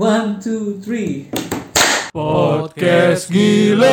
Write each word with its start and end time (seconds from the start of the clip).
One, 0.00 0.40
two, 0.40 0.80
three. 0.80 1.28
Podcast 2.08 3.28
gila. 3.28 3.84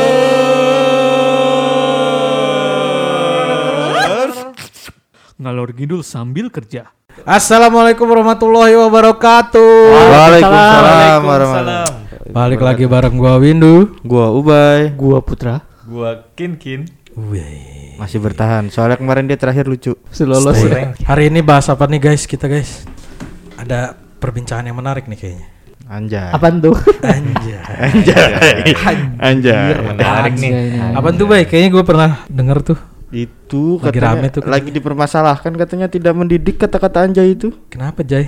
Ngalor 5.35 5.75
ngidul 5.75 6.07
sambil 6.07 6.47
kerja. 6.47 6.95
Assalamualaikum 7.27 8.07
warahmatullahi 8.07 8.79
wabarakatuh. 8.79 9.75
Waalaikumsalam 9.91 11.19
warahmatullahi 11.27 12.31
Balik 12.31 12.63
lagi 12.63 12.87
bareng 12.87 13.19
gua 13.19 13.35
Windu. 13.35 13.99
Gua 14.07 14.31
Ubay 14.31 14.95
Gua 14.95 15.19
Putra. 15.19 15.67
Gua 15.83 16.23
Kin 16.39 16.55
Kin. 16.55 16.87
masih 17.99 18.23
bertahan. 18.23 18.71
Soalnya 18.71 18.95
kemarin 18.95 19.27
dia 19.27 19.35
terakhir 19.35 19.67
lucu. 19.67 19.99
Selolos 20.15 20.55
ya. 20.55 20.95
Hari 21.03 21.27
ini 21.27 21.43
bahas 21.43 21.67
apa 21.67 21.83
nih 21.83 21.99
guys 21.99 22.23
kita 22.23 22.47
guys? 22.47 22.87
Ada 23.59 23.91
perbincangan 24.23 24.71
yang 24.71 24.79
menarik 24.79 25.11
nih 25.11 25.19
kayaknya. 25.19 25.56
Anjay. 25.87 26.29
Apaan 26.29 26.59
tuh? 26.59 26.75
Anjay. 26.99 27.55
Anjay. 27.63 28.31
Anjay. 29.17 29.71
Menarik 29.79 30.33
nih. 30.35 30.51
Apaan 30.91 31.15
tuh 31.15 31.25
baik? 31.25 31.47
Kayaknya 31.47 31.69
gue 31.71 31.83
pernah 31.83 32.11
denger 32.27 32.59
tuh. 32.65 32.79
Itu 33.07 33.79
Lagi 33.79 33.95
katanya 33.95 34.03
rame 34.05 34.27
tuh 34.27 34.41
katanya. 34.43 34.51
lagi 34.51 34.69
dipermasalahkan 34.69 35.53
katanya 35.55 35.87
tidak 35.87 36.11
mendidik 36.11 36.55
kata-kata 36.57 37.01
anjay 37.01 37.31
itu. 37.31 37.55
Kenapa 37.67 38.03
Jay? 38.03 38.27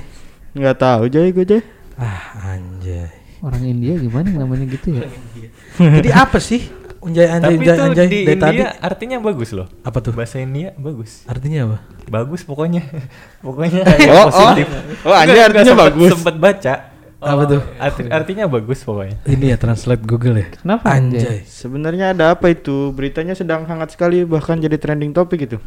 Nggak 0.50 0.76
tahu 0.78 1.04
Jay 1.08 1.30
gue 1.30 1.44
Jay. 1.44 1.62
Ah 1.94 2.24
anjay. 2.50 3.12
Orang 3.40 3.60
India 3.62 3.96
gimana 3.98 4.32
namanya 4.32 4.64
gitu 4.66 4.96
ya? 4.96 5.04
Jadi 6.00 6.10
apa 6.10 6.40
sih? 6.40 6.64
Unjay 7.00 7.28
anjay 7.28 7.44
Tapi 7.50 7.60
unjay 7.60 7.76
itu 7.76 7.84
anjay 7.86 8.08
di 8.08 8.18
dari 8.22 8.40
tadi. 8.40 8.56
India 8.58 8.72
artinya 8.78 9.18
bagus 9.20 9.50
loh. 9.52 9.68
Apa 9.84 10.00
tuh? 10.00 10.16
Bahasa 10.16 10.40
India 10.40 10.72
bagus. 10.74 11.24
Artinya 11.26 11.60
apa? 11.66 11.78
Bagus 12.08 12.42
pokoknya. 12.42 12.88
pokoknya 13.46 13.84
Oh, 13.84 14.16
oh. 14.16 14.28
positif. 14.32 14.68
Oh, 15.04 15.12
anjay 15.12 15.28
Enggak, 15.30 15.46
artinya 15.46 15.64
sempet- 15.66 15.84
bagus. 15.86 16.10
Sempet 16.14 16.36
baca. 16.38 16.74
Apa 17.20 17.44
tuh? 17.46 17.62
Arti- 17.76 18.08
artinya 18.08 18.48
bagus 18.48 18.80
pokoknya. 18.80 19.20
Ini 19.24 19.46
ya 19.52 19.58
translate 19.58 20.02
Google 20.02 20.36
ya. 20.38 20.48
Kenapa 20.54 20.88
Anjay. 20.90 21.44
Sebenarnya 21.44 22.12
ada 22.12 22.32
apa 22.32 22.48
itu? 22.48 22.90
Beritanya 22.90 23.36
sedang 23.36 23.64
hangat 23.64 23.92
sekali 23.92 24.24
bahkan 24.24 24.56
jadi 24.56 24.76
trending 24.76 25.12
topik 25.12 25.44
itu. 25.44 25.60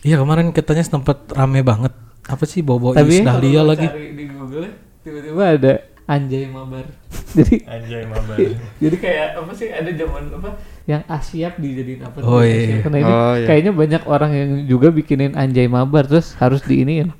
Iya 0.00 0.16
kemarin 0.16 0.52
katanya 0.52 0.84
sempat 0.84 1.24
rame 1.30 1.60
banget. 1.60 1.90
Apa 2.22 2.44
sih 2.44 2.60
bobo 2.60 2.92
Tapi 2.92 3.24
Dahlia 3.24 3.64
lagi? 3.64 3.88
di 3.88 4.28
Google 4.28 4.68
tiba-tiba 5.00 5.42
ada 5.48 5.72
Anjay 6.04 6.44
Mabar. 6.44 6.84
jadi 7.36 7.56
Anjay 7.64 8.04
mabar. 8.04 8.36
jadi 8.82 8.96
kayak 8.96 9.26
apa 9.36 9.52
sih 9.52 9.68
ada 9.68 9.88
zaman 9.90 10.28
apa 10.30 10.50
yang 10.84 11.04
Asyap 11.04 11.56
dijadiin 11.56 12.00
apa 12.00 12.16
Oh, 12.20 12.40
tuh, 12.40 12.44
iya. 12.44 12.80
Karena 12.80 12.96
ini 12.98 13.08
Oh, 13.10 13.32
iya. 13.34 13.44
kayaknya 13.44 13.72
banyak 13.72 14.02
orang 14.04 14.30
yang 14.32 14.50
juga 14.64 14.88
bikinin 14.88 15.32
Anjay 15.34 15.68
Mabar 15.68 16.04
terus 16.04 16.32
harus 16.34 16.60
diiniin. 16.62 17.12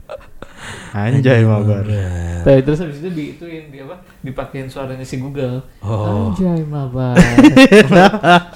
Anjay 0.93 1.45
mabar. 1.45 1.85
Tapi 2.43 2.61
terus 2.65 2.79
habis 2.81 2.99
itu 2.99 3.11
di 3.13 3.25
itu 3.37 3.45
yang 3.45 3.67
di 3.69 3.79
apa? 3.85 4.01
Dipakein 4.25 4.67
suaranya 4.73 5.05
si 5.05 5.21
Google. 5.21 5.63
Oh. 5.85 6.33
Anjay 6.33 6.65
Mabar. 6.67 7.15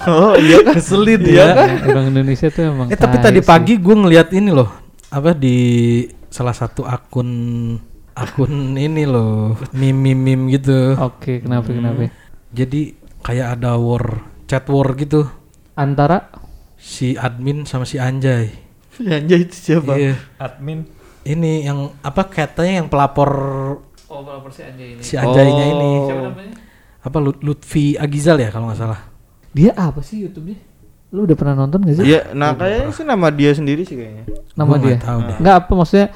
Oh 0.03 0.35
iya 0.35 0.59
kan? 0.67 0.75
Iya 0.75 1.23
ya. 1.23 1.47
kan? 1.55 1.69
Orang 1.95 2.07
Indonesia 2.11 2.49
tuh 2.51 2.63
emang 2.67 2.91
Eh 2.91 2.99
tapi 2.99 3.23
tadi 3.23 3.39
sih. 3.39 3.47
pagi 3.47 3.79
gue 3.79 3.95
ngeliat 3.95 4.35
ini 4.35 4.51
loh. 4.51 4.71
Apa 5.13 5.37
di 5.37 5.59
salah 6.33 6.57
satu 6.57 6.83
akun 6.83 7.31
akun 8.13 8.75
ini 8.77 9.05
loh 9.07 9.57
meme 9.73 10.51
gitu. 10.53 10.97
Oke, 10.99 11.41
kenapa 11.45 11.71
kenapa? 11.71 12.11
Jadi 12.53 12.97
kayak 13.23 13.61
ada 13.61 13.79
war 13.79 14.27
chat 14.51 14.67
war 14.69 14.93
gitu 14.99 15.25
Antara 15.73 16.29
si 16.77 17.17
admin 17.17 17.65
sama 17.65 17.87
si 17.89 17.97
Anjay. 17.97 18.53
Anjay 19.01 19.49
itu 19.49 19.57
siapa? 19.57 19.97
Iya. 19.97 20.19
Admin. 20.37 20.85
Ini 21.25 21.53
yang 21.63 21.79
apa 21.99 22.27
katanya 22.27 22.83
yang 22.83 22.89
pelapor 22.89 23.31
Oh, 24.07 24.21
pelapor 24.21 24.51
si 24.51 24.61
Anjay 24.61 24.93
ini. 24.93 25.01
si 25.01 25.15
Anjaynya 25.15 25.65
Oh. 25.65 25.73
ini. 25.73 25.91
Siapa 26.05 26.23
namanya? 26.27 26.55
Apa 27.01 27.17
Lut- 27.19 27.41
Lutfi 27.41 27.95
Agizal 27.95 28.37
ya 28.37 28.49
kalau 28.49 28.69
nggak 28.69 28.79
salah. 28.79 29.01
Dia 29.51 29.73
apa 29.73 30.01
sih 30.01 30.21
YouTube-nya? 30.21 30.59
Lu 31.11 31.23
udah 31.23 31.33
pernah 31.33 31.55
nonton 31.55 31.81
gak 31.83 31.97
sih? 31.99 32.05
Iya, 32.07 32.33
nah 32.33 32.53
kayaknya 32.53 32.89
sih 32.91 33.05
nama 33.05 33.29
dia 33.29 33.53
sendiri 33.53 33.83
sih 33.83 33.95
kayaknya. 33.95 34.25
Nama 34.55 34.65
Gua 34.67 34.79
dia. 34.79 34.89
nggak 34.91 35.03
tahu 35.03 35.19
deh. 35.23 35.37
Enggak 35.39 35.57
apa 35.59 35.73
maksudnya 35.75 36.07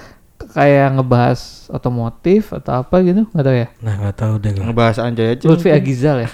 kayak 0.48 0.88
ngebahas 0.92 1.40
otomotif 1.68 2.42
atau 2.50 2.72
apa 2.80 2.96
gitu? 3.00 3.22
Enggak 3.26 3.44
tahu 3.44 3.56
ya. 3.56 3.68
Nah 3.78 3.94
nggak 3.94 4.16
tahu 4.16 4.34
deh. 4.38 4.52
Ngebahas 4.56 4.96
Anjay 4.98 5.26
aja. 5.30 5.44
Lutfi 5.44 5.68
mungkin. 5.68 5.80
Agizal 5.80 6.16
ya. 6.18 6.30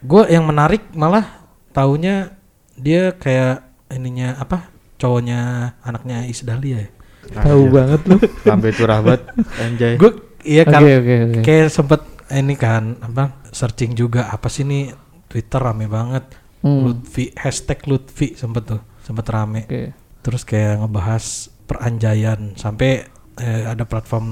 Gue 0.00 0.22
yang 0.28 0.44
menarik 0.44 0.82
malah 0.92 1.24
taunya 1.70 2.36
dia 2.74 3.12
kayak 3.12 3.64
ininya 3.90 4.36
apa 4.36 4.68
cowoknya 4.96 5.40
anaknya 5.80 6.24
Is 6.24 6.40
Dahlia 6.40 6.84
ya. 6.84 6.88
Tahu 7.28 7.62
banget 7.68 8.00
lu. 8.04 8.16
Sampai 8.40 8.70
curah 8.70 9.00
banget 9.00 9.22
Anjay. 9.62 9.94
Gue 9.96 10.10
iya 10.42 10.62
kan 10.62 10.78
oke 10.78 10.94
oke. 11.26 11.40
kayak 11.42 11.68
sempet 11.68 12.00
ini 12.28 12.54
kan 12.54 12.98
apa 12.98 13.42
searching 13.50 13.92
juga 13.92 14.28
apa 14.28 14.46
sih 14.46 14.62
nih 14.62 14.94
Twitter 15.26 15.58
rame 15.58 15.86
banget 15.86 16.24
Hmm. 16.56 16.82
Lutfi 16.82 17.30
hashtag 17.36 17.84
Lutfi 17.86 18.34
sempet 18.34 18.66
tuh 18.66 18.80
sempet 18.98 19.22
rame 19.28 19.68
Oke. 19.68 19.94
terus 20.18 20.42
kayak 20.42 20.82
ngebahas 20.82 21.46
peranjaian 21.62 22.56
sampai 22.56 23.06
eh, 23.36 23.62
ada 23.62 23.86
platform 23.86 24.26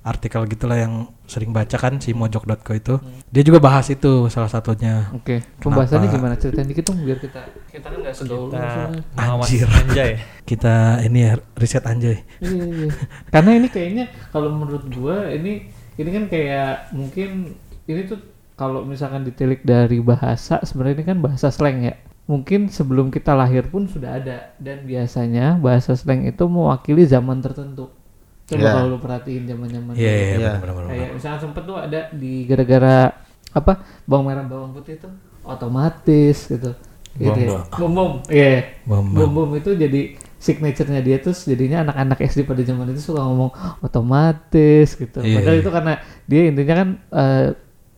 artikel 0.00 0.48
gitulah 0.48 0.80
yang 0.80 1.12
sering 1.28 1.52
baca 1.52 1.76
kan 1.76 2.00
si 2.00 2.16
mojok.co 2.16 2.72
itu 2.72 2.94
dia 3.28 3.42
juga 3.44 3.60
bahas 3.60 3.84
itu 3.92 4.32
salah 4.32 4.48
satunya 4.48 5.12
Oke. 5.12 5.44
Pembahasannya 5.60 6.08
Kenapa? 6.08 6.16
gimana? 6.16 6.34
Ceritain 6.40 6.68
dikit 6.68 6.88
dong 6.88 7.04
biar 7.04 7.20
kita 7.20 7.42
kita 7.68 7.86
kan 7.92 7.98
enggak 8.00 8.16
segaul 8.16 8.48
Anjir. 9.20 9.68
Anjay. 9.68 10.12
kita 10.50 11.04
ini 11.04 11.18
ya 11.28 11.32
riset 11.54 11.84
anjay 11.84 12.24
Iya, 12.40 12.64
iya. 12.64 12.90
Karena 13.28 13.50
ini 13.60 13.68
kayaknya 13.68 14.04
kalau 14.32 14.48
menurut 14.56 14.88
gua 14.88 15.28
ini 15.28 15.68
ini 16.00 16.10
kan 16.10 16.24
kayak 16.32 16.96
mungkin 16.96 17.54
ini 17.84 18.00
tuh 18.08 18.18
kalau 18.56 18.84
misalkan 18.84 19.24
ditilik 19.24 19.60
dari 19.64 20.00
bahasa 20.00 20.60
sebenarnya 20.64 20.96
ini 21.00 21.04
kan 21.04 21.18
bahasa 21.20 21.48
slang 21.52 21.84
ya. 21.84 21.94
Mungkin 22.24 22.70
sebelum 22.70 23.10
kita 23.10 23.34
lahir 23.34 23.66
pun 23.68 23.90
sudah 23.90 24.16
ada 24.16 24.54
dan 24.62 24.86
biasanya 24.86 25.58
bahasa 25.58 25.92
slang 25.98 26.24
itu 26.24 26.46
mewakili 26.46 27.02
zaman 27.04 27.42
tertentu. 27.42 27.90
Coba 28.50 28.58
Iya. 28.58 28.72
kalau 28.74 28.88
lu 28.90 28.98
perhatiin 28.98 29.44
zaman-zaman 29.46 29.92
iya 29.94 30.10
iya 30.10 30.34
Iya. 30.36 30.52
Kayak 30.60 31.10
misalnya 31.14 31.38
sempet 31.38 31.62
tuh 31.62 31.76
ada 31.78 32.00
di 32.10 32.32
gara-gara 32.50 33.14
apa 33.50 33.72
bawang 34.06 34.26
merah 34.26 34.42
bawang 34.42 34.74
putih 34.74 34.98
itu 34.98 35.06
otomatis 35.46 36.36
gitu. 36.50 36.70
Gitu 37.14 37.38
ya. 37.46 37.62
Bom 37.78 37.90
bom. 37.94 38.10
Iya. 38.26 38.82
Bom 38.86 39.06
bom. 39.06 39.14
Bom 39.14 39.30
bom 39.46 39.50
itu 39.54 39.70
jadi 39.74 40.18
signaturenya 40.40 41.02
dia 41.04 41.16
tuh 41.20 41.36
jadinya 41.36 41.84
anak-anak 41.84 42.18
SD 42.24 42.48
pada 42.48 42.62
zaman 42.64 42.90
itu 42.90 43.12
suka 43.12 43.20
ngomong 43.22 43.50
otomatis 43.84 44.96
gitu. 44.96 45.20
Iya, 45.20 45.36
Padahal 45.38 45.56
iya. 45.58 45.62
itu 45.62 45.70
karena 45.70 45.92
dia 46.24 46.40
intinya 46.48 46.74
kan 46.74 46.88
eh, 47.12 47.46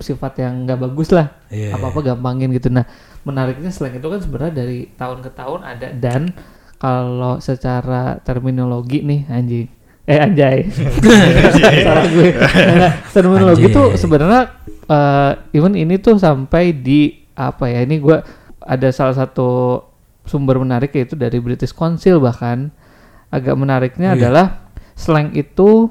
sifat 0.03 0.33
yang 0.43 0.67
nggak 0.67 0.81
bagus 0.83 1.09
lah. 1.15 1.31
Iya, 1.49 1.79
Apa-apa 1.79 2.03
gampangin 2.03 2.51
gitu. 2.51 2.67
Nah, 2.69 2.83
menariknya 3.23 3.71
selain 3.71 3.97
itu 3.97 4.09
kan 4.11 4.19
sebenarnya 4.19 4.55
dari 4.67 4.91
tahun 4.99 5.23
ke 5.23 5.31
tahun 5.33 5.61
ada 5.63 5.89
dan 5.95 6.35
kalau 6.83 7.39
secara 7.39 8.19
terminologi 8.27 9.07
nih 9.07 9.31
anjing 9.31 9.71
eh 10.13 10.21
anjay. 10.21 10.69
Salah 11.87 12.05
gue. 12.05 12.29
Nah, 12.77 12.93
Anjay. 13.57 13.73
tuh 13.73 13.87
sebenarnya 13.97 14.43
eh, 14.87 15.33
even 15.57 15.73
ini 15.73 15.97
tuh 15.97 16.21
sampai 16.21 16.77
di 16.77 17.25
apa 17.33 17.65
ya 17.73 17.81
ini 17.81 17.97
gua 17.97 18.21
ada 18.61 18.93
salah 18.93 19.17
satu 19.17 19.81
sumber 20.29 20.61
menarik 20.61 20.93
yaitu 20.95 21.17
dari 21.17 21.41
British 21.41 21.73
Council 21.73 22.21
bahkan. 22.21 22.69
Agak 23.33 23.57
menariknya 23.57 24.13
Oh, 24.13 24.17
iya. 24.17 24.29
adalah 24.29 24.47
slang 24.93 25.33
itu 25.33 25.89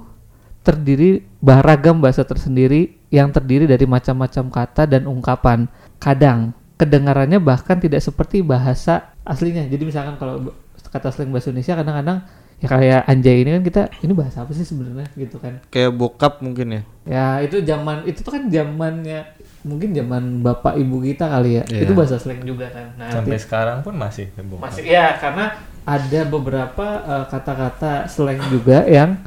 terdiri 0.62 1.26
beragam 1.42 1.98
bahasa 1.98 2.22
tersendiri 2.22 3.02
yang 3.10 3.34
terdiri 3.34 3.66
dari 3.66 3.90
macam-macam 3.90 4.54
kata 4.54 4.86
dan 4.86 5.10
ungkapan. 5.10 5.66
Kadang 5.98 6.54
kedengarannya 6.78 7.42
bahkan 7.42 7.82
tidak 7.82 8.06
seperti 8.06 8.46
bahasa 8.46 9.10
aslinya. 9.26 9.66
Jadi 9.66 9.90
misalkan 9.90 10.22
kalau 10.22 10.54
kata 10.94 11.10
slang 11.10 11.34
bahasa 11.34 11.50
Indonesia 11.50 11.74
kadang-kadang 11.82 12.18
ya 12.62 12.68
kayak 12.68 13.02
anjay 13.04 13.42
ini 13.42 13.50
kan 13.52 13.64
kita 13.64 13.82
ini 14.00 14.14
bahasa 14.14 14.38
apa 14.40 14.54
sih 14.54 14.62
sebenarnya 14.62 15.10
gitu 15.16 15.36
kan 15.36 15.58
Kayak 15.68 15.92
bokap 15.92 16.40
mungkin 16.40 16.68
ya. 16.72 16.82
Ya 17.04 17.26
itu 17.42 17.58
zaman 17.60 18.06
itu 18.06 18.22
tuh 18.22 18.32
kan 18.32 18.46
zamannya 18.48 19.26
mungkin 19.62 19.90
zaman 19.92 20.40
bapak 20.40 20.74
ibu 20.76 21.02
kita 21.02 21.26
kali 21.28 21.58
ya. 21.58 21.64
Iya. 21.66 21.82
Itu 21.84 21.94
bahasa 21.94 22.16
slang 22.16 22.42
juga 22.42 22.70
kan. 22.70 22.94
Nah, 22.96 23.10
Sampai 23.12 23.36
arti- 23.36 23.44
sekarang 23.44 23.78
pun 23.82 23.94
masih 23.94 24.30
heboh. 24.32 24.58
masih 24.58 24.84
ya 24.84 25.18
karena 25.18 25.58
ada 25.82 26.22
beberapa 26.24 26.86
eh, 27.00 27.26
kata-kata 27.28 28.06
slang 28.06 28.38
juga 28.48 28.86
yang 28.86 29.18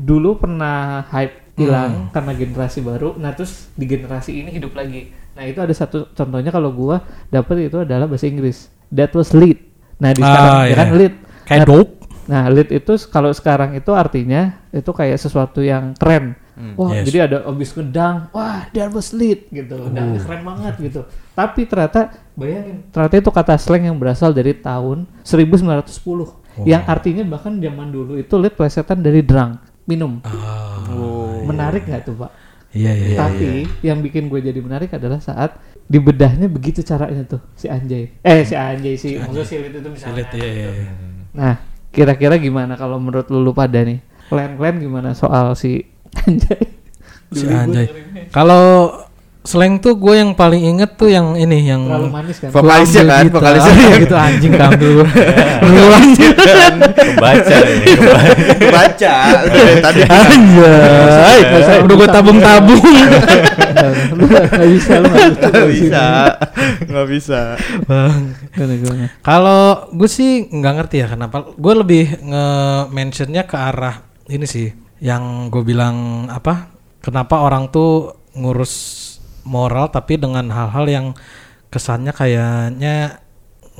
dulu 0.00 0.36
pernah 0.38 1.04
hype 1.06 1.56
hilang 1.56 2.08
karena 2.10 2.32
generasi 2.34 2.80
baru. 2.80 3.16
Nah, 3.16 3.32
terus 3.32 3.68
di 3.72 3.84
generasi 3.84 4.32
ini 4.34 4.48
hidup 4.50 4.72
lagi. 4.72 5.12
Nah, 5.30 5.44
itu 5.44 5.56
ada 5.56 5.72
satu 5.72 6.08
contohnya 6.10 6.48
kalau 6.48 6.68
gua 6.70 7.00
dapet 7.28 7.68
itu 7.68 7.78
adalah 7.78 8.04
bahasa 8.04 8.26
Inggris. 8.26 8.68
That 8.88 9.12
was 9.12 9.30
lit. 9.30 9.60
Nah, 9.96 10.10
di 10.10 10.20
Ah, 10.20 10.26
sekarang 10.26 10.52
ya 10.52 10.64
iya. 10.66 10.76
kan 10.76 10.88
lit. 10.94 11.14
kayak 11.42 11.60
Nah, 11.60 11.68
dope 11.68 11.92
Nah, 12.30 12.46
lead 12.46 12.70
itu 12.70 12.94
kalau 13.10 13.34
sekarang 13.34 13.74
itu 13.74 13.90
artinya 13.90 14.54
itu 14.70 14.86
kayak 14.94 15.18
sesuatu 15.18 15.58
yang 15.58 15.98
keren. 15.98 16.38
Wah, 16.76 16.92
Yes. 16.92 17.08
jadi 17.08 17.18
ada 17.24 17.36
abis 17.48 17.72
ngedang, 17.72 18.28
wah, 18.36 18.68
that 18.70 18.92
was 18.92 19.10
lead 19.16 19.48
gitu. 19.50 19.80
Dan 19.90 20.14
keren 20.20 20.44
banget 20.46 20.74
gitu. 20.78 21.00
Tapi 21.32 21.64
ternyata 21.66 22.14
bayangin, 22.36 22.84
ternyata 22.92 23.16
itu 23.16 23.30
kata 23.32 23.54
slang 23.56 23.88
yang 23.88 23.96
berasal 23.96 24.30
dari 24.30 24.52
tahun 24.54 25.08
1910. 25.24 26.36
Yang 26.68 26.82
artinya 26.84 27.24
bahkan 27.26 27.56
zaman 27.56 27.88
dulu 27.88 28.20
itu 28.20 28.34
lead 28.36 28.54
plesetan 28.54 29.00
dari 29.00 29.24
drunk, 29.24 29.56
minum. 29.88 30.20
Ah, 30.22 31.42
Menarik 31.48 31.88
nggak 31.88 32.02
tuh, 32.06 32.14
Pak? 32.20 32.30
Iya 32.70 32.92
iya. 32.94 33.06
iya. 33.10 33.18
Tapi 33.18 33.50
yang 33.82 33.98
bikin 33.98 34.30
gue 34.30 34.38
jadi 34.38 34.60
menarik 34.62 34.94
adalah 34.94 35.18
saat 35.18 35.58
dibedahnya 35.90 36.46
begitu 36.46 36.86
caranya 36.86 37.26
tuh 37.26 37.42
si 37.58 37.66
Anjay. 37.66 38.14
Eh 38.22 38.46
si 38.46 38.54
Anjay 38.54 38.94
si 38.94 39.18
maksudnya 39.18 39.42
Silit 39.42 39.72
itu 39.74 39.88
misalnya. 39.90 40.22
Silit 40.22 40.28
iya 40.38 40.50
iya. 40.54 40.68
iya. 40.70 40.90
Nah, 41.34 41.54
kira-kira 41.90 42.38
gimana 42.38 42.78
kalau 42.78 42.96
menurut 43.02 43.26
lu, 43.30 43.42
lu 43.42 43.52
pada 43.54 43.82
nih? 43.82 43.98
Kalian-kalian 44.30 44.76
gimana 44.78 45.10
soal 45.14 45.54
si 45.58 45.82
Anjay? 46.26 46.62
Si 47.34 47.44
Anjay. 47.46 47.86
Kalau 48.30 48.94
slang 49.40 49.80
tuh 49.80 49.96
gue 49.96 50.20
yang 50.20 50.36
paling 50.36 50.60
inget 50.76 51.00
tuh 51.00 51.08
yang 51.08 51.32
ini 51.32 51.64
yang 51.64 51.88
Terlalu 51.88 52.08
manis 52.12 52.36
kan? 52.36 52.50
Vokalisnya 52.52 53.02
kan, 53.08 53.24
gitar. 53.24 53.34
vokalisnya. 53.40 53.72
Gitu 53.96 54.16
anjing 54.16 54.52
kambil 54.52 54.90
gue. 55.00 55.08
Kebaca 57.00 57.56
ini. 57.64 57.86
Baca 58.68 59.14
udah 59.48 59.60
dari 59.64 59.80
tadi. 59.80 60.00
Anjay. 60.04 61.38
Udah 61.84 61.94
gue 61.96 62.08
tabung-tabung. 62.08 62.84
Lu 64.16 64.24
gak 64.28 64.68
bisa, 64.68 64.92
lu 65.00 65.08
gak 65.08 65.24
bisa. 65.32 65.48
Nggak 65.50 65.68
bisa, 65.72 66.04
nggak 66.84 67.06
bisa. 67.08 67.40
Bang. 67.88 68.36
Gimana, 68.52 68.74
gimana? 68.76 69.06
Kalau 69.24 69.88
gue 69.96 70.10
sih 70.10 70.52
nggak 70.52 70.74
ngerti 70.76 70.96
ya 71.00 71.06
kenapa. 71.16 71.48
Gue 71.56 71.74
lebih 71.80 72.04
nge-mentionnya 72.20 73.48
ke 73.48 73.56
arah 73.56 74.04
ini 74.28 74.44
sih. 74.44 74.68
Yang 75.00 75.48
gue 75.48 75.62
bilang 75.64 76.28
apa? 76.28 76.76
Kenapa 77.00 77.40
orang 77.40 77.72
tuh 77.72 78.20
ngurus 78.36 78.72
moral 79.46 79.88
tapi 79.92 80.20
dengan 80.20 80.48
hal-hal 80.50 80.86
yang 80.88 81.06
kesannya 81.70 82.10
kayaknya 82.10 83.22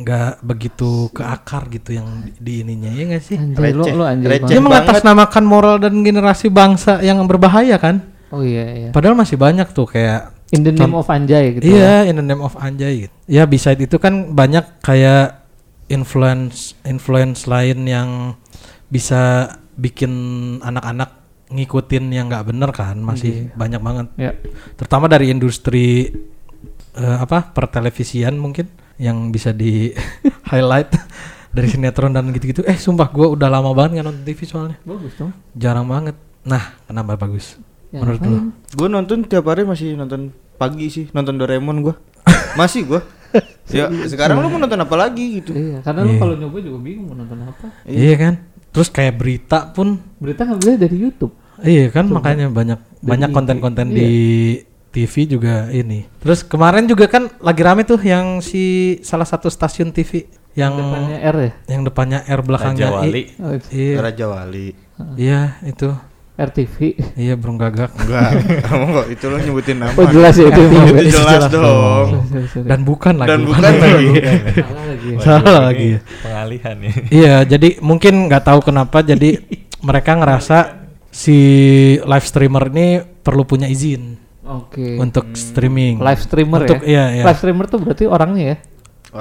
nggak 0.00 0.40
begitu 0.40 1.12
ke 1.12 1.20
akar 1.20 1.68
gitu 1.68 1.92
yang 1.92 2.24
di, 2.24 2.32
di 2.40 2.52
ininya 2.64 2.88
ya 2.88 3.04
nggak 3.10 3.24
sih? 3.24 3.36
Anjay, 3.36 3.72
lu, 3.76 3.84
Receh, 3.84 3.94
lu 3.94 4.04
anjay 4.06 4.28
receh. 4.32 4.48
Dia 4.48 4.60
mengatasnamakan 4.64 5.44
moral 5.44 5.76
dan 5.82 6.00
generasi 6.00 6.48
bangsa 6.48 7.04
yang 7.04 7.20
berbahaya 7.28 7.76
kan? 7.76 8.00
Oh 8.32 8.40
iya, 8.40 8.64
iya. 8.72 8.90
Padahal 8.94 9.18
masih 9.18 9.36
banyak 9.36 9.68
tuh 9.74 9.90
kayak 9.90 10.40
In 10.50 10.66
the 10.66 10.74
name 10.74 10.98
of 10.98 11.06
Anjay 11.06 11.54
gitu. 11.54 11.78
Iya, 11.78 12.10
in 12.10 12.18
the 12.18 12.26
name 12.26 12.42
of 12.42 12.58
Anjay 12.58 13.06
gitu. 13.06 13.14
Ya, 13.30 13.46
beside 13.46 13.78
itu 13.78 14.02
kan 14.02 14.34
banyak 14.34 14.82
kayak 14.82 15.46
influence 15.86 16.74
influence 16.82 17.46
lain 17.46 17.86
yang 17.86 18.34
bisa 18.90 19.54
bikin 19.78 20.10
anak-anak 20.62 21.19
ngikutin 21.50 22.04
yang 22.08 22.26
nggak 22.26 22.46
bener 22.46 22.70
kan, 22.70 22.96
masih 22.96 23.50
banyak 23.52 23.78
banget. 23.78 24.06
Ya. 24.14 24.32
Terutama 24.74 25.06
dari 25.06 25.28
industri 25.28 26.14
eh, 26.92 27.16
apa 27.18 27.50
pertelevisian 27.50 28.34
mungkin 28.34 28.70
yang 28.96 29.28
bisa 29.28 29.50
di 29.50 29.90
highlight 30.50 30.94
dari 31.56 31.66
sinetron 31.66 32.14
dan 32.14 32.30
gitu-gitu. 32.30 32.62
Eh, 32.62 32.78
sumpah 32.78 33.10
gua 33.10 33.30
udah 33.30 33.48
lama 33.48 33.74
banget 33.74 33.98
nggak 33.98 34.06
nonton 34.06 34.24
TV 34.24 34.40
soalnya. 34.44 34.76
Bagus 34.82 35.12
dong. 35.18 35.34
Jarang 35.52 35.86
banget. 35.86 36.14
Nah, 36.40 36.78
kenapa 36.86 37.18
bagus? 37.18 37.58
Ya, 37.90 38.00
Menurut 38.00 38.20
lu? 38.22 38.30
ngapain? 38.30 38.48
Gue 38.70 38.88
nonton 38.88 39.18
tiap 39.26 39.44
hari 39.44 39.66
masih 39.66 39.98
nonton 39.98 40.30
pagi 40.54 40.86
sih, 40.86 41.10
nonton 41.10 41.34
Doraemon 41.36 41.82
gue. 41.82 41.94
Masih 42.54 42.86
gue. 42.86 43.00
ya 43.70 43.86
sekarang 44.06 44.42
lu 44.42 44.50
mau 44.50 44.58
nonton 44.58 44.78
apa 44.78 44.94
lagi 44.94 45.38
gitu? 45.38 45.54
Iya, 45.54 45.82
karena 45.82 46.02
lu 46.02 46.14
Iya. 46.14 46.20
kalau 46.20 46.34
nyoba 46.34 46.58
juga 46.60 46.78
bingung 46.78 47.06
mau 47.06 47.16
nonton 47.18 47.38
apa. 47.42 47.66
Iya 47.86 48.14
kan? 48.14 48.34
Terus 48.70 48.88
kayak 48.88 49.14
berita 49.16 49.58
pun 49.70 49.98
Berita 50.18 50.46
ngambilnya 50.46 50.78
dari 50.80 50.96
YouTube. 50.98 51.34
Iya 51.62 51.88
kan 51.88 52.06
makanya 52.06 52.48
banyak 52.48 52.80
banyak 53.00 53.28
IG. 53.28 53.34
konten-konten 53.34 53.86
Iya. 53.88 53.96
di 53.96 54.10
TV 54.90 55.14
juga 55.28 55.70
ini. 55.70 56.08
Terus 56.18 56.42
kemarin 56.42 56.84
juga 56.84 57.06
kan 57.06 57.30
lagi 57.38 57.62
rame 57.62 57.82
tuh 57.82 57.98
yang 57.98 58.40
si 58.40 58.62
salah 59.00 59.24
satu 59.24 59.46
stasiun 59.46 59.90
TV 59.90 60.26
yang 60.52 60.74
Depannya 60.74 61.18
R 61.22 61.36
ya. 61.38 61.52
yang 61.68 61.82
depannya 61.82 62.18
R 62.24 62.40
belakangnya 62.40 62.88
Raja 62.88 62.98
Wali. 62.98 63.12
I. 63.14 63.24
Oh, 63.38 63.52
Iya. 63.70 63.94
Raja 64.00 64.24
Wali. 64.26 64.66
Iya 65.14 65.40
itu. 65.62 65.88
RTV. 66.34 66.76
Iya 67.14 67.36
burung 67.36 67.54
gagak. 67.54 67.92
Enggak, 67.94 68.32
kamu 68.64 68.84
kok 68.90 69.06
itu 69.10 69.24
lo 69.28 69.36
nyebutin 69.36 69.76
nama. 69.76 69.92
Oh 69.92 70.08
jelas 70.08 70.32
ya 70.34 70.48
itu. 70.48 70.56
Itu 70.56 70.80
Sorry, 70.80 71.12
jelas 71.12 71.42
dong. 71.46 72.08
sorry, 72.24 72.48
sorry. 72.48 72.64
Dan 72.64 72.80
bukan 72.80 73.14
lagi. 73.14 73.28
Dan 73.28 73.40
bukan 73.44 73.60
lagi. 73.62 74.08
Salah 74.56 74.84
lagi. 74.88 75.10
Salah 75.20 75.58
lagi. 75.62 75.90
Pengalihan 76.24 76.76
ya. 76.80 76.92
Iya, 77.12 77.34
jadi 77.46 77.68
mungkin 77.78 78.26
nggak 78.26 78.40
tahu 78.42 78.60
kenapa 78.64 79.04
jadi 79.04 79.36
mereka 79.78 80.16
ngerasa 80.16 80.79
si 81.10 81.36
live 82.00 82.26
streamer 82.26 82.70
ini 82.70 82.86
perlu 83.02 83.42
punya 83.42 83.66
izin 83.66 84.16
Oke. 84.46 84.98
untuk 84.98 85.30
streaming. 85.34 85.98
Live 85.98 86.22
streamer 86.22 86.66
Untuk 86.66 86.82
ya. 86.82 86.88
iya 86.88 87.04
iya. 87.20 87.24
Live 87.26 87.38
streamer 87.38 87.66
tuh 87.66 87.78
berarti 87.82 88.04
orangnya 88.06 88.44
ya. 88.54 88.56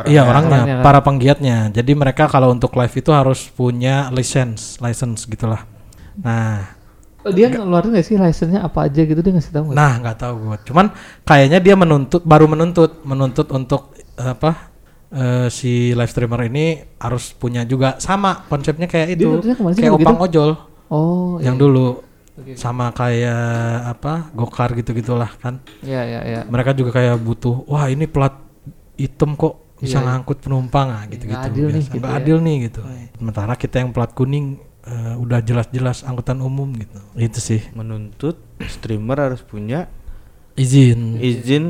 Iya 0.05 0.21
orangnya, 0.21 0.57
Orangnya 0.61 0.75
kan. 0.79 0.85
para 0.85 0.99
penggiatnya. 1.01 1.57
Jadi 1.73 1.91
mereka 1.97 2.29
kalau 2.29 2.53
untuk 2.53 2.69
live 2.77 2.93
itu 2.93 3.09
harus 3.09 3.49
punya 3.49 4.13
license, 4.13 4.77
license 4.77 5.25
gitulah. 5.25 5.65
Nah, 6.21 6.77
Oh, 7.19 7.35
dia 7.35 7.51
ngeluarin 7.51 7.91
gak 7.91 8.07
sih 8.07 8.15
license-nya 8.15 8.63
apa 8.63 8.87
aja 8.87 9.03
gitu 9.03 9.19
dia 9.19 9.35
ngasih 9.35 9.51
tahu 9.51 9.63
nggak? 9.69 9.75
nah 9.75 9.91
nggak 9.99 10.17
tahu 10.23 10.33
gue. 10.39 10.55
Cuman 10.71 10.85
kayaknya 11.27 11.59
dia 11.59 11.75
menuntut, 11.75 12.23
baru 12.23 12.47
menuntut, 12.47 13.03
menuntut 13.03 13.51
untuk 13.51 13.91
eh, 14.15 14.23
apa? 14.23 14.71
eh, 15.11 15.47
si 15.51 15.91
live 15.91 16.07
streamer 16.07 16.47
ini 16.47 16.79
harus 16.95 17.35
punya 17.35 17.67
juga 17.67 17.99
sama 17.99 18.47
konsepnya 18.47 18.87
kayak 18.87 19.19
Dia 19.19 19.25
itu, 19.35 19.51
kayak 19.51 19.93
opang 19.99 20.15
gitu? 20.15 20.25
ojol 20.31 20.49
Oh, 20.89 21.37
yang 21.39 21.55
iya. 21.55 21.61
dulu, 21.61 22.01
Oke. 22.35 22.57
sama 22.57 22.89
kayak 22.89 23.41
apa? 23.93 24.33
Gokar 24.33 24.73
gitu 24.73 24.91
gitulah 24.91 25.29
kan. 25.37 25.61
Iya, 25.81 26.01
iya, 26.03 26.19
iya. 26.25 26.41
Mereka 26.45 26.73
juga 26.73 26.89
kayak 26.91 27.17
butuh, 27.17 27.63
wah 27.65 27.85
ini 27.87 28.05
plat 28.05 28.33
hitam 28.97 29.33
kok 29.33 29.77
bisa 29.77 29.95
Iya, 29.95 30.01
iya. 30.01 30.07
ngangkut 30.11 30.37
penumpang 30.41 30.87
ah 30.89 31.03
gitu-gitu. 31.05 31.31
nggak 31.31 31.47
adil 31.47 31.65
nih, 31.69 31.83
gitu 31.85 31.97
ya. 32.03 32.11
adil 32.11 32.37
nih 32.41 32.55
gitu. 32.67 32.81
Sementara 33.15 33.53
kita 33.53 33.75
yang 33.79 33.89
plat 33.89 34.11
kuning 34.11 34.59
eh, 34.81 35.15
udah 35.15 35.39
jelas-jelas 35.39 36.03
angkutan 36.03 36.41
umum 36.41 36.67
gitu. 36.73 36.99
Itu 37.13 37.39
sih 37.39 37.61
Menuntut 37.71 38.35
streamer 38.65 39.29
harus 39.29 39.39
punya 39.39 39.87
izin. 40.55 41.15
izin 41.19 41.65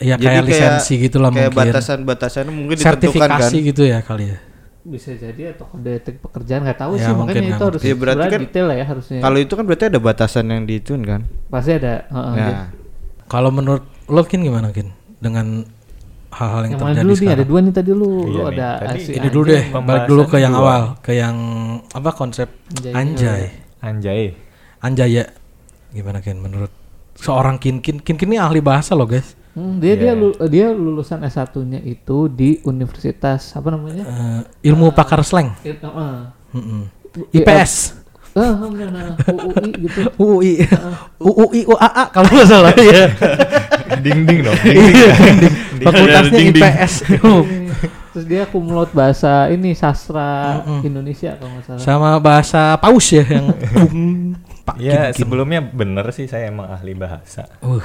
Ya 0.00 0.16
Jadi 0.16 0.24
kayak 0.24 0.44
lisensi 0.48 0.94
gitu 0.96 1.20
lah 1.20 1.28
kayak 1.28 1.52
mungkin. 1.52 1.76
batasan-batasan 1.76 2.48
mungkin 2.48 2.76
ditentukan 2.80 2.88
kan. 3.20 3.52
Sertifikasi 3.52 3.56
gitu 3.68 3.82
ya 3.84 4.00
kali 4.00 4.32
ya. 4.32 4.38
Bisa 4.80 5.12
jadi 5.12 5.52
atau 5.52 5.68
kode 5.68 5.92
etik 5.92 6.24
pekerjaan 6.24 6.64
nggak 6.64 6.80
tahu 6.80 6.96
Ya, 6.96 7.04
sih 7.04 7.12
mungkin 7.12 7.36
makanya 7.36 7.44
itu 7.44 7.52
nggak 7.52 7.68
harus. 7.68 7.80
Ya, 7.82 7.94
berarti 7.94 8.26
kan 8.26 8.40
detail 8.40 8.64
lah 8.64 8.76
ya 8.76 8.86
harusnya. 8.88 9.18
Kalau 9.20 9.38
itu 9.38 9.52
kan 9.52 9.64
berarti 9.68 9.84
ada 9.86 10.00
batasan 10.00 10.44
yang 10.48 10.62
diituin 10.64 11.02
kan. 11.04 11.20
pasti 11.46 11.70
ada. 11.76 11.94
heeh, 12.08 12.32
Nah, 12.32 12.46
dia. 12.48 12.56
Kalau 13.26 13.50
menurut 13.50 13.84
lo 14.06 14.22
Kin 14.24 14.40
gimana 14.40 14.72
Kin 14.72 14.88
dengan 15.20 15.68
hal-hal 16.30 16.60
yang, 16.64 16.72
Yang 16.72 16.80
terjadi 16.80 16.96
dulu 16.96 17.10
nih 17.10 17.18
sekarang? 17.20 17.36
ada 17.36 17.44
dua 17.44 17.58
nih 17.60 17.74
tadi 17.76 17.90
lu. 17.90 18.08
Iya 18.08 18.24
lu 18.24 18.24
nih, 18.24 18.44
ada 18.48 18.68
tadi 18.80 19.00
Ini 19.10 19.28
dulu 19.28 19.44
deh, 19.46 19.64
balik 19.70 20.04
dulu 20.06 20.22
ke 20.24 20.36
yang 20.38 20.54
Pembahasan 20.54 20.80
awal, 20.80 20.82
ke 21.04 21.12
yang 21.12 21.36
apa 21.90 22.10
konsep 22.10 22.48
Anjay. 22.72 22.92
anjay. 22.96 23.42
Anjay. 23.80 24.22
Anjaya. 24.80 25.24
Gimana 25.90 26.18
Kin 26.18 26.40
menurut 26.40 26.72
seorang 27.14 27.60
Kin 27.60 27.84
Kin 27.84 28.00
Kin 28.00 28.16
Kin 28.16 28.28
ini 28.28 28.40
ahli 28.40 28.64
bahasa 28.64 28.96
loh 28.96 29.04
guys. 29.04 29.36
Hmm, 29.50 29.76
dia 29.76 29.94
dia 29.94 30.12
Iya. 30.12 30.14
lu- 30.14 30.38
dia 30.46 30.66
lulusan 30.70 31.18
S1-nya 31.20 31.80
itu 31.80 32.26
di 32.26 32.62
Universitas 32.62 33.50
apa 33.50 33.68
namanya? 33.68 34.04
Eh, 34.04 34.40
ilmu 34.66 34.90
pakar 34.90 35.20
slang. 35.20 35.58
It- 35.60 35.78
heeh. 35.78 36.14
Mm-mm. 36.52 36.80
Iya, 37.30 37.42
IPS. 37.42 37.98
Eh, 38.30 38.46
bener, 38.54 38.88
nah, 38.88 39.18
UUI 39.26 39.70
gitu. 39.80 40.00
UI. 40.38 40.52
UUI 41.18 41.60
UAA 41.64 42.02
kalau 42.08 42.28
nggak 42.28 42.46
salah 42.46 42.70
ya. 42.78 43.10
ding 43.98 44.22
ding 44.22 44.38
dong. 44.40 44.54
Iya. 44.62 45.10
Ding. 45.18 45.54
Fakultasnya 45.82 46.30
Ding, 46.30 46.50
ding. 46.54 46.62
IPS. 46.62 46.92
Terus 48.10 48.26
dia 48.26 48.42
kumlot 48.44 48.90
bahasa 48.90 49.46
ini 49.48 49.70
sastra 49.72 50.62
Mm-mm. 50.62 50.82
Indonesia 50.84 51.34
kalau 51.34 51.50
nggak 51.52 51.64
salah. 51.64 51.82
Sama 51.82 52.10
bahasa 52.18 52.74
paus 52.76 53.06
ya 53.08 53.22
yang 53.24 53.50
pak 54.70 54.74
Ya 54.78 55.10
kin. 55.10 55.18
sebelumnya 55.18 55.60
bener 55.60 56.06
sih 56.10 56.24
saya 56.24 56.46
emang 56.46 56.66
ahli 56.66 56.94
bahasa. 56.94 57.50
Uh, 57.58 57.82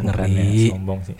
ngeri. 0.00 0.68
sombong 0.68 1.00
sih. 1.02 1.16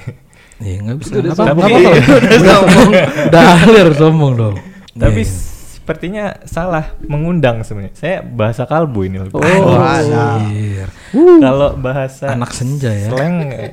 Iya 0.56 0.76
nggak 0.82 0.96
bisa. 0.98 1.12
Udah 1.16 1.32
apa-apa. 1.32 1.52
sombong. 1.52 1.70
nggak 1.72 1.88
apa-apa. 1.88 2.16
Udah 2.16 2.40
sombong. 2.44 2.90
Udah 3.28 3.42
harus 3.56 3.96
sombong 3.96 4.32
dong. 4.34 4.56
Tapi 4.92 5.20
Iya. 5.20 5.32
sepertinya 5.76 6.24
salah 6.42 6.84
mengundang 7.02 7.62
sebenarnya. 7.62 7.94
Saya 7.94 8.16
bahasa 8.20 8.64
kalbu 8.64 9.06
ini 9.06 9.20
lebih. 9.20 9.36
Oh. 9.36 9.78
Anjir. 9.78 10.88
Kalau 11.14 11.76
bahasa 11.76 12.32
Anak 12.32 12.50
senja 12.50 12.90
ya. 12.90 13.06
slang 13.06 13.36
eh, 13.52 13.70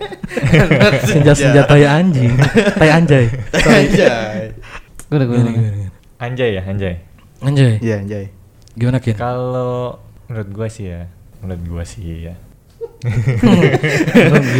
Senja-senja 1.01 1.65
tai 1.65 1.83
anjing. 1.83 2.37
Tai 2.77 2.89
anjay. 2.91 3.25
Anjay. 3.49 4.53
Gimana, 5.07 5.23
gimana, 5.25 5.25
Gimana, 5.25 5.25
gimana? 5.25 5.49
gimana, 5.49 5.71
gimana? 5.73 5.91
anjay 6.19 6.49
ya, 6.51 6.61
anjay. 6.63 6.95
Anjay. 7.39 7.73
Iya, 7.79 7.95
anjay. 7.99 8.25
Gimana 8.73 8.97
Kin? 8.97 9.15
Kalau 9.15 9.97
menurut 10.25 10.49
gua 10.51 10.67
sih 10.67 10.87
ya, 10.87 11.09
menurut 11.43 11.63
gua 11.67 11.83
sih 11.83 12.01
ya. 12.23 12.35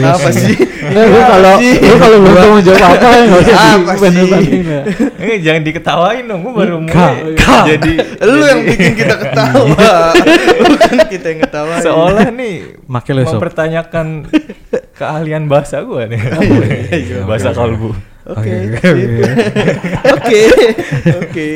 Apa 0.04 0.30
sih? 0.30 0.56
Lu 0.92 1.00
kalau 1.16 1.56
lu 1.64 1.96
kalau 1.96 2.18
tahu 2.22 2.48
mau 2.50 2.60
jawab 2.60 2.82
apa 2.84 3.08
ya 3.08 3.24
nggak 3.24 3.40
usah 3.40 3.58
dibanding-bandingin 3.80 4.66
ya. 4.68 4.82
Eh, 5.18 5.38
jangan 5.40 5.62
diketawain 5.64 6.24
dong, 6.28 6.44
gua 6.44 6.54
baru 6.54 6.78
mulai 6.78 7.40
jadi 7.40 7.92
Lu 8.20 8.44
yang 8.44 8.62
bikin 8.68 8.92
kita 8.94 9.16
ketawa. 9.24 9.88
Bukan 10.60 10.96
kita 11.08 11.26
yang 11.32 11.42
ketawa. 11.42 11.74
seolah 11.80 12.28
nih 12.30 12.56
Make 12.84 13.12
lo 13.12 13.24
sob. 13.24 13.40
mempertanyakan 13.40 14.08
keahlian 14.94 15.48
bahasa 15.48 15.80
gua 15.82 16.04
nih. 16.06 16.20
iya, 16.92 17.24
bahasa 17.30 17.50
oke, 17.50 17.58
kalbu. 17.58 17.90
Oke. 18.24 18.54
Oke, 18.76 19.00
oke. 20.04 20.42
Oke. 21.20 21.50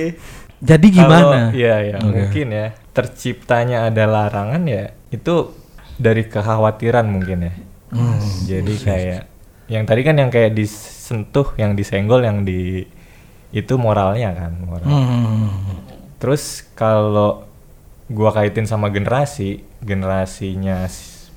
Jadi 0.58 0.88
gimana? 0.90 1.54
Iya, 1.54 1.76
ya, 1.86 1.98
mungkin 2.02 2.48
ya. 2.50 2.68
Terciptanya 2.92 3.88
ada 3.88 4.10
larangan 4.10 4.66
ya, 4.66 4.90
itu 5.10 5.56
dari 5.98 6.28
kekhawatiran 6.28 7.06
mungkin 7.08 7.50
ya. 7.50 7.54
Hmm, 7.88 8.20
Jadi 8.46 8.74
kayak 8.84 9.22
yang 9.68 9.84
tadi 9.84 10.02
kan 10.04 10.16
yang 10.16 10.32
kayak 10.32 10.56
disentuh, 10.56 11.56
yang 11.60 11.76
disenggol, 11.76 12.24
yang 12.24 12.44
di 12.44 12.84
itu 13.52 13.74
moralnya 13.80 14.36
kan, 14.36 14.54
moral. 14.64 14.88
Hmm. 14.88 15.48
Terus 16.20 16.68
kalau 16.76 17.48
gua 18.08 18.32
kaitin 18.36 18.68
sama 18.68 18.92
generasi, 18.92 19.64
generasinya 19.84 20.88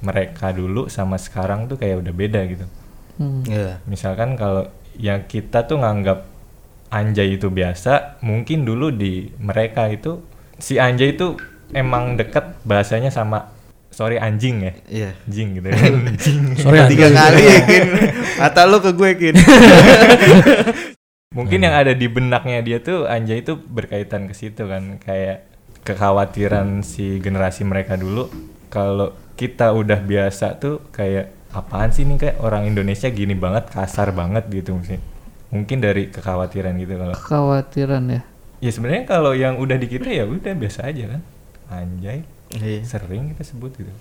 mereka 0.01 0.51
dulu 0.51 0.89
sama 0.89 1.21
sekarang 1.21 1.69
tuh 1.71 1.79
kayak 1.79 2.03
udah 2.03 2.15
beda 2.15 2.41
gitu. 2.51 2.67
Hmm. 3.21 3.43
Iya. 3.47 3.79
Misalkan 3.87 4.35
kalau 4.35 4.67
yang 4.99 5.27
kita 5.31 5.67
tuh 5.71 5.79
nganggap 5.79 6.27
anjay 6.91 7.39
itu 7.39 7.47
biasa, 7.47 8.19
mungkin 8.27 8.67
dulu 8.67 8.91
di 8.91 9.31
mereka 9.39 9.87
itu 9.87 10.19
si 10.59 10.77
anjay 10.83 11.15
itu 11.15 11.39
emang 11.71 12.19
deket 12.19 12.59
bahasanya 12.67 13.15
sama 13.15 13.60
sorry 13.91 14.17
anjing 14.17 14.63
ya. 14.63 14.73
Iya. 14.87 15.11
Anjing 15.27 15.49
gitu 15.59 15.67
ya. 15.69 15.77
anjing. 15.91 16.41
Sorry 16.57 16.79
Tiga 16.89 17.07
anjing. 17.07 17.15
kali 17.15 17.43
ya 17.45 17.59
Kin. 17.63 17.85
Kata 18.43 18.61
lu 18.65 18.79
ke 18.79 18.91
gue 18.95 19.11
Kin. 19.15 19.37
Mungkin 21.31 21.63
yang 21.63 21.75
ada 21.75 21.95
di 21.95 22.11
benaknya 22.11 22.59
dia 22.59 22.79
tuh 22.83 23.07
anjay 23.07 23.47
itu 23.47 23.55
berkaitan 23.55 24.27
ke 24.27 24.35
situ 24.35 24.67
kan 24.67 24.99
kayak 24.99 25.47
kekhawatiran 25.87 26.83
si 26.83 27.23
generasi 27.23 27.63
mereka 27.63 27.95
dulu 27.95 28.27
kalau 28.67 29.15
kita 29.39 29.71
udah 29.71 30.03
biasa 30.03 30.59
tuh 30.59 30.83
kayak 30.91 31.31
apaan 31.55 31.91
sih 31.91 32.03
nih 32.03 32.19
kayak 32.19 32.37
orang 32.43 32.67
Indonesia 32.67 33.07
gini 33.09 33.39
banget 33.39 33.71
kasar 33.71 34.11
banget 34.11 34.51
gitu 34.51 34.75
mungkin 34.75 34.99
mungkin 35.51 35.79
dari 35.79 36.11
kekhawatiran 36.11 36.75
gitu 36.79 36.95
kalau 36.99 37.15
Kekhawatiran 37.15 38.03
ya. 38.11 38.23
ya 38.59 38.71
sebenarnya 38.71 39.05
kalau 39.07 39.33
yang 39.33 39.55
udah 39.59 39.79
di 39.79 39.87
kita 39.87 40.11
ya 40.11 40.27
udah 40.27 40.53
biasa 40.55 40.91
aja 40.91 41.15
kan 41.15 41.21
anjay 41.71 42.27
Iya. 42.53 42.83
sering 42.83 43.31
kita 43.31 43.43
sebut 43.47 43.71
gitu 43.75 43.93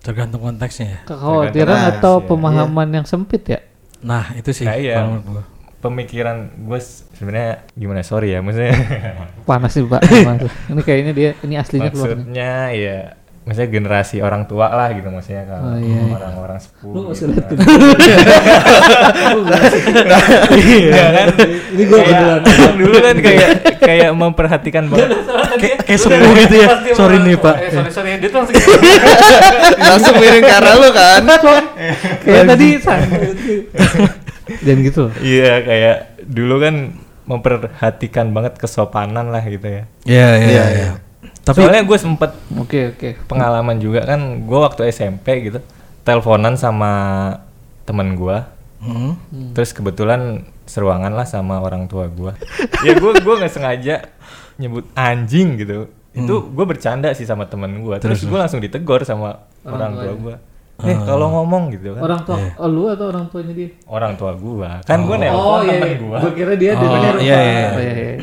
Tergantung 0.00 0.40
konteksnya 0.40 0.86
ya. 0.86 1.00
Kekhawatiran 1.04 1.76
Tergantung 1.76 2.00
atau 2.00 2.14
ya. 2.16 2.24
pemahaman 2.24 2.88
yang 2.90 3.04
sempit 3.04 3.42
ya? 3.44 3.60
Nah, 4.00 4.32
itu 4.32 4.48
sih 4.50 4.64
Nah, 4.64 4.72
iya. 4.74 4.96
gua. 5.20 5.44
pemikiran 5.78 6.36
gue 6.56 6.80
sebenarnya 7.16 7.64
gimana 7.72 8.00
sorry 8.00 8.32
ya 8.32 8.40
maksudnya 8.40 8.72
Panas 9.44 9.72
sih 9.72 9.84
Pak. 9.84 10.00
Ini 10.72 10.80
kayaknya 10.80 11.12
dia 11.12 11.30
ini 11.40 11.56
aslinya 11.56 11.88
keluar 11.88 12.08
nih. 12.08 12.16
maksudnya 12.16 12.52
ya 12.72 12.98
maksudnya 13.40 13.70
generasi 13.70 14.20
orang 14.20 14.44
tua 14.44 14.68
lah 14.68 14.92
gitu 14.92 15.08
maksudnya 15.08 15.42
kalau 15.44 15.64
Oh, 15.66 15.76
iya, 15.76 15.96
iya. 15.98 16.12
orang-orang 16.12 16.58
sepuh 16.58 16.92
Lu 16.92 17.00
usah 17.08 17.24
gitu 17.24 17.32
liatin. 17.32 17.56
kan. 19.50 19.62
Iya 20.52 21.04
kan 21.10 21.26
Ini 21.72 21.82
gue 21.82 21.96
Kayak 21.96 22.10
beneran. 22.10 22.40
orang 22.44 22.76
dulu 22.76 22.96
kan 22.98 23.16
kayak 23.18 23.50
kayak 23.80 24.10
memperhatikan 24.12 24.84
banget 24.86 25.08
Kayak 25.56 25.76
kayak 25.82 26.00
sepuh 26.00 26.32
gitu 26.36 26.54
ya. 26.54 26.68
Sorry 26.92 27.16
nih, 27.18 27.36
Pak. 27.36 27.54
eh, 27.58 27.70
sorry 27.70 27.90
sorry 27.90 28.10
dia 28.16 28.28
tuh 28.28 28.38
langsung 28.38 28.56
Langsung 29.90 30.14
miring 30.16 30.44
ke 30.44 30.54
arah 30.54 30.74
lu 30.76 30.88
kan. 30.90 31.22
Kayak 32.20 32.44
tadi. 32.46 32.68
Dan 34.60 34.82
gitu 34.82 35.06
loh. 35.06 35.12
iya 35.22 35.62
kayak 35.62 35.96
dulu 36.20 36.58
kan 36.58 36.74
memperhatikan 37.24 38.26
banget 38.28 38.58
kesopanan 38.58 39.30
lah 39.30 39.40
gitu 39.40 39.62
ya 39.62 39.82
Iya, 40.02 40.28
iya, 40.34 40.36
Iya, 40.36 40.44
iya. 40.44 40.64
iya. 40.74 40.90
Tapi 41.40 41.56
soalnya 41.56 41.82
gue 41.82 41.98
sempet 41.98 42.30
Oke 42.54 42.92
oke. 42.92 43.08
pengalaman 43.26 43.76
juga 43.76 44.04
kan 44.04 44.20
gue 44.44 44.58
waktu 44.60 44.88
SMP 44.88 45.48
gitu 45.48 45.58
teleponan 46.02 46.54
sama 46.54 46.92
temen 47.84 48.14
gue 48.14 48.38
Hmm. 48.80 49.12
terus 49.52 49.76
kebetulan 49.76 50.40
seruangan 50.64 51.12
lah 51.12 51.28
sama 51.28 51.60
orang 51.60 51.84
tua 51.84 52.08
gue 52.08 52.32
ya 52.88 52.96
gue 52.96 53.12
gue 53.12 53.34
nggak 53.36 53.52
sengaja 53.52 54.08
nyebut 54.56 54.88
anjing 54.96 55.60
gitu. 55.60 55.92
Itu 56.10 56.48
gue 56.48 56.64
bercanda 56.64 57.12
sih 57.12 57.28
sama 57.28 57.44
temen 57.44 57.84
gue 57.84 58.00
terus, 58.00 58.24
gue 58.24 58.34
langsung 58.34 58.56
ditegor 58.56 59.04
sama 59.04 59.44
orang, 59.62 59.94
tua 59.94 60.14
gue 60.16 60.34
eh 60.80 60.96
kalau 60.96 61.28
ngomong 61.28 61.76
gitu 61.76 61.92
kan. 61.92 62.00
Orang 62.00 62.20
tua 62.24 62.40
oh, 62.56 62.68
lu 62.72 62.88
atau 62.88 63.12
orang 63.12 63.28
tuanya 63.28 63.52
dia? 63.52 63.68
orang 63.84 64.16
tua 64.16 64.32
gue 64.32 64.70
kan 64.80 64.98
gue 65.04 65.16
nelpon 65.20 65.60
temen 65.68 65.92
gue 66.00 66.16
Gue 66.16 66.32
kira 66.32 66.52
dia 66.56 66.72
Oh, 66.72 67.20
iya, 67.20 67.36
iya, 67.36 67.68
Oh, 67.68 67.80
iya, 67.84 67.92
iya. 67.92 68.16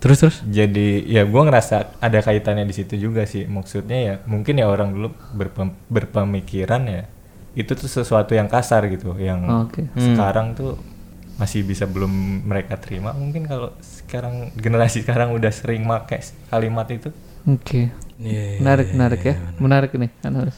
Terus 0.00 0.18
terus. 0.24 0.36
jadi 0.48 1.04
ya 1.04 1.22
gue 1.28 1.42
ngerasa 1.44 2.00
ada 2.00 2.18
kaitannya 2.24 2.64
di 2.64 2.72
situ 2.72 2.96
juga 2.96 3.28
sih 3.28 3.44
maksudnya 3.44 3.98
ya 4.00 4.14
mungkin 4.24 4.56
ya 4.56 4.66
orang 4.66 4.96
dulu 4.96 5.12
berpem- 5.36 5.76
berpemikiran 5.92 6.82
ya 6.88 7.02
itu 7.52 7.76
tuh 7.76 7.84
sesuatu 7.84 8.32
yang 8.32 8.48
kasar 8.48 8.88
gitu 8.88 9.12
yang 9.20 9.68
Oke. 9.68 9.92
sekarang 10.00 10.56
tuh 10.56 10.80
masih 11.36 11.64
bisa 11.68 11.84
belum 11.84 12.44
mereka 12.48 12.80
terima 12.80 13.12
mungkin 13.12 13.44
kalau 13.44 13.76
sekarang 13.80 14.56
generasi 14.56 15.00
sekarang 15.04 15.36
udah 15.36 15.52
sering 15.52 15.84
make 15.84 16.16
kalimat 16.48 16.88
itu 16.88 17.12
Oke. 17.48 17.88
Iya, 18.20 18.60
Menarik 18.60 18.92
iya, 18.92 18.94
menarik 18.96 19.20
iya, 19.24 19.32
ya. 19.32 19.36
Menarik 19.56 19.90
nih 19.96 20.10
analis. 20.28 20.56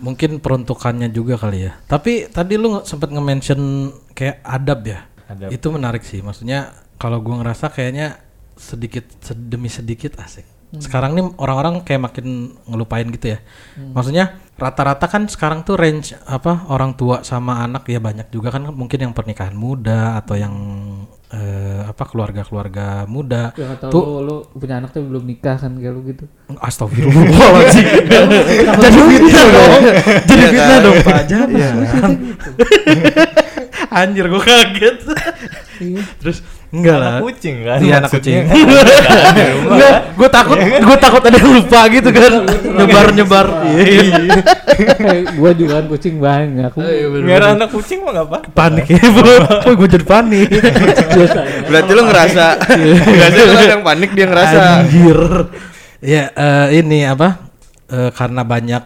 Mungkin 0.00 0.40
peruntukannya 0.40 1.12
juga 1.12 1.36
kali 1.36 1.68
ya. 1.68 1.76
Tapi 1.84 2.32
tadi 2.32 2.56
lu 2.56 2.80
sempet 2.88 3.12
nge-mention 3.12 3.92
kayak 4.16 4.40
adab 4.40 4.80
ya. 4.88 5.04
Adab. 5.28 5.52
Itu 5.52 5.68
menarik 5.68 6.00
sih. 6.00 6.24
Maksudnya 6.24 6.72
kalau 6.96 7.20
gua 7.20 7.44
ngerasa 7.44 7.68
kayaknya 7.68 8.23
sedikit 8.56 9.04
sed- 9.18 9.44
demi 9.44 9.66
sedikit 9.66 10.16
asik. 10.16 10.46
Sekarang 10.74 11.14
nih 11.14 11.22
orang-orang 11.38 11.82
kayak 11.82 12.02
makin 12.02 12.26
ngelupain 12.66 13.06
gitu 13.08 13.30
ya. 13.30 13.38
Maksudnya 13.94 14.34
rata-rata 14.54 15.06
kan 15.06 15.24
sekarang 15.24 15.62
tuh 15.62 15.74
range 15.74 16.14
apa 16.20 16.66
orang 16.66 16.94
tua 16.94 17.22
sama 17.22 17.60
anak 17.60 17.86
ya 17.86 17.98
banyak 17.98 18.28
juga 18.28 18.50
kan 18.50 18.68
mungkin 18.68 18.98
yang 19.00 19.12
pernikahan 19.12 19.54
muda 19.54 20.18
atau 20.18 20.34
yang 20.34 20.54
eh, 21.30 21.80
apa 21.80 22.02
keluarga-keluarga 22.04 23.06
muda. 23.06 23.54
Ya 23.54 23.78
Tuh 23.78 24.18
lu, 24.18 24.50
lu 24.50 24.52
punya 24.52 24.78
anak 24.78 24.90
tapi 24.90 25.06
belum 25.06 25.22
nikah 25.22 25.56
kan 25.56 25.78
kayak 25.78 25.90
lu 25.90 26.00
gitu. 26.04 26.24
Astagfirullahaladzim 26.58 27.86
Jadi 28.82 28.98
fitnah 28.98 29.46
dong 29.46 29.82
Jadi 30.26 30.34
Iya 30.34 30.48
fitnah 30.50 30.68
kan? 30.68 30.82
dong 30.82 30.96
Pak 31.00 31.22
Jangan 31.24 31.48
Anjir 33.94 34.26
gue 34.26 34.42
kaget 34.42 34.96
Terus 36.18 36.38
Enggak 36.74 36.96
lah 36.98 37.14
anak 37.14 37.22
kucing 37.30 37.56
kan 37.62 37.78
Iya 37.78 37.94
anak 38.02 38.10
kucing 38.10 38.34
kan. 38.42 38.54
Di 38.54 38.62
rumah 38.66 39.74
Enggak 39.78 39.94
kan. 39.94 40.02
Gue 40.18 40.28
takut 40.28 40.56
Gue 40.58 40.96
takut 40.98 41.22
ada 41.22 41.36
yang 41.38 41.50
lupa 41.54 41.80
gitu 41.86 42.08
kan 42.10 42.32
Nyebar-nyebar 42.82 43.46
Iya 43.70 44.02
iya 44.02 44.40
Kayak 44.74 45.38
gua 45.38 45.50
juga 45.54 45.72
kan 45.78 45.86
kucing 45.86 46.14
banyak. 46.18 46.70
Nggak 46.74 47.46
anak 47.54 47.68
kucing 47.70 48.02
mah 48.02 48.10
nggak 48.10 48.26
apa 48.26 48.38
Panik 48.50 48.86
ya 48.90 49.06
Kok 49.62 49.72
gue 49.78 49.88
jadi 49.94 50.06
panik 50.06 50.48
Berarti 51.70 51.90
lu 51.94 52.02
ngerasa. 52.06 52.46
Biasanya 53.04 53.44
lu 53.44 53.54
ada 53.54 53.74
yang 53.78 53.84
panik 53.84 54.10
dia 54.12 54.26
ngerasa. 54.28 54.60
Anjir. 54.84 55.20
Ya 56.04 56.22
eh, 56.32 56.66
ini 56.80 57.08
apa? 57.08 57.48
Eh, 57.88 58.10
karena 58.12 58.42
banyak 58.44 58.82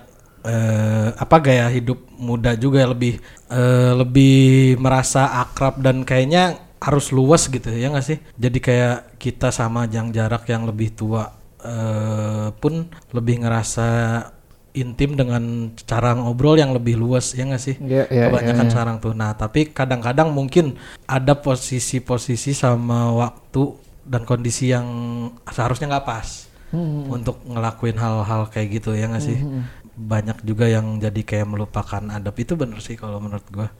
eh, 0.47 1.09
apa 1.15 1.37
gaya 1.43 1.67
hidup 1.71 1.99
muda 2.19 2.55
juga 2.55 2.87
lebih 2.87 3.19
eh, 3.51 3.93
lebih 3.95 4.77
merasa 4.79 5.43
akrab 5.43 5.83
dan 5.83 6.03
kayaknya 6.07 6.68
harus 6.79 7.11
luas 7.11 7.47
gitu 7.47 7.69
ya 7.69 7.91
nggak 7.91 8.07
sih? 8.07 8.19
Jadi 8.39 8.59
kayak 8.59 9.19
kita 9.19 9.51
sama 9.51 9.87
yang 9.91 10.11
jarak 10.11 10.47
yang 10.47 10.63
lebih 10.65 10.95
tua 10.95 11.31
eh, 11.59 12.49
pun 12.55 12.87
lebih 13.11 13.43
ngerasa 13.43 13.89
intim 14.77 15.19
dengan 15.19 15.75
cara 15.75 16.15
ngobrol 16.15 16.55
yang 16.55 16.71
lebih 16.71 16.95
luas 16.95 17.35
ya 17.35 17.43
nggak 17.43 17.63
sih? 17.63 17.75
Iya, 17.83 18.07
iya, 18.09 18.25
Kebanyakan 18.31 18.57
iya, 18.57 18.67
iya. 18.69 18.73
sekarang 18.73 18.97
tuh. 19.03 19.13
Nah, 19.13 19.35
tapi 19.35 19.75
kadang-kadang 19.75 20.31
mungkin 20.31 20.79
ada 21.05 21.35
posisi-posisi 21.35 22.55
sama 22.55 23.11
waktu 23.11 23.75
dan 24.07 24.23
kondisi 24.23 24.71
yang 24.71 24.87
seharusnya 25.51 25.91
nggak 25.91 26.07
pas 26.07 26.47
Hmm. 26.69 27.09
untuk 27.09 27.41
ngelakuin 27.49 27.97
hal-hal 27.97 28.45
kayak 28.53 28.69
gitu 28.77 28.93
ya 28.93 29.09
nggak 29.09 29.25
sih? 29.25 29.41
Banyak 29.97 30.45
juga 30.45 30.69
yang 30.69 31.01
jadi 31.01 31.17
kayak 31.25 31.49
melupakan 31.49 32.05
adab 32.13 32.37
itu 32.37 32.55
bener 32.55 32.77
sih 32.79 32.93
kalau 32.95 33.19
menurut 33.19 33.49
gua. 33.49 33.73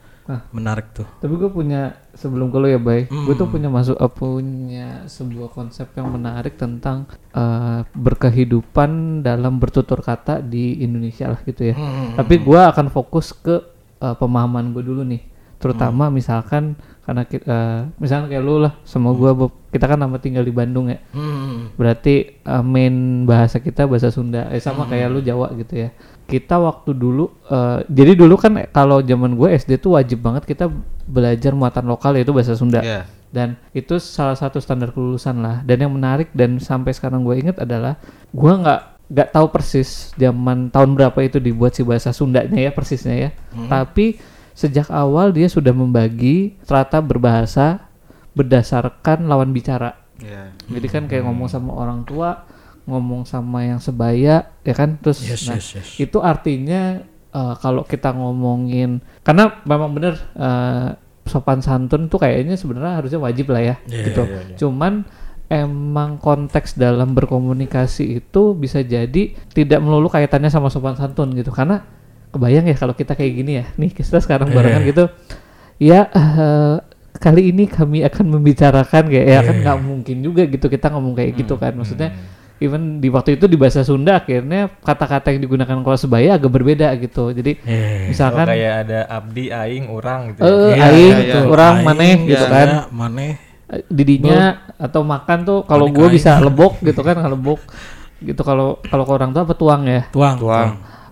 Menarik 0.49 0.93
tuh. 0.93 1.07
Tapi 1.17 1.33
gue 1.33 1.49
punya 1.49 1.81
sebelum 2.11 2.49
ke 2.49 2.57
lu 2.57 2.67
ya 2.67 2.77
Bay, 2.77 3.05
gue 3.05 3.33
tuh 3.33 3.43
Hmm. 3.43 3.53
punya 3.53 3.67
masuk 3.67 3.95
eh, 3.95 4.07
punya 4.07 4.87
sebuah 5.03 5.49
konsep 5.49 5.89
yang 5.93 6.09
menarik 6.09 6.53
tentang 6.53 7.09
eh, 7.31 7.81
berkehidupan 7.91 8.89
dalam 9.19 9.57
bertutur 9.57 9.99
kata 9.99 10.39
di 10.39 10.79
Indonesia 10.79 11.27
lah 11.27 11.41
gitu 11.41 11.65
ya. 11.65 11.75
Hmm. 11.75 12.13
Tapi 12.15 12.35
gue 12.37 12.61
akan 12.61 12.87
fokus 12.87 13.33
ke 13.33 13.57
eh, 13.97 14.15
pemahaman 14.15 14.69
gue 14.69 14.79
dulu 14.79 15.01
nih, 15.03 15.19
terutama 15.57 16.07
Hmm. 16.07 16.13
misalkan 16.13 16.63
karena 17.03 17.25
ki- 17.25 17.41
eh, 17.41 17.81
misalkan 17.97 18.29
kayak 18.29 18.43
lu 18.43 18.61
lah, 18.61 18.77
sama 18.83 19.11
gue 19.11 19.33
kita 19.67 19.85
kan 19.85 19.97
nama 19.97 20.15
tinggal 20.15 20.41
di 20.41 20.53
Bandung 20.53 20.87
ya. 20.87 21.01
Hmm. 21.09 21.73
Berarti 21.73 22.37
eh, 22.37 22.63
main 22.63 22.93
bahasa 23.25 23.57
kita 23.57 23.83
bahasa 23.83 24.07
Sunda, 24.07 24.45
eh 24.47 24.59
sama 24.59 24.85
kayak 24.85 25.09
lu 25.09 25.19
Jawa 25.19 25.49
gitu 25.53 25.83
ya. 25.83 25.89
Kita 26.29 26.61
waktu 26.61 26.93
dulu, 26.93 27.25
eh, 27.49 27.81
jadi 27.89 28.13
dulu 28.13 28.37
kan 28.37 28.53
kalau 28.69 29.01
zaman 29.01 29.33
gue 29.33 29.49
SD 29.57 29.81
tuh 29.81 29.97
wajib 29.97 30.21
banget 30.21 30.45
kita 30.45 30.69
belajar 31.09 31.57
muatan 31.57 31.89
lokal 31.89 32.13
yaitu 32.15 32.31
bahasa 32.31 32.53
Sunda. 32.53 32.85
Iya. 32.85 33.09
Dan 33.29 33.57
itu 33.73 33.97
salah 33.97 34.37
satu 34.37 34.61
standar 34.61 34.93
kelulusan 34.93 35.41
lah. 35.41 35.65
Dan 35.65 35.85
yang 35.85 35.93
menarik 35.93 36.29
dan 36.33 36.61
sampai 36.61 36.93
sekarang 36.93 37.25
gue 37.25 37.35
inget 37.37 37.57
adalah 37.57 37.97
gue 38.29 38.53
nggak 38.53 38.81
nggak 39.09 39.29
tahu 39.33 39.47
persis 39.49 40.13
zaman 40.21 40.69
tahun 40.69 40.93
berapa 40.93 41.17
itu 41.25 41.41
dibuat 41.41 41.73
si 41.73 41.81
bahasa 41.81 42.13
Sundanya 42.13 42.61
ya 42.61 42.69
persisnya 42.69 43.15
ya. 43.17 43.29
Tapi 43.69 44.21
sejak 44.53 44.93
awal 44.93 45.33
dia 45.33 45.49
sudah 45.49 45.73
membagi 45.73 46.57
strata 46.61 47.01
berbahasa 47.01 47.89
berdasarkan 48.37 49.25
lawan 49.25 49.55
bicara. 49.55 49.97
Iya. 50.19 50.51
Jadi 50.67 50.87
kan 50.91 51.03
kayak 51.07 51.25
ngomong 51.25 51.47
sama 51.47 51.73
orang 51.73 52.03
tua, 52.03 52.43
ngomong 52.89 53.23
sama 53.23 53.63
yang 53.63 53.77
sebaya, 53.77 54.49
ya 54.61 54.73
kan? 54.73 54.97
Terus 54.97 55.21
Yes, 55.21 55.45
nah, 55.45 55.55
yes, 55.55 55.77
yes. 55.77 55.87
itu 55.95 56.17
artinya 56.19 56.99
eh, 57.29 57.53
kalau 57.57 57.85
kita 57.85 58.09
ngomongin 58.11 58.99
karena 59.21 59.61
memang 59.63 59.93
bener 59.93 60.17
eh, 60.33 60.97
sopan 61.23 61.61
santun 61.61 62.09
tuh 62.09 62.17
kayaknya 62.17 62.57
sebenarnya 62.57 62.97
harusnya 62.97 63.21
wajib 63.21 63.49
lah 63.49 63.61
ya 63.63 63.75
Iya, 63.85 64.01
gitu. 64.03 64.21
iya, 64.25 64.39
iya. 64.43 64.55
Cuman 64.57 65.05
emang 65.45 66.17
konteks 66.17 66.73
dalam 66.73 67.13
berkomunikasi 67.13 68.17
itu 68.17 68.53
bisa 68.53 68.81
jadi 68.81 69.33
tidak 69.47 69.79
melulu 69.79 70.05
kaitannya 70.05 70.49
sama 70.49 70.69
sopan 70.69 70.93
santun 70.93 71.33
gitu 71.33 71.49
karena 71.49 71.81
kebayang 72.29 72.65
ya 72.65 72.75
kalau 72.75 72.93
kita 72.93 73.13
kayak 73.13 73.33
gini 73.35 73.51
ya 73.57 73.65
nih 73.73 73.89
kita 73.89 74.17
sekarang 74.19 74.49
barengan 74.49 74.81
Iya. 74.81 74.89
gitu 74.89 75.03
ya 75.79 75.99
eh, 76.05 76.75
kali 77.17 77.49
ini 77.49 77.65
kami 77.65 78.05
akan 78.05 78.25
membicarakan 78.31 79.09
kayak 79.09 79.25
ya 79.27 79.39
kan 79.41 79.55
Iya. 79.57 79.61
nggak 79.65 79.77
mungkin 79.81 80.17
juga 80.21 80.41
gitu 80.45 80.65
kita 80.65 80.93
ngomong 80.93 81.13
kayak 81.13 81.33
gitu 81.35 81.57
kan 81.57 81.73
maksudnya 81.73 82.09
Hmm. 82.09 82.37
Even 82.59 82.99
di 82.99 83.07
waktu 83.07 83.35
itu 83.35 83.45
di 83.45 83.55
bahasa 83.55 83.81
Sunda 83.81 84.17
akhirnya 84.17 84.67
kata-kata 84.77 85.31
yang 85.31 85.41
digunakan 85.41 85.75
kalau 85.75 85.95
sebaya 85.95 86.35
agak 86.35 86.51
berbeda 86.51 86.91
gitu 86.97 87.31
jadi 87.31 87.55
Iya. 87.59 87.79
Oh, 87.79 88.07
misalkan 88.07 88.45
kayak 88.45 88.73
ada 88.83 88.99
abdi, 89.07 89.45
aing, 89.47 89.85
orang 89.87 90.19
gitu. 90.29 90.39
eh 90.41 90.49
ya. 90.49 90.59
Iya, 90.69 90.83
aing 90.85 91.15
iya, 91.17 91.25
iya. 91.25 91.41
orang 91.45 91.73
Aing, 91.73 91.85
maneh 91.85 92.13
gitu 92.25 92.45
ya, 92.45 92.49
kan 92.49 92.67
maneh 92.89 93.31
Eh, 93.69 93.85
didinya 93.87 94.41
atau 94.75 95.05
makan 95.05 95.37
tuh 95.43 95.59
kalau 95.63 95.87
gue 95.87 96.07
bisa 96.09 96.35
lebok 96.39 96.81
gitu 96.81 96.99
kan 96.99 97.21
lebok 97.21 97.61
gitu 98.19 98.41
kalau 98.41 98.81
kalau 98.83 99.05
ke 99.05 99.11
orang 99.13 99.29
tuh 99.29 99.45
apa 99.45 99.53
tuang 99.53 99.85
ya 99.85 100.09
tuang 100.09 100.35
Tuang. 100.35 100.69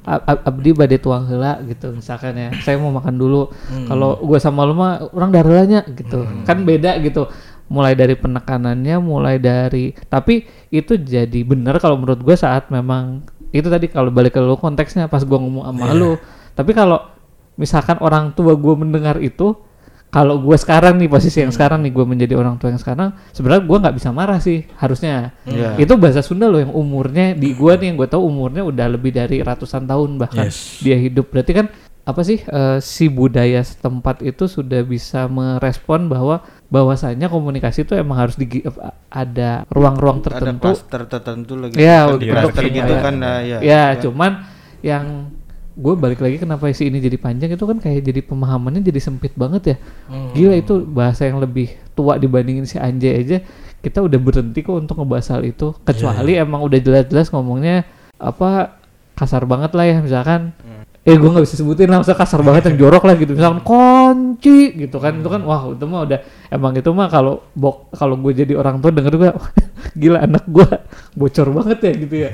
Abdi 0.08 0.72
badai 0.72 0.98
tuang 0.98 1.28
hela 1.28 1.60
gitu 1.62 1.92
misalkan 1.92 2.34
ya 2.34 2.50
saya 2.58 2.80
mau 2.80 2.90
makan 2.90 3.14
dulu 3.14 3.52
Hmm. 3.68 3.86
kalau 3.86 4.16
gue 4.18 4.40
sama 4.40 4.64
lu 4.64 4.72
mah 4.72 5.06
orang 5.12 5.30
darahnya 5.30 5.84
gitu 5.86 6.24
kan 6.44 6.64
beda 6.64 6.96
gitu 6.98 7.28
mulai 7.68 7.94
dari 7.94 8.16
penekanannya 8.16 8.96
mulai 8.98 9.36
dari 9.38 9.92
tapi 10.08 10.42
itu 10.70 10.96
jadi 10.96 11.40
benar 11.44 11.78
kalau 11.78 11.96
menurut 11.96 12.20
gue 12.20 12.34
saat 12.34 12.68
memang 12.68 13.22
itu 13.50 13.68
tadi 13.68 13.88
kalau 13.88 14.08
balik 14.08 14.34
ke 14.34 14.40
lu 14.40 14.56
konteksnya 14.56 15.08
pas 15.08 15.22
gue 15.22 15.36
ngomong 15.36 15.64
sama 15.64 15.84
Iya. 15.86 15.94
lu 15.94 16.12
tapi 16.52 16.72
kalau 16.72 17.00
misalkan 17.56 17.98
orang 18.00 18.32
tua 18.32 18.54
gue 18.54 18.74
mendengar 18.74 19.18
itu 19.18 19.56
kalau 20.08 20.40
gue 20.40 20.56
sekarang 20.56 20.96
nih 20.96 21.12
posisi 21.12 21.38
Hmm. 21.38 21.50
yang 21.50 21.54
sekarang 21.54 21.80
nih 21.84 21.92
gue 21.92 22.06
menjadi 22.06 22.34
orang 22.34 22.56
tua 22.56 22.72
yang 22.72 22.80
sekarang 22.80 23.12
sebenarnya 23.30 23.64
gue 23.68 23.78
nggak 23.84 23.96
bisa 23.96 24.10
marah 24.10 24.40
sih 24.40 24.64
harusnya 24.76 25.36
Iya. 25.44 25.76
itu 25.76 25.94
bahasa 25.96 26.24
Sunda 26.24 26.48
loh 26.48 26.58
yang 26.58 26.72
umurnya 26.72 27.36
di 27.36 27.52
gue 27.52 27.74
nih 27.74 27.92
yang 27.92 27.98
gue 27.98 28.08
tahu 28.08 28.24
umurnya 28.24 28.64
udah 28.64 28.88
lebih 28.90 29.12
dari 29.12 29.44
ratusan 29.44 29.84
tahun 29.84 30.16
bahkan 30.16 30.48
Yes. 30.48 30.80
dia 30.80 30.96
hidup 30.96 31.28
berarti 31.28 31.52
kan 31.52 31.68
apa 32.04 32.24
sih 32.24 32.40
eh, 32.40 32.80
si 32.80 33.12
budaya 33.12 33.60
setempat 33.60 34.24
itu 34.24 34.48
sudah 34.48 34.80
bisa 34.80 35.28
merespon 35.28 36.08
bahwa 36.08 36.40
bahwasanya 36.68 37.32
komunikasi 37.32 37.88
itu 37.88 37.96
emang 37.96 38.28
harus 38.28 38.36
di 38.36 38.60
ada 39.08 39.64
ruang-ruang 39.72 40.20
ada 40.20 40.28
tertentu. 40.36 40.70
tertentu 40.92 41.54
lagi. 41.56 41.76
Ya, 41.80 42.04
Kan 42.06 42.20
di 42.20 42.28
untuk- 42.28 42.68
gitu 42.68 42.92
ya. 42.92 43.00
kan 43.00 43.14
nah, 43.16 43.40
ya, 43.40 43.58
ya 43.64 43.84
cuman 44.04 44.44
yang 44.84 45.32
gue 45.78 45.94
balik 45.94 46.20
lagi 46.20 46.42
kenapa 46.42 46.68
si 46.74 46.90
ini 46.90 46.98
jadi 46.98 47.16
panjang 47.22 47.54
itu 47.54 47.62
kan 47.64 47.78
kayak 47.78 48.02
jadi 48.02 48.22
pemahamannya 48.26 48.82
jadi 48.82 49.00
sempit 49.00 49.32
banget 49.38 49.64
ya. 49.64 49.78
Hmm. 50.10 50.34
gila 50.34 50.56
itu 50.58 50.74
bahasa 50.84 51.30
yang 51.30 51.38
lebih 51.40 51.72
tua 51.94 52.18
dibandingin 52.18 52.66
si 52.66 52.76
Anjay 52.82 53.14
aja 53.24 53.38
kita 53.78 54.02
udah 54.02 54.18
berhenti 54.20 54.66
kok 54.66 54.74
untuk 54.74 54.98
ngebahas 55.00 55.38
hal 55.38 55.46
itu. 55.46 55.72
Kecuali 55.86 56.34
emang 56.36 56.66
udah 56.66 56.80
jelas-jelas 56.82 57.30
ngomongnya 57.30 57.86
apa 58.18 58.82
kasar 59.14 59.46
banget 59.46 59.72
lah 59.78 59.86
ya 59.86 59.98
misalkan 60.02 60.52
eh 61.08 61.16
gue 61.16 61.30
nggak 61.32 61.46
bisa 61.48 61.56
sebutin 61.56 61.88
lah 61.88 62.04
masa 62.04 62.12
kasar 62.12 62.44
banget 62.44 62.68
yang 62.68 62.84
jorok 62.84 63.08
lah 63.08 63.16
gitu. 63.16 63.32
Misalkan 63.32 63.64
kunci 63.64 64.76
gitu 64.76 65.00
kan. 65.00 65.24
Itu 65.24 65.32
kan 65.32 65.40
wah 65.48 65.72
itu 65.72 65.88
mah 65.88 66.04
udah 66.04 66.20
emang 66.52 66.76
itu 66.76 66.92
mah 66.92 67.08
kalau 67.08 67.48
bok 67.56 67.96
kalau 67.96 68.20
gue 68.20 68.36
jadi 68.36 68.60
orang 68.60 68.84
tua 68.84 68.92
denger 68.92 69.16
gue 69.16 69.32
gila 70.04 70.28
anak 70.28 70.44
gue 70.52 70.68
bocor 71.16 71.48
banget 71.56 71.80
ya 71.80 71.92
gitu 71.96 72.16
ya. 72.28 72.30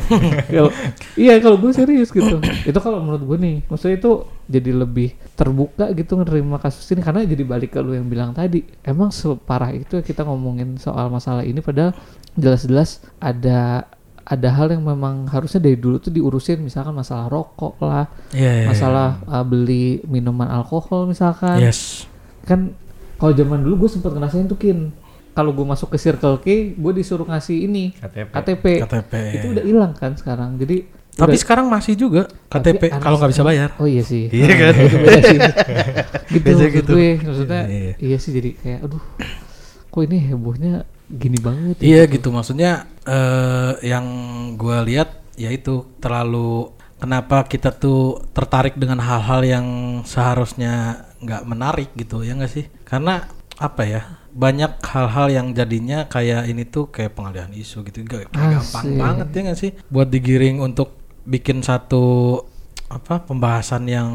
Iya 1.30 1.38
kalau 1.38 1.62
gue 1.62 1.70
serius 1.70 2.10
gitu. 2.10 2.42
Itu 2.66 2.80
kalau 2.82 2.98
menurut 3.06 3.22
gue 3.22 3.38
nih 3.38 3.56
maksudnya 3.70 4.02
itu 4.02 4.26
jadi 4.50 4.74
lebih 4.74 5.14
terbuka 5.38 5.94
gitu 5.94 6.18
menerima 6.18 6.58
kasus 6.58 6.90
ini. 6.98 7.06
Karena 7.06 7.22
jadi 7.22 7.46
balik 7.46 7.78
ke 7.78 7.80
lu 7.86 7.94
yang 7.94 8.10
bilang 8.10 8.34
tadi 8.34 8.66
emang 8.82 9.14
separah 9.14 9.70
itu 9.70 10.02
kita 10.02 10.26
ngomongin 10.26 10.82
soal 10.82 11.14
masalah 11.14 11.46
ini 11.46 11.62
padahal 11.62 11.94
jelas-jelas 12.34 13.06
ada 13.22 13.86
ada 14.24 14.50
hal 14.50 14.68
yang 14.70 14.82
memang 14.82 15.28
harusnya 15.28 15.60
dari 15.60 15.76
dulu 15.76 15.98
tuh 15.98 16.10
diurusin 16.10 16.60
misalkan 16.60 16.92
masalah 16.92 17.28
rokok 17.28 17.76
lah 17.80 18.08
Iya, 18.32 18.52
iya, 18.58 18.66
masalah 18.66 19.08
uh, 19.26 19.44
beli 19.44 20.00
minuman 20.04 20.48
alkohol 20.50 21.06
misalkan 21.06 21.60
iya. 21.60 21.68
yes 21.68 22.08
kan 22.42 22.72
kalau 23.16 23.32
zaman 23.32 23.60
dulu 23.62 23.84
gue 23.84 23.90
sempet 23.92 24.10
ngerasain 24.10 24.46
tuh 24.46 24.56
kin 24.56 24.92
kalau 25.32 25.52
gue 25.52 25.64
masuk 25.64 25.90
ke 25.90 25.98
Circle 25.98 26.38
K 26.38 26.48
gue 26.74 26.92
disuruh 26.94 27.26
ngasih 27.26 27.58
ini 27.64 27.92
KTP. 27.94 28.30
KTP, 28.30 28.66
KTP 28.80 29.14
itu 29.34 29.46
udah 29.50 29.64
hilang 29.64 29.92
kan 29.92 30.14
sekarang 30.14 30.56
jadi 30.56 30.88
tapi 31.12 31.30
udah- 31.30 31.40
sekarang 31.40 31.66
masih 31.68 31.94
juga 31.94 32.26
KTP 32.48 32.96
kalau 32.96 33.18
nggak 33.18 33.32
bisa 33.32 33.44
bayar 33.44 33.70
oh 33.76 33.86
iya 33.86 34.02
sih 34.02 34.28
Iya 34.28 34.46
Nah, 34.46 34.58
kan? 34.58 34.74
itu 34.80 34.98
beda 34.98 35.20
sih 35.22 35.40
gitu 36.36 36.50
gitu. 36.70 36.92
gue 36.92 37.10
maksudnya 37.20 37.62
Iya, 37.66 37.80
iya. 37.84 37.94
iya 38.00 38.18
sih 38.18 38.32
jadi 38.32 38.50
kayak 38.56 38.80
aduh 38.84 39.04
kok 39.86 40.02
ini 40.02 40.18
hebohnya 40.24 40.74
gini 41.14 41.38
banget 41.38 41.78
ya 41.78 41.86
Iya 41.86 42.02
gitu. 42.10 42.34
maksudnya 42.34 42.90
eh 43.06 43.72
yang 43.86 44.06
gua 44.58 44.82
lihat 44.82 45.22
yaitu 45.38 45.86
terlalu 45.98 46.74
kenapa 46.98 47.44
kita 47.46 47.70
tuh 47.70 48.24
tertarik 48.32 48.78
dengan 48.78 48.98
hal-hal 49.02 49.42
yang 49.44 49.68
seharusnya 50.08 51.06
nggak 51.20 51.44
menarik 51.44 51.90
gitu 51.94 52.22
ya 52.22 52.34
nggak 52.34 52.50
sih? 52.52 52.66
Karena 52.84 53.28
apa 53.62 53.86
ya 53.86 54.02
banyak 54.34 54.82
hal-hal 54.82 55.28
yang 55.30 55.48
jadinya 55.54 56.10
kayak 56.10 56.50
ini 56.50 56.66
tuh 56.66 56.90
kayak 56.90 57.14
pengalihan 57.14 57.54
isu 57.54 57.86
gitu 57.86 58.02
kayak 58.04 58.34
kayak 58.34 58.58
gampang 58.58 58.86
banget 58.98 59.28
ya 59.30 59.40
nggak 59.46 59.60
sih? 59.60 59.72
Buat 59.90 60.10
digiring 60.10 60.58
untuk 60.60 60.98
bikin 61.24 61.62
satu 61.62 62.40
apa 62.90 63.24
pembahasan 63.24 63.86
yang 63.88 64.10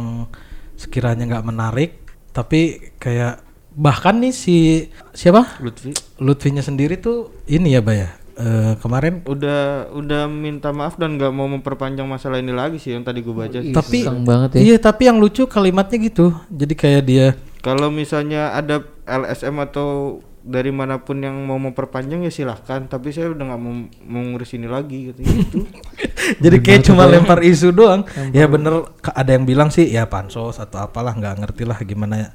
sekiranya 0.79 1.27
nggak 1.27 1.47
menarik 1.47 1.91
tapi 2.31 2.93
kayak 3.03 3.43
bahkan 3.75 4.21
nih 4.21 4.33
si 4.33 4.89
siapa? 5.13 5.59
Lutfi. 5.61 5.93
Lutfinya 6.21 6.63
sendiri 6.65 6.97
tuh 7.01 7.33
ini 7.49 7.75
ya 7.77 7.83
Bay 7.85 8.07
ya? 8.07 8.11
Eh, 8.39 8.73
kemarin 8.79 9.27
udah 9.27 9.91
udah 9.91 10.31
minta 10.31 10.71
maaf 10.71 10.95
dan 10.95 11.19
nggak 11.19 11.35
mau 11.35 11.51
memperpanjang 11.51 12.07
masalah 12.07 12.39
ini 12.39 12.55
lagi 12.55 12.79
sih 12.79 12.95
yang 12.95 13.03
tadi 13.03 13.19
gue 13.19 13.35
baca 13.35 13.59
sih. 13.59 13.75
tapi 13.75 14.07
banget 14.07 14.55
ya. 14.55 14.59
iya 14.63 14.77
tapi 14.79 15.11
yang 15.11 15.19
lucu 15.19 15.43
kalimatnya 15.51 15.99
gitu. 16.07 16.31
Jadi 16.47 16.75
kayak 16.79 17.03
dia 17.03 17.27
Kalau 17.59 17.91
misalnya 17.91 18.55
ada 18.55 18.87
LSM 19.03 19.59
atau 19.59 20.23
dari 20.47 20.71
mana 20.71 21.03
pun 21.03 21.19
yang 21.19 21.35
mau 21.43 21.59
memperpanjang 21.59 22.23
ya 22.23 22.31
silahkan. 22.31 22.87
Tapi 22.87 23.11
saya 23.11 23.35
udah 23.35 23.43
nggak 23.43 23.61
mau, 23.61 23.75
mau 24.07 24.23
ngurus 24.23 24.55
ini 24.55 24.71
lagi 24.71 25.11
gitu. 25.11 25.21
gitu. 25.27 25.67
jadi 26.47 26.63
kayak 26.63 26.87
cuma 26.87 27.11
lempar 27.11 27.43
isu 27.43 27.75
doang. 27.75 28.07
Ya 28.31 28.47
bener 28.47 28.87
ada 29.03 29.31
yang 29.35 29.51
bilang 29.51 29.75
sih 29.75 29.91
ya 29.91 30.07
pansos 30.07 30.63
atau 30.63 30.79
apalah 30.79 31.11
nggak 31.11 31.43
ngerti 31.43 31.67
lah 31.67 31.83
gimana 31.83 32.31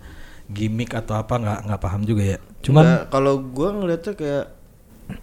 gimmick 0.50 0.92
atau 0.92 1.16
apa 1.16 1.40
nggak 1.40 1.60
nggak 1.70 1.82
paham 1.82 2.02
juga 2.04 2.24
ya 2.36 2.38
cuman 2.64 3.08
kalau 3.08 3.40
gua 3.40 3.72
ngeliatnya 3.76 4.14
kayak 4.16 4.46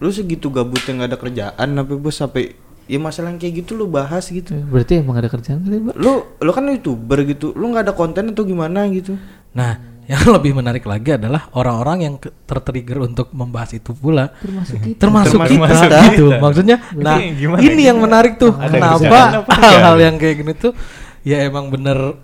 lu 0.00 0.10
segitu 0.12 0.52
gabutnya 0.52 0.92
nggak 0.96 1.10
ada 1.10 1.18
kerjaan 1.18 1.68
tapi 1.76 1.92
bos 1.96 2.16
sampai 2.16 2.52
ya 2.90 2.98
masalah 2.98 3.30
yang 3.30 3.38
kayak 3.38 3.62
gitu 3.64 3.78
lu 3.78 3.86
bahas 3.86 4.26
gitu. 4.26 4.50
berarti 4.66 4.98
emang 4.98 5.22
ada 5.22 5.30
kerjaan 5.30 5.62
kali 5.62 5.78
mbak 5.78 5.94
Lu 5.94 6.26
lu 6.42 6.50
kan 6.50 6.66
youtuber 6.66 7.22
gitu. 7.22 7.54
Lu 7.54 7.70
nggak 7.70 7.86
ada 7.86 7.94
konten 7.94 8.34
atau 8.34 8.42
gimana 8.42 8.90
gitu. 8.90 9.14
nah 9.54 9.78
yang 10.10 10.26
lebih 10.26 10.58
menarik 10.58 10.82
lagi 10.90 11.14
adalah 11.14 11.46
orang-orang 11.54 11.98
yang 12.02 12.14
tertrigger 12.18 12.98
untuk 12.98 13.30
membahas 13.30 13.78
itu 13.78 13.94
pula 13.94 14.34
termasuk 14.42 14.82
kita 14.82 14.98
termasuk, 15.06 15.38
Termasuk 15.38 15.86
kita, 15.86 15.86
kita. 15.86 15.98
gitu 16.10 16.26
maksudnya 16.42 16.76
nah 16.98 17.14
gimana 17.22 17.62
ini 17.62 17.70
gitu? 17.78 17.88
yang 17.94 17.98
menarik 18.02 18.34
tuh 18.34 18.50
Ada 18.58 18.74
kenapa 18.74 19.38
hal-hal 19.54 19.96
yang 20.02 20.14
kayak 20.18 20.34
gini 20.42 20.52
tuh 20.58 20.74
ya 21.22 21.46
emang 21.46 21.70
bener 21.70 22.18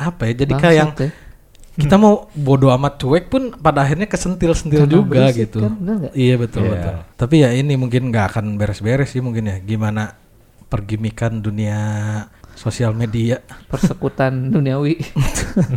apa 0.00 0.32
ya 0.32 0.32
jadi 0.32 0.52
kayak 0.56 0.76
yang 0.80 0.90
ya. 0.96 1.08
Kita 1.76 1.94
mau 1.94 2.26
bodoh 2.32 2.72
amat 2.72 2.96
cuek 2.96 3.24
pun 3.26 3.52
pada 3.52 3.80
akhirnya 3.80 4.04
kesentil-sentil 4.04 4.82
Karena 4.82 4.90
juga 4.90 5.06
berisik 5.06 5.38
gitu. 5.46 5.60
kan, 5.60 5.72
bener 5.74 5.96
iya 6.12 6.34
betul 6.34 6.62
Iya. 6.62 6.72
betul. 6.72 6.94
Tapi 7.14 7.34
ya 7.38 7.50
ini 7.52 7.74
mungkin 7.74 8.08
nggak 8.08 8.26
akan 8.32 8.56
beres-beres 8.56 9.08
sih 9.08 9.20
mungkin 9.20 9.44
ya. 9.44 9.56
Gimana 9.58 10.16
pergimikan 10.66 11.38
dunia 11.38 11.78
sosial 12.52 12.92
media? 12.92 13.44
Persekutan 13.66 14.48
duniawi. 14.54 14.96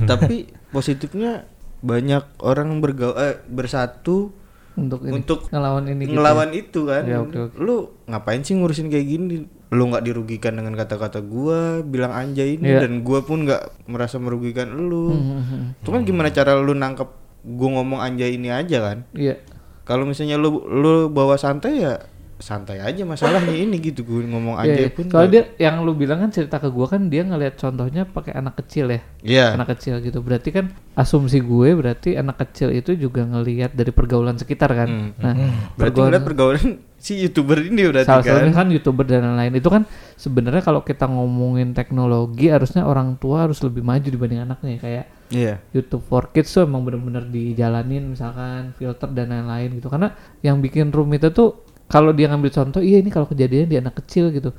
Tapi 0.06 0.48
positifnya 0.70 1.44
banyak 1.80 2.40
orang 2.40 2.80
bergaul 2.80 3.16
eh, 3.16 3.40
bersatu 3.46 4.32
untuk 4.80 5.00
ini, 5.04 5.12
Untuk 5.14 5.40
ngelawan 5.50 5.84
ini 5.86 6.04
gitu 6.08 6.16
ngelawan 6.16 6.50
itu 6.52 6.80
kan. 6.86 7.04
Ya, 7.04 7.18
oke, 7.20 7.38
oke. 7.38 7.56
Lu 7.58 7.76
ngapain 8.06 8.42
sih 8.42 8.56
ngurusin 8.56 8.88
kayak 8.88 9.06
gini? 9.06 9.36
Lu 9.70 9.84
nggak 9.86 10.02
dirugikan 10.02 10.56
dengan 10.56 10.74
kata-kata 10.74 11.20
gua, 11.20 11.84
bilang 11.84 12.10
anjay 12.10 12.56
ini 12.56 12.66
Iya. 12.66 12.88
dan 12.88 13.04
gua 13.04 13.22
pun 13.22 13.46
nggak 13.46 13.86
merasa 13.86 14.18
merugikan 14.18 14.72
lu. 14.72 15.14
Hmm. 15.14 15.78
Itu 15.78 15.92
kan 15.92 16.02
gimana 16.04 16.30
cara 16.30 16.56
lu 16.56 16.72
nangkep 16.72 17.10
gua 17.46 17.70
ngomong 17.78 18.00
anjay 18.00 18.34
ini 18.34 18.50
aja 18.50 18.80
kan? 18.82 19.06
iya 19.14 19.38
Kalau 19.84 20.06
misalnya 20.06 20.38
lu 20.38 20.62
lu 20.66 21.10
bawa 21.10 21.34
santai 21.36 21.82
ya 21.82 21.98
santai 22.40 22.80
aja 22.80 23.04
masalahnya 23.04 23.52
ini 23.52 23.78
gitu 23.78 24.02
gue 24.02 24.24
ngomong 24.24 24.56
Iya, 24.58 24.64
aja 24.66 24.82
iya. 24.82 24.90
pun 24.90 25.04
nggak- 25.06 25.28
dia 25.28 25.44
yang 25.60 25.84
lu 25.84 25.92
bilang 25.92 26.20
kan 26.20 26.32
cerita 26.32 26.56
ke 26.56 26.68
gua 26.68 26.88
kan 26.88 27.06
dia 27.06 27.22
ngelihat 27.22 27.54
contohnya 27.54 28.04
pakai 28.04 28.32
anak 28.34 28.56
kecil 28.58 28.90
ya. 28.90 29.02
Iya. 29.20 29.46
Anak 29.54 29.76
kecil 29.76 30.00
gitu. 30.00 30.20
Berarti 30.20 30.50
kan 30.50 30.66
asumsi 30.94 31.40
gue 31.40 31.70
berarti 31.74 32.16
anak 32.16 32.40
kecil 32.40 32.72
itu 32.72 32.96
juga 32.96 33.22
ngelihat 33.22 33.72
dari 33.72 33.92
pergaulan 33.92 34.36
sekitar 34.36 34.72
kan. 34.72 34.88
Hmm. 34.88 35.12
Nah, 35.18 35.34
Berarti 35.76 36.00
ngeliat 36.00 36.24
pergaulan 36.24 36.68
si 37.00 37.16
youtuber 37.18 37.60
ini 37.62 37.88
berarti 37.88 38.08
salah 38.10 38.24
kan. 38.24 38.52
kan 38.52 38.68
youtuber 38.70 39.04
dan 39.04 39.24
lain-lain 39.26 39.56
itu 39.56 39.68
kan 39.68 39.84
sebenarnya 40.14 40.60
kalau 40.60 40.82
kita 40.82 41.06
ngomongin 41.06 41.72
teknologi 41.72 42.48
harusnya 42.48 42.84
orang 42.84 43.16
tua 43.16 43.48
harus 43.48 43.60
lebih 43.60 43.80
maju 43.82 44.04
dibanding 44.06 44.42
anaknya 44.42 44.76
kayak 44.78 45.06
Iya. 45.30 45.62
YouTube 45.72 46.02
for 46.04 46.28
Kids 46.28 46.50
tuh 46.50 46.66
emang 46.66 46.82
bener-bener 46.82 47.22
dijalanin 47.24 48.10
misalkan 48.10 48.74
filter 48.74 49.08
dan 49.10 49.30
lain-lain 49.30 49.78
gitu 49.78 49.88
karena 49.88 50.12
yang 50.40 50.58
bikin 50.58 50.90
rumit 50.90 51.22
itu 51.22 51.54
kalau 51.90 52.14
dia 52.14 52.30
ngambil 52.30 52.54
contoh 52.54 52.80
iya 52.80 53.02
ini 53.02 53.10
kalau 53.10 53.26
kejadian 53.26 53.66
di 53.66 53.76
anak 53.76 53.98
kecil 54.00 54.30
gitu. 54.30 54.54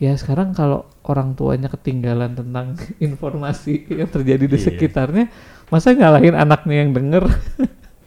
Ya 0.00 0.16
sekarang 0.16 0.56
kalau 0.56 0.88
orang 1.04 1.36
tuanya 1.36 1.68
ketinggalan 1.68 2.32
tentang 2.32 2.72
informasi 3.04 3.84
yang 3.92 4.08
terjadi 4.08 4.48
di 4.48 4.56
Iya. 4.56 4.64
sekitarnya 4.66 5.28
masa 5.68 5.92
nyalahin 5.92 6.32
anaknya 6.32 6.80
yang 6.80 6.90
denger? 6.90 7.28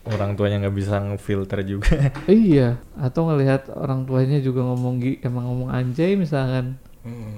Orang 0.03 0.33
tuanya 0.35 0.65
nggak 0.65 0.75
bisa 0.75 0.97
ngefilter 0.99 1.61
juga. 1.63 2.11
iya. 2.27 2.81
Atau 2.97 3.29
ngelihat 3.29 3.69
orang 3.71 4.03
tuanya 4.03 4.41
juga 4.41 4.65
ngomong 4.65 4.99
gi- 4.99 5.21
emang 5.21 5.45
ngomong 5.45 5.69
anjay 5.69 6.17
misalkan. 6.17 6.75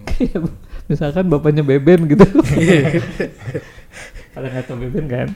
Kayak 0.08 0.48
misalkan 0.90 1.28
bapaknya 1.28 1.62
beben 1.62 2.08
gitu. 2.08 2.24
Ada 4.34 4.48
nggak 4.50 4.66
tau 4.66 4.76
beben 4.76 5.06
kan 5.06 5.28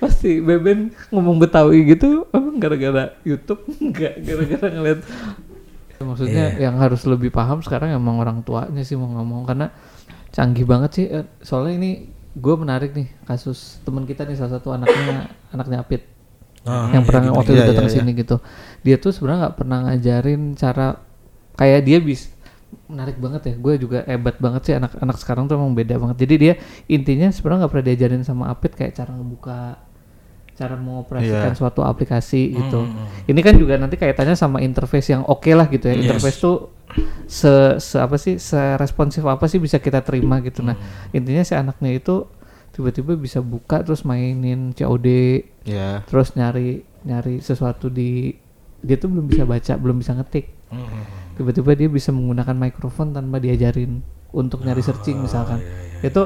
pasti 0.00 0.40
beben 0.40 0.96
ngomong 1.12 1.36
betawi 1.36 1.84
gitu 1.84 2.24
emang 2.32 2.56
gara-gara 2.56 3.12
YouTube? 3.22 3.60
Nggak 3.92 4.14
gara-gara 4.24 4.66
ngeliat. 4.72 5.00
Maksudnya 6.00 6.56
yang 6.56 6.80
harus 6.80 7.04
lebih 7.04 7.28
paham 7.28 7.60
sekarang 7.60 7.92
emang 7.92 8.16
orang 8.16 8.40
tuanya 8.40 8.80
sih 8.80 8.96
mau 8.96 9.12
ngomong 9.20 9.44
karena 9.44 9.68
canggih 10.32 10.64
banget 10.64 10.90
sih. 10.96 11.06
Eh, 11.12 11.28
soalnya 11.44 11.76
ini 11.76 11.90
gue 12.32 12.54
menarik 12.56 12.96
nih 12.96 13.12
kasus 13.28 13.84
teman 13.84 14.08
kita 14.08 14.24
nih 14.24 14.40
salah 14.40 14.56
satu 14.56 14.72
anaknya 14.72 15.28
anaknya 15.54 15.84
Apit. 15.84 16.08
Ah, 16.64 16.92
yang 16.92 17.04
pernah 17.08 17.32
waktu 17.36 17.56
itu 17.56 17.60
Iya, 17.60 17.68
datang 17.72 17.88
iya, 17.88 17.94
sini 18.00 18.10
gitu. 18.16 18.36
Dia 18.80 18.96
tuh 18.96 19.12
sebenarnya 19.12 19.48
nggak 19.48 19.56
pernah 19.60 19.78
ngajarin 19.88 20.42
cara 20.56 21.00
kayak 21.56 21.80
dia 21.84 21.98
bis 22.00 22.32
menarik 22.88 23.20
banget 23.20 23.52
ya. 23.52 23.54
Gue 23.60 23.76
juga 23.76 24.00
hebat 24.08 24.40
banget 24.40 24.72
sih 24.72 24.74
anak-anak 24.80 25.16
sekarang 25.20 25.44
tuh 25.52 25.60
emang 25.60 25.76
beda 25.76 26.00
banget. 26.00 26.16
Jadi 26.24 26.34
dia 26.40 26.54
intinya 26.88 27.28
sebenarnya 27.28 27.68
nggak 27.68 27.72
pernah 27.76 27.86
diajarin 27.92 28.24
sama 28.24 28.48
Apit 28.48 28.72
kayak 28.72 28.96
cara 28.96 29.12
ngebuka 29.12 29.89
cara 30.60 30.76
mengoperasikan 30.76 31.52
Iya. 31.52 31.56
suatu 31.56 31.80
aplikasi 31.80 32.52
gitu. 32.52 32.84
Ini 33.24 33.40
kan 33.40 33.56
juga 33.56 33.80
nanti 33.80 33.96
kaitannya 33.96 34.36
sama 34.36 34.60
interface 34.60 35.08
yang 35.08 35.24
oke 35.24 35.48
lah 35.50 35.64
gitu 35.66 35.88
ya. 35.88 35.96
Interface 35.96 36.36
tuh 36.36 36.68
se, 37.24 37.48
se 37.78 37.96
apa 37.96 38.14
sih 38.14 38.36
seresponsif 38.36 39.24
apa 39.24 39.48
sih 39.48 39.56
bisa 39.56 39.80
kita 39.80 40.04
terima 40.04 40.44
gitu. 40.44 40.60
Nah 40.60 40.76
intinya 41.10 41.40
si 41.40 41.56
anaknya 41.56 41.96
itu 41.96 42.28
tiba-tiba 42.70 43.16
bisa 43.16 43.40
buka 43.40 43.80
terus 43.80 44.04
mainin 44.04 44.70
COD 44.70 45.08
Iya. 45.64 46.04
terus 46.04 46.36
nyari 46.36 46.84
nyari 47.02 47.40
sesuatu 47.40 47.88
di 47.88 48.36
dia 48.80 48.96
tuh 48.96 49.08
belum 49.08 49.26
bisa 49.26 49.42
baca 49.44 49.72
belum 49.74 49.96
bisa 49.96 50.12
ngetik. 50.12 50.52
Tiba-tiba 51.34 51.72
dia 51.72 51.88
bisa 51.88 52.12
menggunakan 52.12 52.52
mikrofon 52.54 53.10
tanpa 53.10 53.40
diajarin 53.40 54.04
untuk 54.30 54.60
nyari 54.60 54.78
searching 54.78 55.18
misalkan. 55.18 55.58
itu 56.00 56.24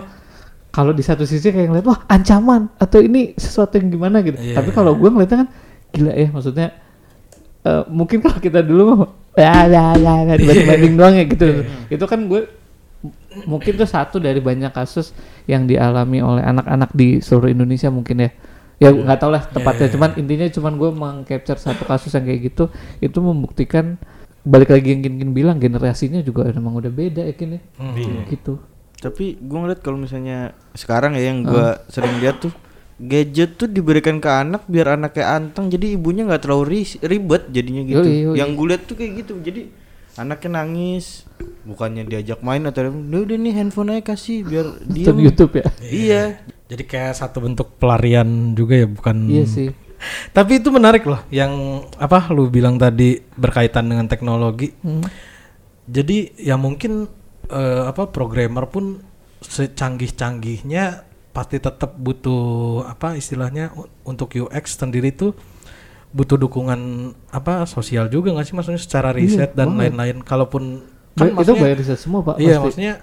kalau 0.74 0.90
di 0.90 1.06
satu 1.06 1.22
sisi 1.22 1.54
kayak 1.54 1.70
ngeliat 1.70 1.86
wah 1.86 2.02
ancaman 2.10 2.66
atau 2.82 2.98
ini 2.98 3.38
sesuatu 3.38 3.78
yang 3.78 3.94
gimana? 3.94 4.26
gitu. 4.26 4.34
Iya, 4.34 4.58
tapi 4.58 4.74
kalau 4.74 4.98
gue 4.98 5.06
ngeliatnya 5.06 5.46
kan 5.46 5.48
gila 5.94 6.10
ya 6.10 6.28
maksudnya 6.34 6.68
eh, 7.62 7.82
mungkin 7.86 8.18
kalau 8.18 8.42
kita 8.42 8.58
dulu 8.66 9.06
ya 9.38 9.70
ya 9.70 9.94
ya 9.94 10.14
ya 10.26 10.34
dibanding 10.34 10.98
doang 10.98 11.14
ya 11.14 11.24
gitu. 11.30 11.62
Itu 11.86 12.04
kan 12.10 12.26
gue 12.26 12.50
mungkin 13.46 13.78
tuh 13.78 13.86
satu 13.86 14.18
dari 14.18 14.42
banyak 14.42 14.74
kasus 14.74 15.14
yang 15.46 15.70
dialami 15.70 16.18
oleh 16.18 16.42
anak-anak 16.42 16.90
di 16.90 17.22
seluruh 17.22 17.54
Indonesia 17.54 17.86
mungkin 17.94 18.26
ya. 18.26 18.30
Ya 18.82 18.90
nggak 18.90 19.18
tau 19.22 19.30
lah 19.30 19.46
tepatnya. 19.46 19.86
Cuman 19.94 20.18
intinya 20.18 20.50
cuman 20.50 20.72
gue 20.74 20.90
mengcapture 20.90 21.62
satu 21.62 21.86
kasus 21.86 22.10
yang 22.18 22.26
kayak 22.26 22.50
gitu 22.50 22.66
itu 22.98 23.18
membuktikan 23.22 23.94
balik 24.42 24.74
lagi 24.74 24.90
yang 24.90 25.06
Kin 25.06 25.30
bilang 25.30 25.62
generasinya 25.62 26.18
juga 26.18 26.50
emang 26.50 26.74
udah 26.82 26.90
beda 26.90 27.22
ya 27.22 27.34
Kin 27.38 27.54
ya? 27.54 27.60
Gitu 28.26 28.73
Tapi 29.04 29.36
gue 29.36 29.58
ngeliat 29.60 29.84
kalau 29.84 30.00
misalnya 30.00 30.56
sekarang 30.72 31.12
ya 31.20 31.28
yang 31.28 31.44
gua 31.44 31.84
sering 31.92 32.16
lihat 32.24 32.40
tuh 32.40 32.52
gadget 32.96 33.60
tuh 33.60 33.68
diberikan 33.68 34.22
ke 34.22 34.30
anak 34.30 34.64
biar 34.64 34.96
anaknya 34.96 35.36
anteng 35.36 35.68
jadi 35.68 35.98
ibunya 35.98 36.24
nggak 36.24 36.46
terlalu 36.46 36.64
ri- 36.80 37.00
ribet 37.04 37.52
jadinya 37.52 37.82
gitu. 37.84 38.06
Yoi, 38.08 38.24
yoi. 38.32 38.36
Yang 38.40 38.50
gue 38.56 38.66
lihat 38.72 38.82
tuh 38.88 38.96
kayak 38.96 39.12
gitu. 39.20 39.32
Jadi 39.44 39.62
anaknya 40.14 40.50
nangis 40.62 41.26
bukannya 41.66 42.06
diajak 42.06 42.38
main 42.40 42.62
atau 42.64 42.86
udah 42.86 43.20
udah 43.26 43.36
nih 43.36 43.52
handphone 43.58 43.98
aja 43.98 44.14
kasih 44.14 44.46
biar 44.46 44.66
dia 44.94 45.10
Nonton 45.10 45.20
YouTube 45.26 45.52
ya 45.58 45.66
Iya. 45.82 46.22
Jadi 46.64 46.82
kayak 46.88 47.12
satu 47.18 47.44
bentuk 47.44 47.76
pelarian 47.76 48.56
juga 48.56 48.78
ya, 48.78 48.88
bukan 48.88 49.16
iya 49.28 49.44
sih 49.44 49.68
Tapi 50.36 50.60
itu 50.60 50.68
menarik 50.68 51.04
loh 51.08 51.20
yang 51.32 51.84
apa 51.96 52.28
lu 52.32 52.48
bilang 52.52 52.76
tadi 52.76 53.20
berkaitan 53.40 53.88
dengan 53.88 54.04
teknologi. 54.04 54.68
Hmm. 54.84 55.00
Jadi 55.84 56.32
ya 56.40 56.56
mungkin 56.56 57.08
eh, 57.50 57.82
apa 57.88 58.08
programmer 58.08 58.64
pun 58.68 59.00
secanggih-canggihnya 59.44 61.04
pasti 61.34 61.58
tetap 61.58 61.98
butuh 61.98 62.86
apa 62.86 63.18
istilahnya 63.18 63.74
untuk 64.06 64.32
UX 64.38 64.78
sendiri 64.78 65.10
tuh 65.10 65.34
butuh 66.14 66.38
dukungan 66.38 67.10
apa 67.34 67.66
sosial 67.66 68.06
juga 68.06 68.30
nggak 68.30 68.46
sih 68.46 68.54
maksudnya 68.54 68.78
secara 68.78 69.10
riset 69.10 69.50
dan 69.58 69.74
banget. 69.74 69.90
lain-lain. 69.90 70.16
Kalaupun 70.22 70.86
kan 71.18 71.34
itu 71.34 71.52
bayar 71.58 71.76
riset 71.78 71.98
semua 71.98 72.22
pak 72.22 72.38
Iya 72.38 72.62
pasti. 72.62 72.62
maksudnya 72.62 72.94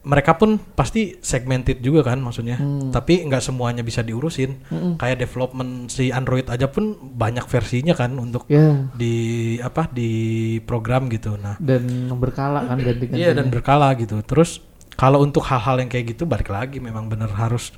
mereka 0.00 0.40
pun 0.40 0.56
pasti 0.56 1.20
segmented 1.20 1.84
juga 1.84 2.00
kan 2.12 2.20
maksudnya. 2.24 2.56
Hmm. 2.56 2.88
Tapi 2.88 3.28
nggak 3.28 3.44
semuanya 3.44 3.84
bisa 3.84 4.00
diurusin. 4.00 4.64
Kayak 4.96 5.28
development 5.28 5.92
si 5.92 6.08
Android 6.08 6.48
aja 6.48 6.72
pun 6.72 6.96
banyak 6.96 7.44
versinya 7.44 7.92
kan 7.92 8.16
untuk 8.16 8.48
ya 8.48 8.88
di 8.96 9.56
apa 9.60 9.92
di 9.92 10.56
program 10.64 11.12
gitu. 11.12 11.36
Nah, 11.36 11.60
dan 11.60 12.08
berkala 12.16 12.64
kan 12.64 12.80
ganti-ganti 12.86 13.20
iya 13.20 13.36
dan 13.36 13.52
berkala 13.52 13.92
gitu. 14.00 14.24
Terus 14.24 14.64
kalau 14.96 15.20
untuk 15.20 15.44
hal-hal 15.44 15.84
yang 15.84 15.90
kayak 15.92 16.16
gitu 16.16 16.24
balik 16.24 16.48
lagi 16.48 16.80
memang 16.80 17.12
bener 17.12 17.28
harus 17.36 17.76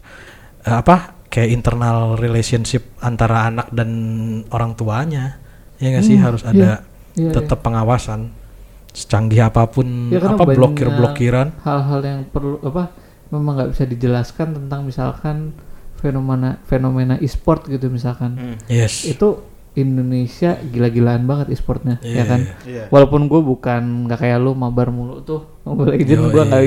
eh, 0.63 0.75
apa 0.79 1.19
kayak 1.27 1.51
internal 1.51 2.15
relationship 2.15 2.95
antara 3.03 3.51
anak 3.51 3.75
dan 3.75 3.91
orang 4.55 4.79
tuanya. 4.79 5.43
Ya 5.83 5.91
nggak 5.91 6.07
sih 6.07 6.15
harus 6.15 6.47
ada 6.47 6.87
Iya, 7.13 7.29
tetap 7.37 7.61
pengawasan 7.61 8.33
secanggih 8.93 9.41
apa 9.43 9.67
pun 9.67 10.09
Ya, 10.09 10.21
apa 10.21 10.37
banyak 10.39 10.55
blokir-blokiran. 10.55 11.49
hal-hal 11.61 12.01
yang 12.03 12.21
perlu 12.27 12.61
apa 12.61 12.93
memang 13.29 13.53
nggak 13.55 13.71
bisa 13.73 13.85
dijelaskan 13.85 14.49
tentang 14.55 14.85
misalkan 14.85 15.57
fenomena 15.95 16.59
fenomena 16.63 17.15
e-sport 17.17 17.67
gitu 17.67 17.89
misalkan 17.89 18.35
Hmm. 18.35 18.57
Yes. 18.67 19.05
itu 19.05 19.41
Indonesia 19.75 20.61
gila-gilaan 20.63 21.23
banget 21.23 21.51
e-sportnya 21.51 21.97
ya 21.99 22.13
Iya, 22.13 22.25
kan 22.25 22.41
iya. 22.63 22.85
walaupun 22.87 23.25
gue 23.25 23.41
bukan 23.41 23.83
nggak 24.05 24.19
kayak 24.19 24.37
lu 24.37 24.53
mabar 24.53 24.89
mulu 24.89 25.21
tuh 25.21 25.49
Mobile 25.63 25.95
Legends 25.95 26.13
Yoi. 26.19 26.29
gue 26.29 26.43
nggak 26.45 26.63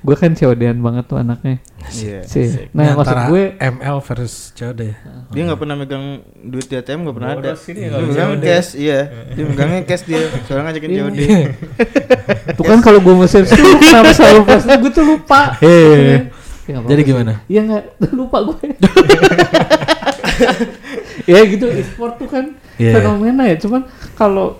gue 0.00 0.16
kan 0.16 0.30
COD-an 0.32 0.78
banget 0.78 1.04
tuh 1.06 1.16
anaknya 1.16 1.56
Iya. 1.90 2.20
sih 2.22 2.46
Ini 2.66 2.68
nah 2.70 2.92
maksud 2.92 3.00
antara 3.08 3.22
gue 3.26 3.42
ML 3.56 3.96
versus 4.00 4.34
COD 4.52 4.80
ya. 4.82 4.94
Dia 5.28 5.42
nggak 5.44 5.56
pernah 5.56 5.74
megang 5.74 6.04
duit 6.42 6.66
di 6.66 6.74
ATM 6.74 6.98
nggak 7.02 7.16
pernah 7.16 7.30
ada. 7.32 7.40
Boros 7.48 7.62
Dia 7.64 7.88
megang 7.96 8.30
cash, 8.38 8.70
iya. 8.74 8.98
Dia 9.30 9.44
megangnya 9.44 9.80
cash 9.84 10.04
dia. 10.04 10.20
Soalnya 10.44 10.64
ngajakin 10.68 10.90
Iya. 10.90 11.00
COD. 11.00 11.18
tuh 12.52 12.64
kan 12.66 12.78
kalau 12.80 13.00
gue 13.00 13.14
mesin 13.16 13.42
sih 13.42 13.56
kenapa 13.56 14.12
selalu 14.18 14.40
pas 14.44 14.62
gue 14.66 14.90
tuh 14.90 15.04
lupa. 15.06 15.42
Ya, 15.60 16.76
Jadi 16.84 17.02
gimana? 17.02 17.40
Iya 17.46 17.60
nggak 17.64 17.84
lupa 18.18 18.38
gue. 18.44 18.56
ya 21.30 21.40
gitu 21.46 21.66
e-sport 21.70 22.18
tuh 22.18 22.26
kan 22.26 22.44
Iya. 22.74 22.96
fenomena 22.96 23.46
ya. 23.46 23.56
Cuman 23.56 23.86
kalau 24.16 24.58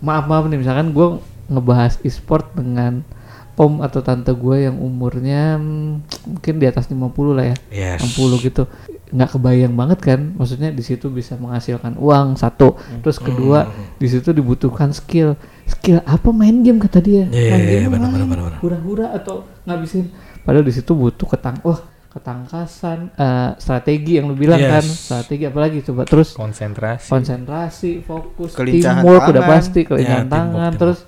maaf 0.00 0.24
maaf 0.26 0.48
nih 0.48 0.58
misalkan 0.58 0.90
gue 0.90 1.20
ngebahas 1.46 2.00
e-sport 2.02 2.50
dengan 2.56 3.04
om 3.54 3.84
atau 3.84 4.00
tante 4.00 4.32
gue 4.32 4.64
yang 4.64 4.80
umurnya 4.80 5.60
hmm, 5.60 6.00
mungkin 6.24 6.54
di 6.56 6.64
atas 6.64 6.88
50 6.88 7.36
lah 7.36 7.52
ya. 7.52 7.56
Yes. 7.70 8.00
60 8.16 8.40
gitu 8.40 8.64
nggak 9.10 9.30
kebayang 9.34 9.74
banget 9.74 9.98
kan 9.98 10.20
maksudnya 10.38 10.70
di 10.70 10.86
situ 10.86 11.10
bisa 11.10 11.34
menghasilkan 11.34 11.98
uang 11.98 12.38
satu 12.38 12.78
terus 13.02 13.18
kedua 13.18 13.66
di 13.98 14.06
situ 14.06 14.30
dibutuhkan 14.30 14.94
skill 14.94 15.34
skill 15.66 15.98
apa 16.06 16.30
main 16.30 16.62
game 16.62 16.78
kata 16.78 17.02
dia 17.02 17.26
Iya, 17.26 17.50
main 17.50 17.58
iya, 17.58 17.70
game 17.82 17.90
benar, 17.90 18.10
benar, 18.14 18.26
benar. 18.30 18.52
hura-hura 18.62 19.06
atau 19.10 19.42
ngabisin 19.66 20.14
padahal 20.46 20.62
di 20.62 20.70
situ 20.70 20.94
butuh 20.94 21.26
ketang 21.26 21.58
wah 21.66 21.82
ketangkasan 22.10 22.98
eh, 23.12 23.50
strategi 23.56 24.18
yang 24.18 24.26
lu 24.26 24.34
bilang 24.34 24.58
Yes. 24.58 24.68
kan 24.68 24.84
strategi 24.84 25.44
apalagi 25.44 25.78
coba 25.82 26.02
terus 26.04 26.34
konsentrasi 26.34 27.06
konsentrasi 27.08 27.90
fokus 28.00 28.52
Kelincahan 28.52 28.98
teamwork 28.98 29.22
udah 29.26 29.44
pasti 29.44 29.80
kelincahan 29.82 30.26
Ya, 30.26 30.28
tangan 30.28 30.50
teamwork. 30.50 30.74
terus 30.76 30.98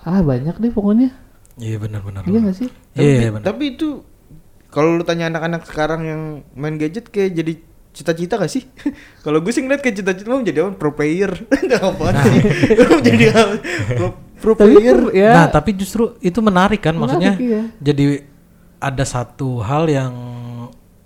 ah 0.00 0.20
banyak 0.20 0.54
deh 0.54 0.70
pokoknya 0.70 1.08
Iya 1.56 1.76
benar-benar. 1.76 2.24
iya 2.24 2.38
gak 2.42 2.56
sih 2.56 2.68
Tapi, 2.90 3.04
Iya 3.04 3.28
benar. 3.30 3.44
tapi 3.46 3.64
itu 3.70 3.88
kalau 4.66 4.94
lu 4.94 5.02
tanya 5.02 5.28
anak-anak 5.28 5.64
sekarang 5.64 6.00
yang 6.02 6.22
main 6.54 6.76
gadget 6.76 7.08
kayak 7.08 7.34
jadi 7.34 7.52
cita-cita 7.90 8.38
gak 8.38 8.46
sih? 8.48 8.70
Kalau 9.26 9.42
gue 9.42 9.50
sih 9.50 9.60
ngeliat 9.60 9.82
kayak 9.82 9.98
cita-cita 9.98 10.30
mau 10.30 10.38
jadi 10.38 10.62
apa? 10.62 10.78
Pro 10.78 10.94
player. 10.94 11.34
apa 11.82 12.06
sih? 12.22 12.38
Mau 12.86 13.02
jadi 13.02 13.24
apa? 13.28 13.54
Pro, 13.90 14.08
pro 14.38 14.52
Tapi 14.54 14.72
player. 14.72 14.98
ya 15.10 15.30
Nah, 15.34 15.46
tapi 15.50 15.74
justru 15.74 16.14
itu 16.20 16.38
menarik 16.38 16.78
kan 16.78 16.94
maksudnya. 16.94 17.34
Menarik, 17.34 17.50
iya. 17.50 17.62
Jadi 17.82 18.04
ada 18.78 19.02
satu 19.02 19.58
hal 19.58 19.84
yang 19.84 20.14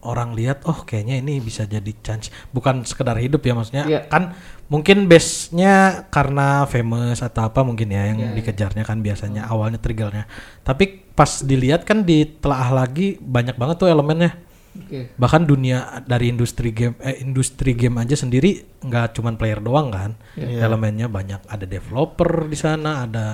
orang 0.04 0.36
lihat 0.36 0.62
oh 0.64 0.84
kayaknya 0.84 1.18
ini 1.18 1.40
bisa 1.40 1.64
jadi 1.64 1.92
chance. 2.00 2.28
Bukan 2.52 2.84
sekedar 2.84 3.16
hidup 3.16 3.40
ya 3.40 3.52
maksudnya. 3.52 3.84
Iya. 3.84 4.00
kan 4.06 4.36
mungkin 4.64 5.08
base-nya 5.08 6.06
karena 6.08 6.64
famous 6.64 7.20
atau 7.20 7.44
apa 7.44 7.60
mungkin 7.60 7.88
ya 7.88 8.08
yang 8.08 8.18
Iya, 8.20 8.32
dikejarnya 8.36 8.84
kan 8.84 9.00
biasanya 9.00 9.48
awalnya 9.48 9.76
triggernya. 9.76 10.24
Tapi 10.60 11.04
pas 11.12 11.40
dilihat 11.40 11.84
kan 11.84 12.02
ditelaah 12.02 12.70
lagi 12.70 13.16
banyak 13.18 13.56
banget 13.56 13.76
tuh 13.78 13.88
elemennya. 13.88 14.32
Oke. 14.74 15.06
bahkan 15.14 15.46
dunia 15.46 16.02
dari 16.02 16.34
industri 16.34 16.74
game 16.74 16.98
eh, 16.98 17.22
industri 17.22 17.78
game 17.78 17.94
aja 17.94 18.18
sendiri 18.18 18.58
nggak 18.82 19.14
cuman 19.14 19.38
player 19.38 19.62
doang 19.62 19.88
kan. 19.88 20.18
Iya. 20.34 20.66
elemennya 20.66 21.06
banyak. 21.06 21.46
Ada 21.46 21.62
developer 21.64 22.44
di 22.44 22.58
sana 22.58 23.06
ada 23.06 23.26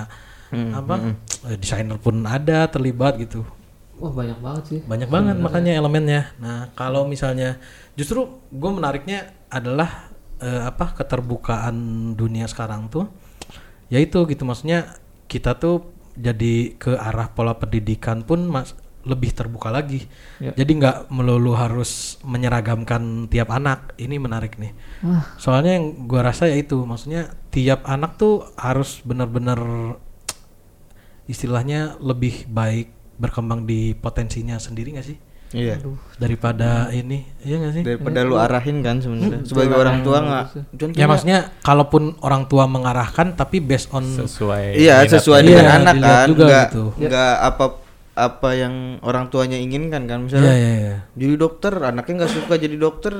Hmm, 0.51 0.75
apa? 0.75 0.95
eh, 1.47 1.55
desainer 1.55 1.95
pun 1.95 2.27
ada 2.27 2.67
terlibat 2.67 3.15
gitu 3.17 3.41
Wah 4.01 4.09
banyak 4.09 4.39
banget 4.41 4.63
sih. 4.65 4.79
banyak 4.81 5.09
banget 5.13 5.37
makanya 5.37 5.77
elemennya. 5.77 6.33
Nah 6.41 6.73
kalau 6.73 7.05
misalnya 7.05 7.61
justru 7.93 8.41
gue 8.49 8.71
menariknya 8.73 9.29
adalah 9.53 10.09
eh, 10.41 10.65
apa 10.65 10.97
keterbukaan 10.97 11.77
dunia 12.17 12.49
sekarang 12.49 12.89
tuh 12.89 13.05
yaitu 13.93 14.25
gitu. 14.25 14.41
Maksudnya 14.41 14.97
kita 15.29 15.61
tuh 15.61 15.93
jadi 16.17 16.75
ke 16.81 16.97
arah 16.97 17.29
pola 17.31 17.55
pendidikan 17.55 18.25
pun 18.25 18.49
mas 18.49 18.73
lebih 19.01 19.33
terbuka 19.33 19.73
lagi. 19.73 20.05
Ya. 20.37 20.53
jadi 20.53 20.71
nggak 20.77 20.97
melulu 21.09 21.53
harus 21.53 22.17
menyeragamkan 22.25 23.29
tiap 23.29 23.53
anak. 23.53 23.93
Ini 24.01 24.17
menarik 24.17 24.57
nih. 24.57 24.73
Wah. 25.05 25.37
soalnya 25.37 25.77
yang 25.77 26.09
gua 26.09 26.33
rasa 26.33 26.49
ya 26.49 26.57
itu. 26.57 26.81
Maksudnya 26.85 27.37
tiap 27.53 27.85
anak 27.85 28.17
tuh 28.17 28.49
harus 28.57 29.01
benar-benar 29.05 29.61
istilahnya 31.29 32.01
lebih 32.01 32.49
baik 32.49 33.00
berkembang 33.21 33.63
di 33.63 33.93
potensinya 33.93 34.57
sendiri 34.57 34.97
nggak 34.97 35.05
sih 35.05 35.17
Iya. 35.51 35.83
daripada 36.15 36.87
ini 36.89 37.27
iya 37.43 37.59
nggak 37.59 37.73
sih 37.73 37.83
Daripada 37.83 38.23
lu 38.23 38.39
arahin 38.39 38.79
kan 38.79 39.03
sebenarnya. 39.03 39.43
Sebagai 39.43 39.75
orang 39.75 39.99
tua 39.99 40.17
nggak. 40.19 40.43
Cuman 40.73 40.91
ya 40.93 41.05
maksudnya 41.05 41.39
kalaupun 41.59 42.15
orang 42.19 42.47
tua 42.47 42.63
mengarahkan 42.65 43.35
tapi 43.35 43.59
based 43.59 43.91
on 43.91 44.07
sesuai 44.07 44.79
Iya 44.79 45.03
sesuai 45.03 45.39
Iya, 45.41 45.47
dengan 45.51 45.65
anak 45.77 45.93
dilihat 45.93 46.15
kan, 46.15 46.27
juga 46.27 46.43
nggak 46.47 46.65
gitu. 46.65 46.83
nggak 46.97 47.33
apa 47.43 47.65
apa 48.11 48.49
yang 48.53 48.73
orang 49.01 49.27
tuanya 49.27 49.55
inginkan 49.55 50.03
kan 50.03 50.19
Iya 50.19 50.25
misalnya 50.25 50.53
iya 50.53 50.71
iya. 50.73 50.95
jadi 51.13 51.33
dokter 51.35 51.73
anaknya 51.75 52.13
nggak 52.23 52.31
suka 52.33 52.53
jadi 52.55 52.75
dokter 52.75 53.13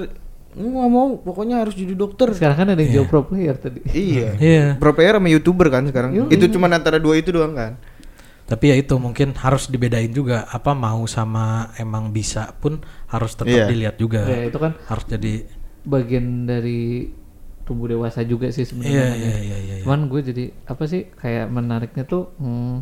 nggak 0.52 0.88
mau 0.88 1.16
pokoknya 1.18 1.64
harus 1.64 1.76
jadi 1.76 1.96
dokter 1.96 2.32
Sekarang 2.32 2.58
kan 2.58 2.68
ada 2.70 2.80
yang 2.80 2.92
jauh 2.94 3.08
pro 3.08 3.24
player 3.24 3.56
tadi. 3.56 3.84
iya 3.92 4.36
Iya. 4.36 4.66
pro 4.76 4.92
player 4.92 5.16
sama 5.16 5.28
youtuber 5.28 5.68
kan 5.68 5.84
sekarang 5.86 6.12
Yoi. 6.14 6.28
itu 6.30 6.48
cuma 6.48 6.68
antara 6.68 6.96
dua 6.96 7.16
itu 7.16 7.32
doang 7.32 7.52
kan 7.52 7.76
Tapi 8.52 8.66
ya 8.68 8.76
itu 8.76 9.00
mungkin 9.00 9.32
harus 9.40 9.72
dibedain 9.72 10.12
juga 10.12 10.44
apa 10.52 10.76
mau 10.76 11.08
sama 11.08 11.72
emang 11.80 12.12
bisa 12.12 12.52
pun 12.60 12.84
harus 13.08 13.32
tetap 13.40 13.48
Iya. 13.48 13.66
dilihat 13.72 13.96
juga. 13.96 14.28
Ya 14.28 14.52
itu 14.52 14.60
kan 14.60 14.76
Harus 14.92 15.06
jadi 15.08 15.48
bagian 15.88 16.44
dari 16.46 17.08
tumbuh 17.64 17.88
dewasa 17.88 18.28
juga 18.28 18.52
sih 18.52 18.68
sebenarnya. 18.68 18.92
ya. 18.92 19.16
iya 19.16 19.16
iya 19.16 19.38
iya. 19.40 19.58
iya. 19.80 19.84
Cuman 19.88 20.12
gue 20.12 20.20
jadi 20.20 20.44
apa 20.68 20.84
sih 20.84 21.08
kayak 21.16 21.48
menariknya 21.48 22.04
tuh 22.04 22.28
hmm, 22.36 22.76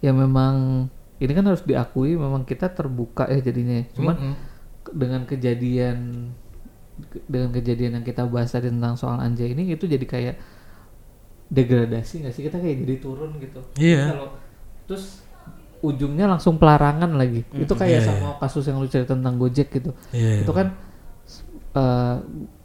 ya 0.00 0.12
memang 0.14 0.86
ini 1.20 1.32
kan 1.36 1.44
harus 1.44 1.60
diakui 1.66 2.16
memang 2.16 2.46
kita 2.46 2.72
terbuka 2.72 3.28
ya 3.28 3.40
jadinya. 3.42 3.82
ya. 3.82 3.86
Cuman 3.92 4.14
Mm-mm. 4.16 4.34
ke- 4.86 4.94
dengan 4.96 5.22
kejadian 5.28 5.98
ke- 7.10 7.24
dengan 7.28 7.50
kejadian 7.52 7.90
yang 8.00 8.04
kita 8.06 8.24
bahas 8.24 8.54
tadi 8.54 8.70
tentang 8.72 8.94
soal 8.96 9.20
anjay 9.20 9.52
ini 9.52 9.68
itu 9.68 9.84
jadi 9.84 10.06
kayak 10.06 10.34
degradasi 11.50 12.22
nggak 12.22 12.32
sih 12.32 12.42
kita 12.46 12.56
kayak 12.56 12.76
jadi 12.80 12.94
turun 12.96 13.30
gitu. 13.36 13.60
Iya. 13.76 14.14
Kalau 14.14 14.28
terus 14.86 15.26
ujungnya 15.80 16.26
langsung 16.26 16.56
pelarangan 16.56 17.10
lagi. 17.12 17.42
Itu 17.50 17.74
kayak 17.74 17.90
Iya, 17.90 18.06
sama 18.06 18.38
kasus 18.38 18.64
yang 18.64 18.78
lu 18.78 18.86
cerita 18.86 19.12
tentang 19.12 19.34
Gojek 19.34 19.68
gitu. 19.72 19.90
Iya. 20.10 20.42
Itu 20.42 20.52
kan 20.52 20.76
eh, 21.72 22.16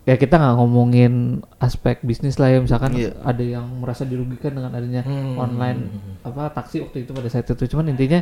ya 0.04 0.16
kita 0.16 0.36
nggak 0.36 0.56
ngomongin 0.56 1.14
aspek 1.58 2.02
bisnis 2.02 2.38
lah 2.38 2.48
ya 2.48 2.60
misalkan 2.60 2.94
Iya. 2.94 3.18
ada 3.20 3.42
yang 3.42 3.66
merasa 3.76 4.02
dirugikan 4.02 4.54
dengan 4.54 4.70
adanya 4.72 5.02
Hmm. 5.02 5.34
online 5.36 5.80
apa 6.22 6.50
taksi 6.52 6.82
waktu 6.82 7.04
itu 7.04 7.12
pada 7.12 7.26
saat 7.26 7.46
itu 7.46 7.66
cuman 7.68 7.90
intinya 7.90 8.22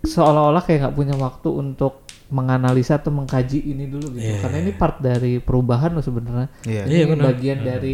seolah-olah 0.00 0.62
kayak 0.62 0.78
nggak 0.82 0.96
punya 0.96 1.14
waktu 1.14 1.48
untuk 1.50 2.06
menganalisa 2.28 2.96
atau 2.96 3.08
mengkaji 3.10 3.64
ini 3.66 3.84
dulu 3.84 4.12
gitu 4.12 4.20
Iya, 4.22 4.36
karena 4.40 4.58
ini 4.62 4.72
part 4.72 4.96
dari 4.98 5.40
perubahan 5.40 5.92
loh 5.92 6.00
sebenarnya 6.00 6.48
Iya. 6.62 6.82
ini 6.84 6.92
Iya, 6.94 7.04
benar. 7.08 7.24
bagian 7.32 7.58
dari 7.62 7.92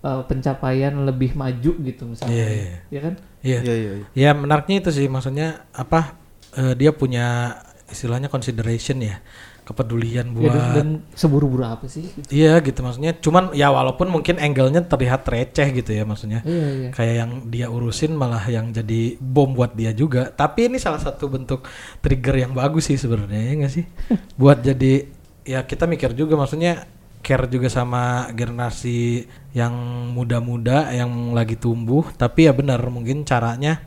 eh, 0.00 0.22
pencapaian 0.24 0.94
lebih 1.02 1.32
maju 1.34 1.72
gitu 1.78 2.02
misalnya 2.04 2.34
Iya, 2.34 2.48
iya. 2.48 2.76
ya 2.88 3.00
kan 3.00 3.14
Iya. 3.40 3.58
iya 3.60 3.74
iya 3.74 3.92
iya. 3.96 4.06
Ya 4.12 4.30
menariknya 4.32 4.80
itu 4.80 4.90
sih 4.90 5.06
maksudnya 5.06 5.64
apa 5.72 6.16
eh, 6.52 6.74
dia 6.74 6.90
punya 6.90 7.56
istilahnya 7.86 8.28
consideration 8.28 9.00
ya 9.00 9.18
kepedulian 9.60 10.26
Ya, 10.26 10.34
buat 10.34 10.50
dan, 10.50 10.74
dan 10.74 10.88
seburu-buru 11.14 11.62
apa 11.62 11.86
sih 11.86 12.02
gitu. 12.02 12.26
Iya 12.26 12.58
gitu 12.58 12.82
maksudnya 12.82 13.14
cuman 13.14 13.54
ya 13.54 13.70
walaupun 13.70 14.10
mungkin 14.10 14.42
angle-nya 14.42 14.82
terlihat 14.82 15.22
receh 15.22 15.68
gitu 15.70 15.94
ya 15.94 16.02
maksudnya 16.02 16.42
iya 16.42 16.68
iya 16.74 16.88
kayak 16.90 17.14
yang 17.14 17.30
dia 17.46 17.66
urusin 17.70 18.18
malah 18.18 18.42
yang 18.50 18.74
jadi 18.74 19.14
bom 19.22 19.54
buat 19.54 19.78
dia 19.78 19.94
juga 19.94 20.26
tapi 20.26 20.66
ini 20.66 20.82
salah 20.82 20.98
satu 20.98 21.30
bentuk 21.30 21.62
trigger 22.02 22.42
yang 22.42 22.52
bagus 22.52 22.90
sih 22.90 22.98
sebenarnya 22.98 23.38
ya 23.46 23.52
nggak 23.62 23.72
sih 23.72 23.84
buat 24.42 24.58
jadi 24.58 25.06
ya 25.46 25.62
kita 25.62 25.86
mikir 25.86 26.18
juga 26.18 26.34
maksudnya 26.34 26.82
care 27.30 27.46
juga 27.46 27.70
sama 27.70 28.26
generasi 28.34 29.22
yang 29.54 29.70
muda-muda 30.10 30.90
yang 30.90 31.30
lagi 31.30 31.54
tumbuh. 31.54 32.02
Tapi 32.18 32.50
ya 32.50 32.52
benar 32.52 32.82
mungkin 32.90 33.22
caranya 33.22 33.78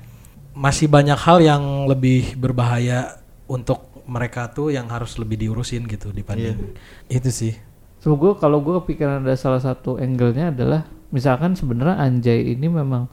masih 0.55 0.87
banyak 0.87 1.19
hal 1.19 1.43
yang 1.43 1.91
lebih 1.91 2.39
berbahaya 2.39 3.19
untuk 3.51 3.91
mereka 4.07 4.47
tuh 4.47 4.71
yang 4.71 4.87
harus 4.87 5.19
lebih 5.19 5.35
diurusin 5.43 5.83
gitu 5.91 6.15
dibanding 6.15 6.79
itu 7.11 7.27
sih. 7.27 7.53
So 7.99 8.15
gue 8.15 8.39
kalau 8.39 8.63
gue 8.63 8.79
kepikiran 8.79 9.27
ada 9.27 9.35
salah 9.35 9.59
satu 9.59 9.99
angle-nya 9.99 10.55
adalah 10.55 10.87
misalkan 11.11 11.59
sebenarnya 11.59 11.99
anjay 11.99 12.55
ini 12.55 12.71
memang 12.71 13.11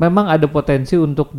memang 0.00 0.28
ada 0.28 0.48
potensi 0.48 0.96
untuk 0.96 1.36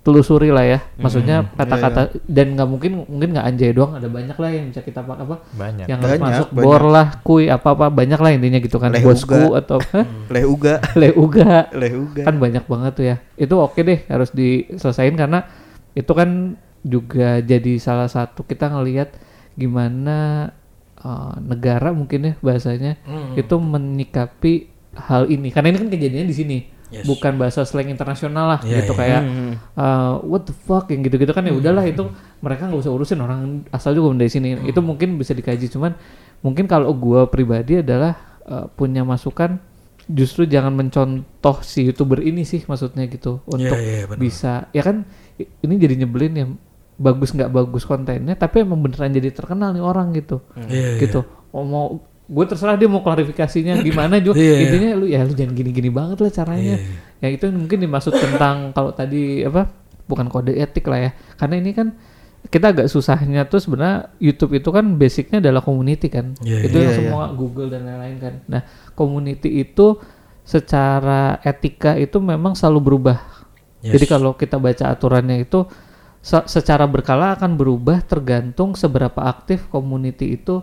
ditelusuri 0.00 0.48
lah 0.48 0.64
ya. 0.64 0.78
Maksudnya 0.96 1.44
kata-kata 1.52 2.00
dan 2.24 2.56
nggak 2.56 2.64
mungkin 2.66 3.04
mungkin 3.04 3.28
nggak 3.30 3.46
anjay 3.46 3.70
doang 3.70 3.92
ada 3.92 4.08
banyak 4.08 4.32
lah 4.32 4.48
yang 4.48 4.66
bisa 4.68 4.80
kita 4.80 5.00
pakai 5.00 5.22
apa 5.22 5.36
banyak. 5.52 5.86
yang 5.86 6.00
Banyak, 6.00 6.18
masuk 6.18 6.48
banyak. 6.50 6.64
bor 6.64 6.82
lah 6.82 7.06
kui 7.20 7.44
apa 7.46 7.68
apa 7.70 7.86
banyak 7.88 8.16
lah 8.16 8.30
intinya 8.32 8.58
gitu 8.58 8.76
kan. 8.76 8.90
Leh 8.90 9.00
bosku 9.00 9.36
uga. 9.36 9.60
atau 9.60 9.78
leh 10.26 10.44
uga. 10.44 10.74
Le 11.00 11.08
uga. 11.12 11.68
Leh 11.72 11.92
uga. 11.92 12.22
Kan 12.24 12.36
banyak 12.36 12.64
banget 12.64 12.92
tuh 12.94 13.04
ya. 13.06 13.16
Itu 13.36 13.60
oke 13.60 13.76
deh 13.78 14.00
harus 14.06 14.32
diselesain 14.32 15.12
karena 15.12 15.44
itu 15.92 16.10
kan 16.10 16.56
juga 16.80 17.38
jadi 17.38 17.76
salah 17.76 18.08
satu 18.08 18.40
kita 18.42 18.72
ngelihat 18.72 19.12
gimana 19.54 20.48
uh, 20.98 21.36
negara 21.38 21.92
mungkin 21.92 22.24
ya 22.24 22.34
bahasanya 22.40 22.96
Hmm. 23.04 23.36
itu 23.36 23.52
menyikapi 23.54 24.54
hal 24.96 25.28
ini. 25.28 25.52
Karena 25.52 25.68
ini 25.68 25.78
kan 25.78 25.88
kejadiannya 25.88 26.24
di 26.26 26.34
sini 26.34 26.58
Yes. 26.90 27.06
bukan 27.06 27.38
bahasa 27.38 27.62
slang 27.62 27.86
internasional 27.86 28.50
lah 28.50 28.60
Iya, 28.66 28.82
gitu 28.82 28.92
iya. 28.94 28.98
kayak 28.98 29.22
Hmm. 29.22 29.52
uh, 29.74 30.14
what 30.26 30.42
the 30.42 30.54
fuck 30.54 30.90
yang 30.90 31.00
gitu-gitu 31.00 31.30
kan 31.30 31.46
ya 31.46 31.54
udahlah 31.54 31.86
itu 31.86 32.02
mereka 32.38 32.66
nggak 32.66 32.82
usah 32.82 32.90
urusin 32.90 33.22
orang 33.22 33.40
asal 33.70 33.94
juga 33.94 34.10
dari 34.18 34.26
sini 34.26 34.58
itu 34.66 34.80
mungkin 34.82 35.14
bisa 35.14 35.30
dikaji 35.30 35.70
cuman 35.70 35.94
mungkin 36.42 36.66
kalau 36.66 36.90
gua 36.92 37.30
pribadi 37.30 37.78
adalah 37.78 38.18
uh, 38.42 38.66
punya 38.68 39.02
masukan 39.02 39.62
justru 40.10 40.42
jangan 40.44 40.74
mencontoh 40.74 41.62
si 41.62 41.86
youtuber 41.86 42.18
ini 42.18 42.42
sih 42.42 42.66
maksudnya 42.66 43.06
gitu 43.06 43.38
untuk 43.46 43.78
iya, 43.78 44.10
benar. 44.10 44.18
bisa 44.18 44.66
ya 44.74 44.82
kan 44.82 45.06
ini 45.38 45.74
jadi 45.78 45.94
nyebelin 45.94 46.34
ya 46.34 46.46
bagus 46.98 47.30
nggak 47.30 47.48
bagus 47.48 47.86
kontennya 47.86 48.34
tapi 48.34 48.60
emang 48.60 48.82
beneran 48.82 49.14
jadi 49.14 49.30
terkenal 49.30 49.70
nih 49.70 49.80
orang 49.80 50.10
gitu 50.12 50.42
Iya, 50.58 50.98
iya. 50.98 51.00
gitu 51.00 51.22
oh, 51.54 51.62
mau 51.62 51.86
gue 52.30 52.44
terserah 52.46 52.78
dia 52.78 52.86
mau 52.86 53.02
klarifikasinya 53.02 53.82
gimana 53.82 54.22
juga 54.22 54.38
Iya, 54.42 54.54
iya. 54.54 54.58
intinya 54.62 54.90
lu 54.94 55.06
ya 55.10 55.20
lu 55.26 55.34
jangan 55.34 55.52
gini-gini 55.58 55.90
banget 55.90 56.22
lah 56.22 56.30
caranya. 56.30 56.78
Iya, 56.78 57.26
ya 57.26 57.28
itu 57.34 57.44
mungkin 57.50 57.78
dimaksud 57.82 58.14
tentang 58.14 58.70
kalau 58.70 58.94
tadi 58.94 59.42
apa 59.42 59.66
bukan 60.06 60.30
kode 60.30 60.54
etik 60.54 60.86
lah 60.86 61.10
ya. 61.10 61.10
Karena 61.34 61.58
ini 61.58 61.74
kan 61.74 61.98
kita 62.46 62.72
agak 62.72 62.86
susahnya 62.86 63.50
tuh 63.50 63.58
sebenarnya 63.58 64.14
YouTube 64.22 64.56
itu 64.56 64.70
kan 64.70 64.86
basicnya 64.94 65.42
adalah 65.42 65.58
community 65.60 66.06
kan. 66.06 66.38
Iya, 66.46 66.70
itu 66.70 66.76
yang 66.78 66.92
iya. 66.94 66.98
semua 67.02 67.24
Google 67.34 67.68
dan 67.74 67.82
lain-lain 67.84 68.16
kan. 68.22 68.34
Nah 68.46 68.62
community 68.94 69.66
itu 69.66 69.98
secara 70.46 71.38
etika 71.42 71.98
itu 71.98 72.22
memang 72.22 72.54
selalu 72.54 72.80
berubah. 72.80 73.18
Yes. 73.80 73.96
jadi 73.96 74.06
kalau 74.12 74.36
kita 74.36 74.60
baca 74.60 74.92
aturannya 74.92 75.40
itu 75.40 75.64
se- 76.20 76.48
secara 76.52 76.84
berkala 76.84 77.32
akan 77.32 77.56
berubah 77.56 78.04
tergantung 78.04 78.76
seberapa 78.76 79.24
aktif 79.24 79.72
community 79.72 80.36
itu 80.36 80.60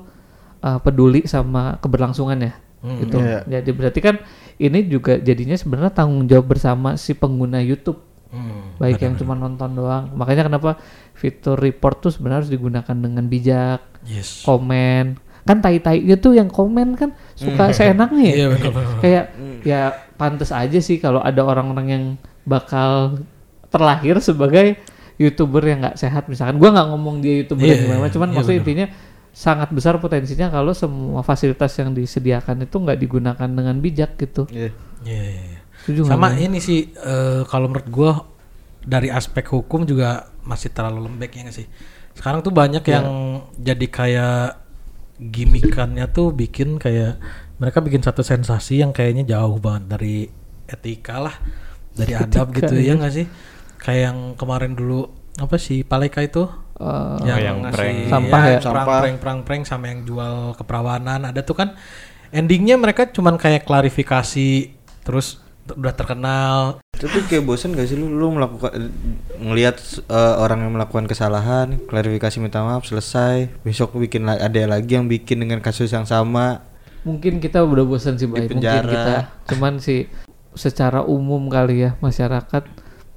uh, 0.68 0.78
peduli 0.78 1.24
sama 1.24 1.80
keberlangsungannya 1.80 2.52
Hmm, 2.78 3.02
gitu. 3.02 3.18
iya. 3.18 3.42
Jadi 3.42 3.70
berarti 3.72 4.00
kan 4.00 4.16
ini 4.56 4.86
juga 4.86 5.18
jadinya 5.18 5.56
sebenarnya 5.56 5.90
tanggung 5.90 6.28
jawab 6.28 6.46
bersama 6.48 6.94
si 6.94 7.16
pengguna 7.16 7.58
YouTube 7.58 8.04
Hmm, 8.28 8.76
baik 8.76 9.00
yang 9.00 9.16
cuma 9.16 9.34
nonton 9.34 9.72
doang 9.74 10.12
makanya 10.12 10.46
kenapa 10.46 10.76
fitur 11.14 11.56
report 11.56 12.04
tuh 12.04 12.12
sebenarnya 12.12 12.44
harus 12.44 12.52
digunakan 12.52 12.92
dengan 12.94 13.24
bijak 13.24 13.80
Yes. 14.04 14.44
komen 14.44 15.16
kan 15.42 15.58
tai 15.58 15.80
tainya 15.80 16.16
tuh 16.16 16.36
yang 16.36 16.46
komen 16.48 16.94
kan 16.94 17.16
suka 17.34 17.72
seenaknya 17.72 18.22
ya 18.22 18.36
Iya 18.36 18.48
benar. 18.52 18.72
kayak 19.00 19.26
ya 19.64 19.82
pantas 20.14 20.52
aja 20.52 20.76
sih 20.78 21.00
kalau 21.00 21.18
ada 21.18 21.40
orang-orang 21.40 21.88
yang 21.88 22.04
bakal 22.44 23.16
terlahir 23.68 24.20
sebagai 24.20 24.76
youtuber 25.16 25.64
yang 25.64 25.82
nggak 25.82 25.96
sehat 25.96 26.28
misalkan 26.28 26.56
gua 26.58 26.70
nggak 26.72 26.88
ngomong 26.90 27.16
dia 27.20 27.42
youtuber 27.42 27.64
Iya, 27.64 27.74
yang 27.74 27.82
gimana 27.82 28.00
iya, 28.02 28.12
cuman 28.12 28.30
maksudnya 28.30 28.54
bener. 28.54 28.68
intinya 28.68 28.88
sangat 29.38 29.70
besar 29.70 30.02
potensinya 30.02 30.50
kalau 30.50 30.74
semua 30.74 31.22
fasilitas 31.22 31.70
yang 31.78 31.94
disediakan 31.94 32.66
itu 32.66 32.74
nggak 32.74 32.98
digunakan 32.98 33.46
dengan 33.46 33.78
bijak 33.78 34.18
gitu 34.18 34.50
Iya. 34.50 34.74
Iya, 35.06 35.24
iya, 35.30 35.44
iya. 35.54 35.60
Setuju 35.86 36.10
Sama 36.10 36.34
Bang? 36.34 36.42
ini 36.42 36.58
sih 36.58 36.90
eh, 36.90 37.46
kalau 37.46 37.70
menurut 37.70 37.86
gua 37.94 38.12
dari 38.82 39.14
aspek 39.14 39.46
hukum 39.54 39.86
juga 39.86 40.26
masih 40.42 40.74
terlalu 40.74 41.06
lembek 41.06 41.38
ya 41.38 41.42
nggak 41.46 41.54
sih. 41.54 41.68
Sekarang 42.18 42.42
tuh 42.42 42.50
banyak 42.50 42.82
Iya. 42.82 42.94
yang 42.98 43.08
jadi 43.62 43.86
kayak 43.86 44.48
gimikannya 45.22 46.06
tuh 46.10 46.34
bikin 46.34 46.78
kayak 46.82 47.22
mereka 47.58 47.82
bikin 47.82 48.02
satu 48.02 48.22
sensasi 48.22 48.82
yang 48.82 48.90
kayaknya 48.90 49.38
jauh 49.38 49.58
banget 49.58 49.84
dari 49.86 50.16
etika 50.66 51.22
lah, 51.22 51.36
dari 51.94 52.14
adab 52.22 52.50
Etika, 52.54 52.58
gitu 52.66 52.76
iya. 52.82 52.94
ya 52.94 53.00
nggak 53.02 53.14
sih? 53.14 53.26
Kayak 53.78 54.02
yang 54.10 54.18
kemarin 54.34 54.74
dulu 54.74 55.10
apa 55.38 55.62
sih 55.62 55.86
Paleka 55.86 56.26
itu 56.26 56.50
Eh, 56.78 57.42
yang 57.42 57.66
prank. 57.74 57.98
Sampah 58.06 58.42
ya? 58.46 58.60
perang 58.62 58.86
Sampah. 58.86 59.00
prank 59.02 59.18
prank 59.18 59.42
prank 59.44 59.64
sama 59.66 59.90
yang 59.90 60.06
jual 60.06 60.54
keperawanan 60.54 61.26
ada 61.26 61.42
tuh 61.42 61.58
kan 61.58 61.74
endingnya 62.30 62.78
mereka 62.78 63.10
cuman 63.10 63.36
kayak 63.36 63.66
klarifikasi 63.66 64.50
terus 65.02 65.42
udah 65.68 65.92
terkenal 65.92 66.80
Tapi 66.94 67.30
kayak 67.30 67.46
bosen 67.46 67.74
gak 67.74 67.86
sih 67.86 67.94
lu 67.94 68.10
lu 68.10 68.34
melakukan 68.34 68.74
ngelihat 69.38 69.78
eh, 70.06 70.36
orang 70.38 70.66
yang 70.66 70.74
melakukan 70.74 71.06
kesalahan, 71.06 71.78
klarifikasi 71.86 72.38
minta 72.38 72.66
maaf 72.66 72.86
selesai, 72.86 73.54
besok 73.62 73.94
bikin 73.98 74.26
ada 74.26 74.50
lagi 74.66 74.98
yang 74.98 75.06
bikin 75.06 75.42
dengan 75.42 75.62
kasus 75.62 75.90
yang 75.90 76.06
sama. 76.06 76.66
mungkin 77.06 77.40
kita 77.40 77.64
udah 77.64 77.86
bosan 77.88 78.20
sih 78.20 78.28
baik 78.28 78.52
mungkin 78.52 78.84
kita 78.84 79.32
cuman 79.54 79.80
sih 79.80 80.12
secara 80.54 81.06
umum 81.06 81.48
kali 81.48 81.88
ya 81.88 81.96
masyarakat 82.04 82.68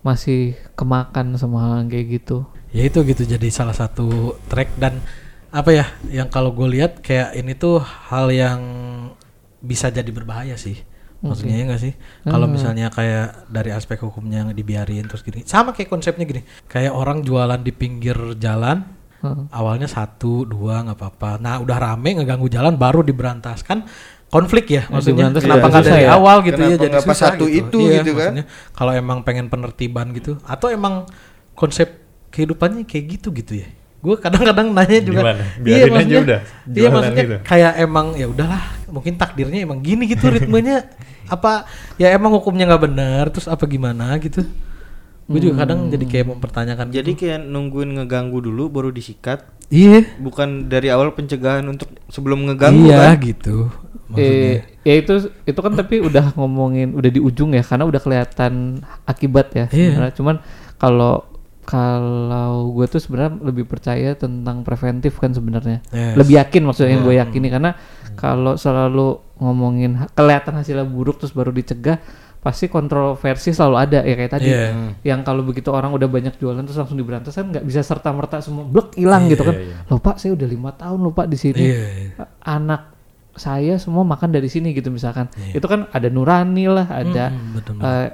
masih 0.00 0.54
kemakan 0.78 1.34
sama 1.34 1.58
hal 1.58 1.72
yang 1.82 1.88
kayak 1.90 2.22
gitu 2.22 2.46
ya 2.70 2.82
itu 2.86 3.02
gitu 3.02 3.22
jadi 3.26 3.48
salah 3.50 3.74
satu 3.74 4.38
track 4.46 4.78
dan 4.78 5.02
apa 5.50 5.70
ya 5.74 5.86
yang 6.06 6.30
kalau 6.30 6.54
gue 6.54 6.68
lihat 6.70 7.02
kayak 7.02 7.34
ini 7.34 7.58
tuh 7.58 7.82
hal 7.82 8.30
yang 8.30 8.60
bisa 9.60 9.90
jadi 9.90 10.08
berbahaya 10.08 10.54
sih. 10.54 10.78
Maksudnya 11.20 11.60
ya 11.60 11.64
nggak 11.68 11.82
sih? 11.84 11.92
Kalau 12.24 12.48
misalnya 12.48 12.88
kayak 12.88 13.44
dari 13.52 13.76
aspek 13.76 14.00
hukumnya 14.00 14.40
yang 14.40 14.56
dibiarin 14.56 15.04
terus 15.04 15.20
gini. 15.20 15.44
Sama 15.44 15.76
kayak 15.76 15.92
konsepnya 15.92 16.24
gini 16.24 16.40
kayak 16.64 16.96
orang 16.96 17.20
jualan 17.20 17.60
di 17.60 17.76
pinggir 17.76 18.16
jalan 18.40 18.88
Heeh. 19.20 19.52
awalnya 19.52 19.84
satu 19.84 20.48
dua 20.48 20.80
nggak 20.88 20.96
apa-apa. 20.96 21.36
Nah 21.36 21.60
udah 21.60 21.76
rame 21.76 22.16
ngeganggu 22.16 22.48
jalan 22.48 22.80
baru 22.80 23.04
diberantas 23.04 23.60
kan 23.60 23.84
konflik 24.32 24.72
ya 24.72 24.88
maksudnya. 24.88 25.28
diberantas 25.28 25.42
kenapa 25.44 25.60
iya, 25.60 25.68
nggak 25.68 25.82
susah 25.84 25.92
dari 25.92 26.06
ya. 26.08 26.16
awal 26.16 26.36
gitu 26.40 26.56
Kenapa 26.56 26.72
ya 26.72 26.76
jadi 26.88 26.96
susah 27.04 27.16
satu 27.20 27.44
itu 27.50 27.78
Iya, 27.84 27.92
gitu 28.00 28.10
kan? 28.16 28.16
maksudnya 28.16 28.44
kalau 28.72 28.92
emang 28.96 29.18
pengen 29.20 29.46
penertiban 29.52 30.06
gitu. 30.16 30.40
Atau 30.48 30.72
emang 30.72 31.04
konsep 31.52 31.99
kehidupannya 32.30 32.82
kayak 32.84 33.04
gitu 33.12 33.28
gitu 33.32 33.54
ya 33.58 33.68
gue 34.00 34.16
kadang-kadang 34.16 34.72
nanya 34.72 34.96
juga 34.98 35.20
Gimana? 35.20 35.44
Biarin 35.60 35.76
aja 35.76 35.92
maksudnya- 35.92 36.22
udah, 36.24 36.40
iya 36.72 36.88
maksudnya 36.88 37.20
gitu. 37.22 37.36
kayak 37.44 37.72
emang 37.78 38.06
ya 38.14 38.26
udahlah 38.26 38.62
mungkin 38.88 39.12
takdirnya 39.14 39.60
emang 39.60 39.78
gini 39.80 40.08
gitu 40.08 40.24
ritmenya 40.26 40.88
apa 41.28 41.68
ya 41.94 42.08
emang 42.10 42.32
hukumnya 42.32 42.64
nggak 42.64 42.82
benar 42.82 43.28
terus 43.28 43.44
apa 43.44 43.60
gimana 43.64 44.16
gitu 44.16 44.40
gue 45.26 45.38
juga 45.38 45.62
kadang 45.62 45.86
jadi 45.86 46.02
kayak 46.02 46.26
mempertanyakan 46.28 46.90
Jadi 46.90 47.10
gitu. 47.12 47.20
kayak 47.22 47.44
nungguin 47.44 47.94
ngeganggu 47.94 48.42
dulu 48.42 48.66
baru 48.66 48.90
disikat, 48.90 49.46
iya 49.68 50.02
bukan 50.18 50.66
dari 50.66 50.90
awal 50.90 51.14
pencegahan 51.14 51.62
untuk 51.62 51.86
sebelum 52.08 52.50
ngeganggu 52.50 52.88
iya 52.88 53.14
kan. 53.14 53.20
gitu 53.20 53.70
maksudnya 54.08 54.18
Eh, 54.18 54.54
ya 54.82 54.94
itu 54.96 55.14
itu 55.44 55.60
kan 55.60 55.72
tapi 55.72 56.02
udah 56.02 56.34
ngomongin 56.34 56.98
udah 56.98 57.06
di 57.06 57.22
ujung 57.22 57.54
ya 57.54 57.62
karena 57.62 57.86
udah 57.86 58.00
kelihatan 58.00 58.52
akibat 59.04 59.54
ya 59.54 59.66
Iya. 59.70 60.10
Cuman 60.10 60.42
kalau 60.74 61.29
kalau 61.62 62.72
gue 62.72 62.86
tuh 62.86 62.98
sebenarnya 62.98 63.38
lebih 63.40 63.64
percaya 63.64 64.12
tentang 64.14 64.60
preventif 64.60 65.16
kan 65.16 65.30
sebenarnya. 65.30 65.84
Yes. 65.88 66.16
Lebih 66.16 66.34
yakin 66.40 66.62
maksudnya 66.64 66.92
yang 66.92 67.04
gue 67.04 67.14
yakini 67.14 67.48
karena 67.48 67.76
kalau 68.14 68.56
selalu 68.56 69.20
ngomongin 69.38 69.96
ha- 69.96 70.10
kelihatan 70.10 70.56
hasilnya 70.56 70.84
buruk 70.84 71.18
terus 71.18 71.30
baru 71.30 71.50
dicegah 71.50 72.00
pasti 72.40 72.66
kontroversi 72.66 73.52
selalu 73.52 73.76
ada 73.76 74.00
ya 74.00 74.14
kayak 74.14 74.32
tadi. 74.32 74.48
Iya. 74.48 74.96
Yang 75.04 75.20
kalau 75.22 75.42
begitu 75.42 75.68
orang 75.68 75.92
udah 75.92 76.08
banyak 76.08 76.34
jualan 76.36 76.60
terus 76.60 76.76
langsung 76.76 76.96
diberantas 76.96 77.32
kan 77.32 77.46
nggak 77.46 77.62
bisa 77.62 77.80
serta 77.80 78.10
merta 78.10 78.40
semua 78.40 78.64
blok 78.64 78.96
hilang 78.96 79.28
gitu 79.28 79.44
kan. 79.44 79.54
Loh 79.86 80.00
Pak 80.00 80.16
saya 80.16 80.32
udah 80.32 80.48
lima 80.48 80.72
tahun 80.72 80.98
loh 80.98 81.12
Pak 81.12 81.26
di 81.26 81.36
sini 81.36 81.60
Iya, 81.62 81.84
iya. 82.08 82.24
anak 82.42 82.96
saya 83.30 83.76
semua 83.76 84.02
makan 84.02 84.34
dari 84.34 84.48
sini 84.48 84.72
gitu 84.72 84.90
misalkan 84.90 85.30
itu 85.54 85.62
kan 85.62 85.86
ada 85.88 86.08
nurani 86.08 86.66
lah 86.66 86.84
ada 86.84 87.30
Hmm, 87.30 87.54
betul, 87.54 87.72
eh, 87.78 88.08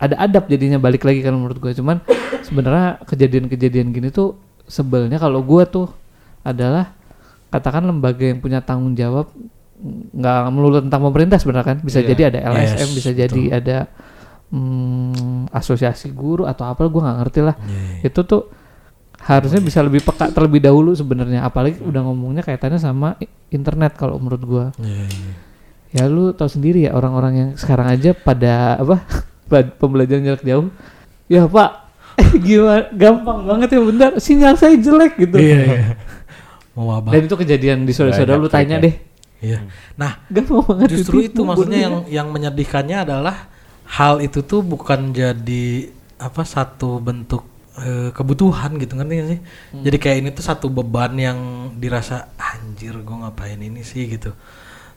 ada 0.00 0.16
adab 0.16 0.48
jadinya 0.48 0.80
balik 0.80 1.04
lagi 1.04 1.20
kan 1.20 1.36
menurut 1.36 1.60
gue 1.60 1.76
cuman 1.76 2.00
sebenarnya 2.42 3.04
kejadian-kejadian 3.04 3.92
gini 3.92 4.08
tuh 4.08 4.40
sebelnya 4.64 5.20
kalau 5.20 5.44
gue 5.44 5.62
tuh 5.68 5.86
adalah 6.40 6.96
katakan 7.52 7.84
lembaga 7.84 8.24
yang 8.24 8.40
punya 8.40 8.64
tanggung 8.64 8.96
jawab 8.96 9.28
nggak 10.14 10.40
melulu 10.52 10.78
tentang 10.84 11.00
pemerintah 11.08 11.38
sebenarnya 11.40 11.68
kan. 11.74 11.78
Bisa 11.80 12.04
Iya. 12.04 12.12
jadi 12.14 12.22
ada 12.32 12.38
LSM 12.52 12.88
Yes, 12.88 12.96
bisa 12.96 13.10
jadi 13.16 13.42
ada 13.48 13.78
hmm, 14.52 15.50
asosiasi 15.50 16.12
guru 16.12 16.44
atau 16.44 16.68
apa 16.68 16.84
gue 16.84 17.00
nggak 17.00 17.18
ngerti 17.24 17.40
lah. 17.40 17.56
Iya, 17.64 18.12
itu 18.12 18.20
tuh 18.24 18.42
harusnya 19.20 19.60
bisa 19.60 19.84
lebih 19.84 20.00
peka 20.00 20.32
terlebih 20.32 20.60
dahulu 20.64 20.92
sebenarnya. 20.92 21.44
Apalagi 21.44 21.80
udah 21.80 22.00
ngomongnya 22.04 22.44
kaitannya 22.44 22.80
sama 22.80 23.16
internet 23.48 23.96
kalau 23.96 24.16
menurut 24.20 24.42
gua. 24.44 24.66
Iya, 24.80 25.04
iya. 25.08 25.32
ya 25.90 26.04
lu 26.06 26.30
tahu 26.36 26.46
sendiri 26.46 26.86
ya 26.86 26.94
orang-orang 26.94 27.32
yang 27.34 27.50
sekarang 27.58 27.90
aja 27.90 28.14
pada 28.14 28.78
apa 28.78 29.26
pembelajaran 29.50 30.22
jarak 30.22 30.42
jauh 30.46 30.70
ya 31.26 31.50
pak 31.50 31.90
gimana 32.46 32.86
gampang 32.94 33.38
banget 33.44 33.68
ya 33.74 33.80
bentar 33.82 34.10
sinyal 34.22 34.54
saya 34.54 34.78
jelek 34.78 35.18
gitu 35.18 35.36
Iya, 35.36 35.58
iya. 35.66 35.82
Mau 36.78 36.86
wabah. 36.86 37.10
dan 37.10 37.26
itu 37.26 37.34
kejadian 37.34 37.82
di 37.82 37.92
saudara-saudara 37.92 38.38
lu 38.38 38.46
tanya 38.46 38.78
ya. 38.78 38.84
deh 38.86 38.94
Iya. 39.40 39.64
Nah, 39.96 40.20
gampang 40.28 40.60
banget 40.68 40.88
justru 40.92 41.24
ditipu, 41.24 41.32
itu 41.32 41.40
maksudnya 41.48 41.80
yang 41.80 41.96
ya. 42.04 42.20
yang 42.20 42.28
menyedihkannya 42.28 43.08
adalah 43.08 43.48
hal 43.88 44.20
itu 44.20 44.44
tuh 44.44 44.60
bukan 44.60 45.16
jadi 45.16 45.88
apa 46.20 46.44
satu 46.44 47.00
bentuk 47.00 47.48
eh, 47.80 48.12
kebutuhan 48.12 48.76
gitu 48.76 49.00
ngerti 49.00 49.14
gak 49.16 49.28
sih? 49.32 49.40
Hmm. 49.40 49.82
Jadi 49.88 49.96
kayak 49.96 50.16
ini 50.20 50.28
tuh 50.36 50.44
satu 50.44 50.68
beban 50.68 51.16
yang 51.16 51.38
dirasa 51.80 52.28
anjir 52.36 53.00
gue 53.00 53.16
ngapain 53.16 53.56
ini 53.56 53.80
sih 53.80 54.12
gitu. 54.12 54.36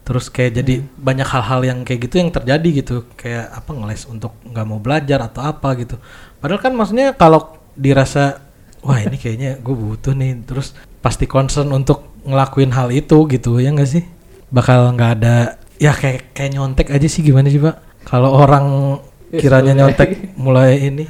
Terus 0.03 0.27
kayak 0.27 0.51
jadi 0.59 0.73
Hmm. 0.79 0.87
banyak 0.99 1.27
hal-hal 1.27 1.61
yang 1.63 1.79
kayak 1.81 1.99
gitu 2.05 2.15
yang 2.19 2.29
terjadi 2.29 2.69
gitu 2.75 2.95
kayak 3.15 3.47
apa 3.49 3.71
ngeles 3.71 4.03
untuk 4.05 4.35
nggak 4.43 4.65
mau 4.67 4.77
belajar 4.77 5.19
atau 5.23 5.39
apa 5.41 5.69
gitu. 5.75 5.95
Padahal 6.37 6.59
kan 6.59 6.75
maksudnya 6.75 7.15
kalau 7.15 7.55
dirasa 7.73 8.43
wah 8.83 8.99
ini 8.99 9.15
kayaknya 9.15 9.57
gue 9.57 9.71
butuh 9.71 10.11
nih 10.11 10.43
terus 10.43 10.75
pasti 10.99 11.23
concern 11.23 11.71
untuk 11.71 12.03
ngelakuin 12.23 12.71
hal 12.71 12.91
itu 12.91 13.15
gitu 13.27 13.57
ya 13.57 13.71
enggak 13.71 13.89
sih? 13.89 14.03
Bakal 14.49 14.91
nggak 14.93 15.11
ada 15.17 15.35
ya 15.79 15.91
kayak 15.91 16.35
kayak 16.35 16.51
nyontek 16.51 16.87
aja 16.91 17.07
sih 17.07 17.23
gimana 17.23 17.47
sih 17.47 17.59
Pak? 17.59 18.05
Kalau 18.05 18.31
orang 18.31 18.99
Ya, 19.33 19.41
kiranya 19.41 19.73
nyontek 19.73 20.35
mulai 20.37 20.77
ini 20.83 21.09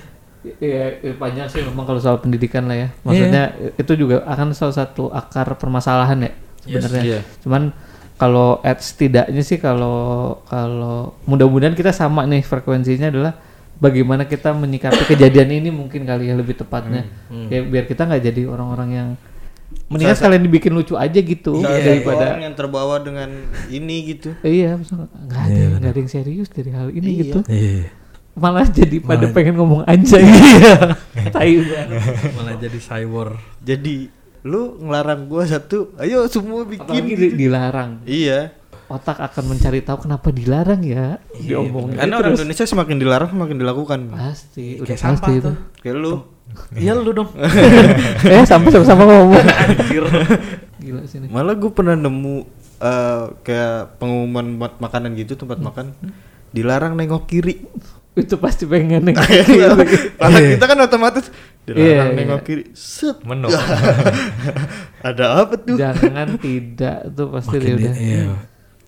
Iya, 0.59 0.99
iya, 0.99 1.11
banyak 1.15 1.47
sih 1.47 1.59
memang 1.59 1.83
kalau 1.83 1.99
soal 1.99 2.19
pendidikan 2.19 2.67
lah 2.67 2.75
ya. 2.75 2.87
Maksudnya 3.01 3.43
itu 3.75 3.93
juga 3.95 4.23
akan 4.23 4.51
salah 4.51 4.75
satu 4.75 5.07
akar 5.07 5.55
permasalahan 5.55 6.19
ya 6.19 6.31
sebenarnya. 6.61 7.01
iya. 7.03 7.19
Cuman 7.39 7.71
kalau 8.15 8.61
at 8.61 8.79
setidaknya 8.79 9.41
sih 9.41 9.57
kalau 9.57 9.97
kalau 10.43 11.17
mudah-mudahan 11.23 11.73
kita 11.73 11.89
sama 11.89 12.23
nih 12.23 12.41
frekuensinya 12.41 13.09
adalah 13.09 13.33
bagaimana 13.75 14.23
kita 14.23 14.51
menyikapi 14.51 15.03
kejadian 15.07 15.49
ini 15.55 15.69
mungkin 15.69 16.03
kali 16.03 16.27
ya 16.27 16.33
lebih 16.33 16.55
tepatnya. 16.55 17.03
Ya, 17.49 17.59
biar 17.61 17.83
kita 17.83 18.05
nggak 18.05 18.23
jadi 18.23 18.41
orang-orang 18.45 18.89
yang 18.91 19.09
mendingan 19.89 20.13
sekalian 20.13 20.41
dibikin 20.41 20.71
lucu 20.71 20.93
aja 20.93 21.17
gitu 21.17 21.57
satu 21.57 21.81
daripada 21.81 22.25
orang 22.31 22.45
yang 22.45 22.55
terbawa 22.55 22.95
dengan 22.97 23.29
ini 23.67 23.95
gitu. 24.07 24.29
iya 24.41 24.77
nggak 24.77 25.41
ada 25.41 25.49
Iya, 25.51 25.67
nggak 25.75 25.91
ada 25.91 25.99
yang 25.99 26.11
serius 26.11 26.47
dari 26.47 26.69
hal 26.69 26.87
ini 26.89 27.09
Iya. 27.09 27.19
gitu 27.19 27.39
Iya. 27.43 27.89
malah 28.33 28.65
jadi 28.65 28.97
pada 29.01 29.25
Malah- 29.25 29.33
pengen 29.33 29.53
ngomong 29.57 29.81
anjay 29.83 30.25
tai 31.35 31.57
banget 31.57 31.89
malah 32.33 32.55
jadi 32.55 32.79
cyber. 32.79 33.27
Jadi 33.59 33.95
lu 34.43 34.61
ngelarang 34.77 35.25
gua 35.25 35.43
satu, 35.43 35.95
ayo 35.95 36.27
semua 36.27 36.63
bikin. 36.63 36.83
apalagi 36.83 37.13
di- 37.15 37.35
dilarang 37.37 38.03
Iya. 38.03 38.51
otak 38.85 39.17
akan 39.17 39.43
mencari 39.49 39.79
tahu 39.79 40.03
kenapa 40.03 40.29
dilarang 40.29 40.81
ya 40.81 41.17
diomongin 41.33 41.95
Karena 41.97 42.15
orang 42.17 42.35
Indonesia 42.35 42.61
semakin 42.63 42.95
dilarang 42.97 43.29
semakin 43.29 43.55
dilakukan. 43.57 43.99
pasti 44.09 44.77
udah 44.77 44.85
Kayak 44.85 44.99
pasti 44.99 45.07
sampah 45.09 45.29
itu 45.31 45.41
tuh. 45.41 45.55
Kayak 45.79 45.95
lu. 45.97 46.13
Iya 46.75 46.91
lu 46.93 47.11
dong. 47.11 47.29
eh 48.29 48.43
sampai 48.43 48.69
sama-sama 48.69 49.03
ngomong 49.03 49.41
gila 50.77 51.01
sini 51.03 51.25
Malah 51.25 51.55
gue 51.55 51.71
pernah 51.71 51.95
nemu 51.95 52.35
eh, 52.77 53.23
kayak 53.41 53.97
pengumuman 53.97 54.45
buat 54.57 54.77
makanan 54.77 55.15
gitu 55.15 55.33
tempat 55.35 55.57
makan 55.57 55.95
dilarang 56.51 56.93
nengok 56.93 57.25
kiri. 57.25 57.63
Itu 58.13 58.35
pasti 58.37 58.63
pengen 58.63 59.01
nih. 59.07 59.15
Karena 60.15 60.39
kita 60.53 60.65
kan 60.65 60.77
otomatis 60.79 61.25
dilarang 61.63 61.81
Iya, 61.81 62.03
iya. 62.03 62.13
nengok 62.13 62.41
kiri. 62.43 62.63
Set. 62.71 63.17
Menu. 63.23 63.49
Ada 65.07 65.25
apa 65.39 65.55
tuh? 65.57 65.75
Jangan 65.75 66.27
tidak 66.37 66.97
tuh 67.11 67.27
pasti 67.29 67.55
Makin 67.55 67.63
dia 67.63 67.73
di- 67.73 67.83
udah. 67.83 67.95
iya. 67.95 68.23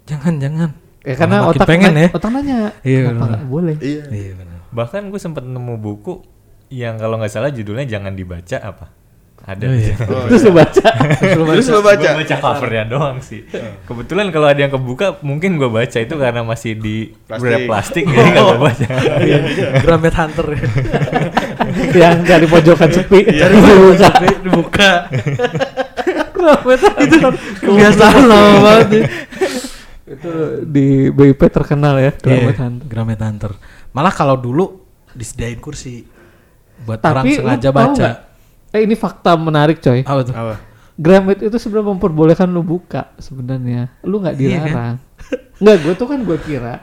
Jangan 0.05 0.33
jangan. 0.37 0.69
Ya 1.01 1.13
karena 1.15 1.37
Makin 1.39 1.51
otak 1.53 1.67
pengen 1.67 1.91
na- 1.91 2.01
ya. 2.01 2.09
otak 2.11 2.29
nanya. 2.29 2.57
Iya, 2.81 2.99
Kenapa 3.03 3.13
benar. 3.15 3.29
nggak 3.31 3.45
boleh? 3.47 3.75
Iya. 3.77 4.03
Iya 4.09 4.31
benar. 4.35 4.57
Bahkan 4.69 5.01
gue 5.07 5.19
sempat 5.19 5.43
nemu 5.43 5.75
buku 5.75 6.13
yang 6.67 6.95
kalau 6.95 7.15
nggak 7.15 7.29
salah 7.29 7.49
judulnya 7.49 7.85
jangan 7.85 8.11
dibaca 8.11 8.57
apa. 8.57 8.85
Ada. 9.45 9.69
Oh, 9.69 9.77
iya. 9.77 9.93
Terus 10.33 10.41
lu 10.41 10.51
baca. 10.57 10.87
Terus 11.21 11.67
Gue 11.69 11.81
baca. 11.85 12.07
baca 12.17 12.35
covernya 12.41 12.83
doang 12.89 13.21
sih. 13.21 13.45
Kebetulan 13.85 14.33
kalau 14.33 14.49
ada 14.49 14.57
yang 14.57 14.73
kebuka 14.73 15.21
mungkin 15.21 15.61
gue 15.61 15.69
baca 15.69 15.97
itu 16.01 16.15
karena 16.17 16.41
masih 16.41 16.73
di 16.73 17.13
Plastik. 17.29 17.45
wrap 17.45 17.61
plastik 17.69 18.03
jadi 18.09 18.29
nggak 18.33 18.41
gue 18.41 18.59
baca. 18.59 18.85
Gramet 19.85 20.15
Hunter 20.17 20.47
ya. 20.49 20.61
yang 22.09 22.25
dari 22.25 22.45
pojokan 22.49 22.89
sepi. 22.89 23.19
Iya. 23.21 23.45
Cari 23.45 23.55
buka. 23.61 24.09
dibuka. 24.41 24.91
itu 27.05 27.17
Kebiasaan 27.61 28.23
lama 28.25 28.53
banget. 28.65 28.89
ya. 28.89 29.05
itu 30.05 30.31
di 30.65 31.09
BIP 31.13 31.41
terkenal 31.53 32.01
ya. 32.01 32.17
Iya, 32.17 32.17
Gramet 32.17 32.57
Hunter. 32.57 32.85
Gramet 32.89 33.21
Hunter. 33.21 33.51
Malah 33.93 34.13
kalau 34.13 34.41
dulu 34.41 34.65
disediain 35.13 35.61
kursi 35.61 36.01
buat 36.81 36.97
orang 37.05 37.23
Tapi 37.23 37.29
lu 37.29 37.37
sengaja 37.45 37.69
tahu 37.69 37.77
baca. 37.77 38.09
Eh 38.75 38.83
ini 38.83 38.93
fakta 38.93 39.33
menarik 39.33 39.79
coy. 39.79 40.03
Apa 40.03 40.21
tuh? 40.21 40.33
Apa? 40.33 40.55
Gramet 40.93 41.39
itu 41.41 41.55
sebenarnya 41.55 41.91
memperbolehkan 41.93 42.47
lu 42.47 42.59
buka 42.61 43.15
sebenarnya. 43.17 43.87
Lu 44.01 44.19
nggak 44.19 44.35
Iya 44.35 44.39
kan? 44.39 44.51
dilarang. 44.61 44.95
Nggak, 45.55 45.75
gue 45.77 45.93
tuh 45.95 46.07
kan 46.09 46.19
gue 46.21 46.37
kira 46.39 46.75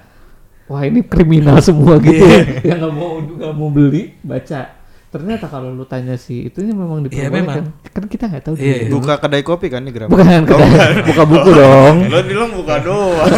wah 0.65 0.81
ini 0.81 1.01
kriminal 1.03 1.61
semua 1.63 1.97
gitu 1.99 2.17
Iya. 2.19 2.41
ya. 2.63 2.73
Yang 2.73 2.79
nggak 2.79 2.95
mau 2.95 3.11
nggak 3.19 3.53
mau 3.53 3.69
beli 3.69 4.17
baca. 4.19 4.81
Ternyata 5.09 5.45
kalau 5.45 5.69
lu 5.71 5.85
tanya 5.85 6.17
sih 6.17 6.49
itunya 6.49 6.73
memang 6.73 7.05
Iya, 7.05 7.29
diperbolehkan. 7.29 7.65
Kan 7.87 8.05
kita 8.07 8.25
nggak 8.27 8.43
tahu. 8.43 8.55
Iya, 8.55 8.65
dia. 8.65 8.77
iya. 8.79 8.89
Buka 8.91 9.15
kedai 9.19 9.43
kopi 9.43 9.69
kan 9.69 9.81
nih 9.81 9.93
Gram? 9.93 10.09
Bukan, 10.09 10.25
kedai- 10.43 11.05
buka 11.09 11.23
buku 11.25 11.51
dong. 11.53 11.97
Lo 12.09 12.19
bilang 12.23 12.51
buka 12.51 12.75
doang. 12.81 13.29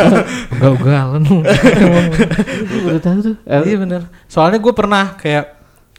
Enggak 0.52 0.70
ugalan. 0.72 1.22
Lu 2.70 2.78
baru 2.84 3.00
tahu 3.00 3.18
tuh. 3.24 3.36
Eh, 3.44 3.61
iya 3.64 3.76
bener. 3.76 4.02
Soalnya 4.26 4.59
gue 4.59 4.70
pernah 4.70 5.14
kayak 5.16 5.53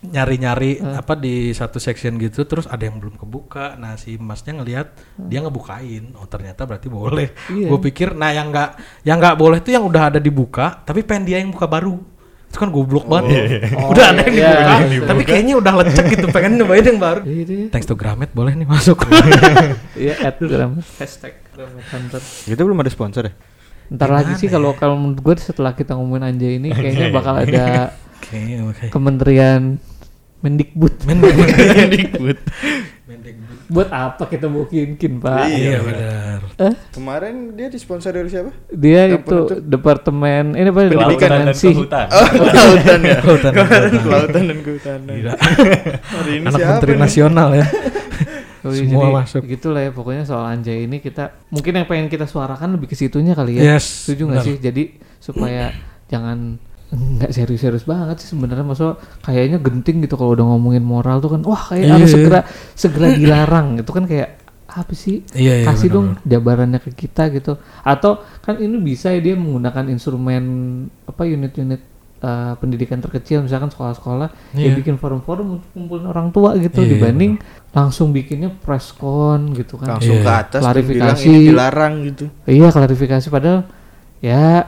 nyari-nyari 0.10 0.82
apa 0.82 1.14
di 1.18 1.52
satu 1.52 1.82
section 1.82 2.18
gitu 2.22 2.46
terus 2.46 2.66
ada 2.70 2.86
yang 2.86 3.02
belum 3.02 3.18
kebuka. 3.18 3.76
Nah, 3.76 3.98
si 3.98 4.18
Masnya 4.22 4.62
ngelihat 4.62 4.88
dia 5.18 5.40
ngebukain. 5.42 6.16
Oh, 6.18 6.28
ternyata 6.30 6.64
berarti 6.64 6.88
boleh. 6.88 7.34
Iya. 7.50 7.68
Gue 7.70 7.80
pikir 7.92 8.14
nah 8.14 8.30
yang 8.30 8.50
nggak 8.54 8.70
yang 9.08 9.18
nggak 9.18 9.38
boleh 9.38 9.60
tuh 9.62 9.72
yang 9.74 9.86
udah 9.86 10.14
ada 10.14 10.20
dibuka 10.22 10.82
tapi 10.86 11.02
pengen 11.02 11.24
dia 11.28 11.38
yang 11.42 11.50
buka 11.52 11.66
baru. 11.66 11.98
Itu 12.46 12.58
kan 12.62 12.70
goblok 12.72 13.06
banget. 13.10 13.76
Oh, 13.76 13.90
udah 13.92 14.06
ada 14.16 14.22
yang 14.30 14.36
iya, 14.38 14.48
dibuka, 14.48 14.76
iya. 14.88 15.08
tapi 15.10 15.22
kayaknya 15.28 15.54
udah 15.60 15.74
lecek 15.84 16.06
gitu 16.08 16.26
pengen 16.32 16.52
nyobain 16.62 16.86
yang 16.86 17.00
baru. 17.02 17.22
Thanks 17.74 17.88
to 17.90 18.00
Gramet 18.00 18.32
boleh 18.32 18.54
nih 18.56 18.68
masuk. 18.68 19.04
Iya, 19.96 20.28
at 20.28 20.40
Gramet. 20.40 20.86
Hashtag 21.00 21.40
Gramet 21.52 21.86
Hunter. 21.92 22.22
Kita 22.24 22.62
belum 22.64 22.80
ada 22.80 22.92
sponsor 22.92 23.28
ya? 23.28 23.34
Ntar 23.86 24.10
lagi 24.10 24.34
sih 24.42 24.50
kalau 24.50 24.74
kalau 24.74 24.98
menurut 24.98 25.22
gue 25.22 25.36
setelah 25.38 25.78
kita 25.78 25.94
ngomongin 25.94 26.34
Anjay 26.34 26.58
ini 26.58 26.74
kayaknya 26.74 27.14
bakal 27.18 27.38
ada 27.38 27.94
Oke, 28.26 28.42
oke. 28.58 28.86
Kementerian 28.90 29.78
Mendikbud. 30.48 30.94
Mendikbud. 31.06 32.38
Buat 33.66 33.90
apa 33.90 34.30
kita 34.30 34.46
mau 34.46 34.70
kinkin, 34.70 35.18
Pak? 35.18 35.50
Iya 35.50 35.82
benar. 35.82 36.40
Kemarin 36.94 37.58
dia 37.58 37.66
disponsor 37.66 38.14
dari 38.14 38.30
siapa? 38.30 38.54
Dia 38.70 39.10
Yang 39.10 39.26
itu 39.26 39.26
penutup. 39.26 39.58
departemen 39.66 40.44
ini 40.54 40.70
apa? 40.70 40.82
Pendidikan 40.86 41.30
dan 41.34 41.50
sih. 41.52 41.74
kehutan. 41.74 42.06
Oh, 42.08 42.28
kelautan 42.30 43.00
ya. 43.02 43.18
Kelautan, 43.20 43.52
Kemarin 43.52 43.90
kelautan. 43.90 44.04
kelautan 44.06 44.44
dan 44.46 44.58
kehutanan. 44.62 45.16
Gila. 45.18 45.34
Hari 46.14 46.32
ini 46.38 46.46
Anak 46.46 46.60
siapa 46.62 46.72
Menteri 46.78 46.94
nih? 46.94 47.02
Nasional 47.02 47.50
ya. 47.58 47.66
Oh, 48.62 48.70
iya, 48.74 48.80
Semua 48.86 49.02
jadi 49.02 49.16
masuk. 49.18 49.42
Gitulah 49.50 49.82
ya 49.82 49.92
pokoknya 49.92 50.24
soal 50.24 50.46
Anjay 50.46 50.78
ini 50.86 50.98
kita 51.02 51.24
mungkin 51.50 51.72
yang 51.74 51.88
pengen 51.90 52.08
kita 52.08 52.26
suarakan 52.30 52.78
lebih 52.78 52.94
ke 52.94 52.96
situnya 52.96 53.34
kali 53.34 53.58
ya. 53.58 53.76
Yes, 53.76 54.06
Setuju 54.06 54.30
nggak 54.30 54.44
sih? 54.46 54.56
Jadi 54.62 54.84
supaya 55.18 55.74
jangan 56.06 56.62
nggak 56.96 57.32
serius-serius 57.32 57.84
banget 57.84 58.18
sih 58.20 58.32
sebenarnya 58.32 58.64
maksudnya 58.64 58.96
kayaknya 59.20 59.58
genting 59.60 60.02
gitu 60.02 60.16
kalau 60.16 60.32
udah 60.32 60.46
ngomongin 60.48 60.82
moral 60.82 61.20
tuh 61.20 61.36
kan 61.36 61.42
wah 61.44 61.60
kayak 61.60 61.84
Iya, 61.84 61.94
harus 61.94 62.08
iya. 62.08 62.16
segera 62.16 62.40
segera 62.74 63.08
dilarang 63.12 63.68
gitu 63.78 63.92
kan 63.92 64.04
kayak 64.04 64.30
apa 64.66 64.92
sih 64.92 65.24
Iya, 65.32 65.62
iya, 65.62 65.66
kasih 65.66 65.88
benar, 65.88 65.96
dong 65.96 66.08
jabarannya 66.24 66.80
ke 66.80 66.92
kita 66.94 67.32
gitu 67.32 67.56
atau 67.82 68.12
kan 68.40 68.58
ini 68.58 68.76
bisa 68.78 69.10
ya 69.10 69.20
dia 69.20 69.36
menggunakan 69.36 69.88
instrumen 69.88 70.44
apa 71.06 71.24
unit-unit 71.24 71.80
uh, 72.20 72.54
pendidikan 72.56 73.00
terkecil 73.00 73.40
misalkan 73.42 73.72
sekolah-sekolah 73.72 74.28
ya 74.54 74.68
Iya. 74.68 74.76
bikin 74.76 74.96
forum-forum 74.96 75.48
untuk 75.58 75.70
kumpulin 75.72 76.06
orang 76.06 76.28
tua 76.30 76.56
gitu 76.56 76.80
Iya, 76.80 76.86
iya, 76.86 76.92
dibanding 76.92 77.32
langsung 77.72 78.12
bikinnya 78.12 78.52
press 78.52 78.92
con 78.92 79.52
gitu 79.52 79.76
kan 79.76 79.96
Langsung 79.96 80.20
Iya. 80.20 80.24
ke 80.24 80.32
atas 80.34 80.62
dan 80.62 80.74
bilang 80.84 81.16
Klarifikasi. 81.16 81.26
ini 81.26 81.40
dilarang 81.50 81.94
gitu. 82.06 82.26
iya 82.46 82.68
klarifikasi 82.68 83.28
padahal 83.28 83.60
ya 84.20 84.68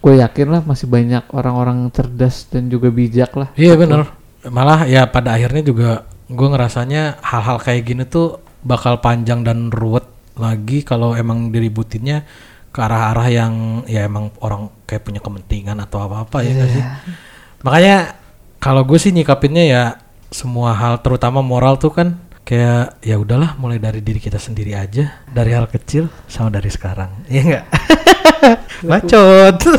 gue 0.00 0.14
yakin 0.22 0.48
lah 0.52 0.60
masih 0.62 0.86
banyak 0.86 1.24
orang-orang 1.34 1.88
cerdas 1.90 2.46
dan 2.50 2.70
juga 2.70 2.92
bijak 2.92 3.32
lah. 3.34 3.50
Iya 3.58 3.74
bener. 3.74 4.06
Malah 4.46 4.86
ya 4.86 5.08
pada 5.10 5.34
akhirnya 5.34 5.62
juga 5.66 5.90
gue 6.26 6.48
ngerasanya 6.50 7.22
hal-hal 7.22 7.58
kayak 7.62 7.82
gini 7.86 8.02
tuh 8.06 8.38
bakal 8.66 8.98
panjang 8.98 9.46
dan 9.46 9.70
ruwet 9.70 10.06
lagi 10.36 10.82
kalau 10.82 11.14
emang 11.16 11.50
diributinnya 11.54 12.26
ke 12.74 12.78
arah-arah 12.84 13.28
yang 13.32 13.52
ya 13.88 14.04
emang 14.04 14.28
orang 14.44 14.68
kayak 14.84 15.06
punya 15.06 15.20
kepentingan 15.24 15.80
atau 15.80 16.04
apa-apa 16.04 16.44
ya 16.44 16.66
sih. 16.68 16.84
Makanya 17.64 18.20
kalau 18.60 18.84
gue 18.84 19.00
sih 19.00 19.16
nyikapinnya 19.16 19.64
ya 19.64 19.82
semua 20.28 20.76
hal 20.76 21.00
terutama 21.00 21.40
moral 21.40 21.80
tuh 21.80 21.94
kan 21.94 22.20
kayak 22.46 23.00
ya 23.02 23.16
udahlah 23.18 23.58
mulai 23.58 23.80
dari 23.80 24.04
diri 24.04 24.20
kita 24.22 24.38
sendiri 24.38 24.76
aja 24.76 25.24
dari 25.26 25.50
hal 25.56 25.66
kecil 25.66 26.12
sama 26.28 26.52
dari 26.52 26.68
sekarang. 26.68 27.26
Iya 27.26 27.42
enggak 27.42 27.64
bacot. 28.84 29.60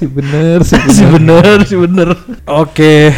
Si 0.00 0.08
bener 0.08 0.64
si 0.64 0.80
si 0.96 1.04
bener 1.04 1.60
si 1.68 1.76
bener. 1.76 2.16
Oke. 2.48 3.12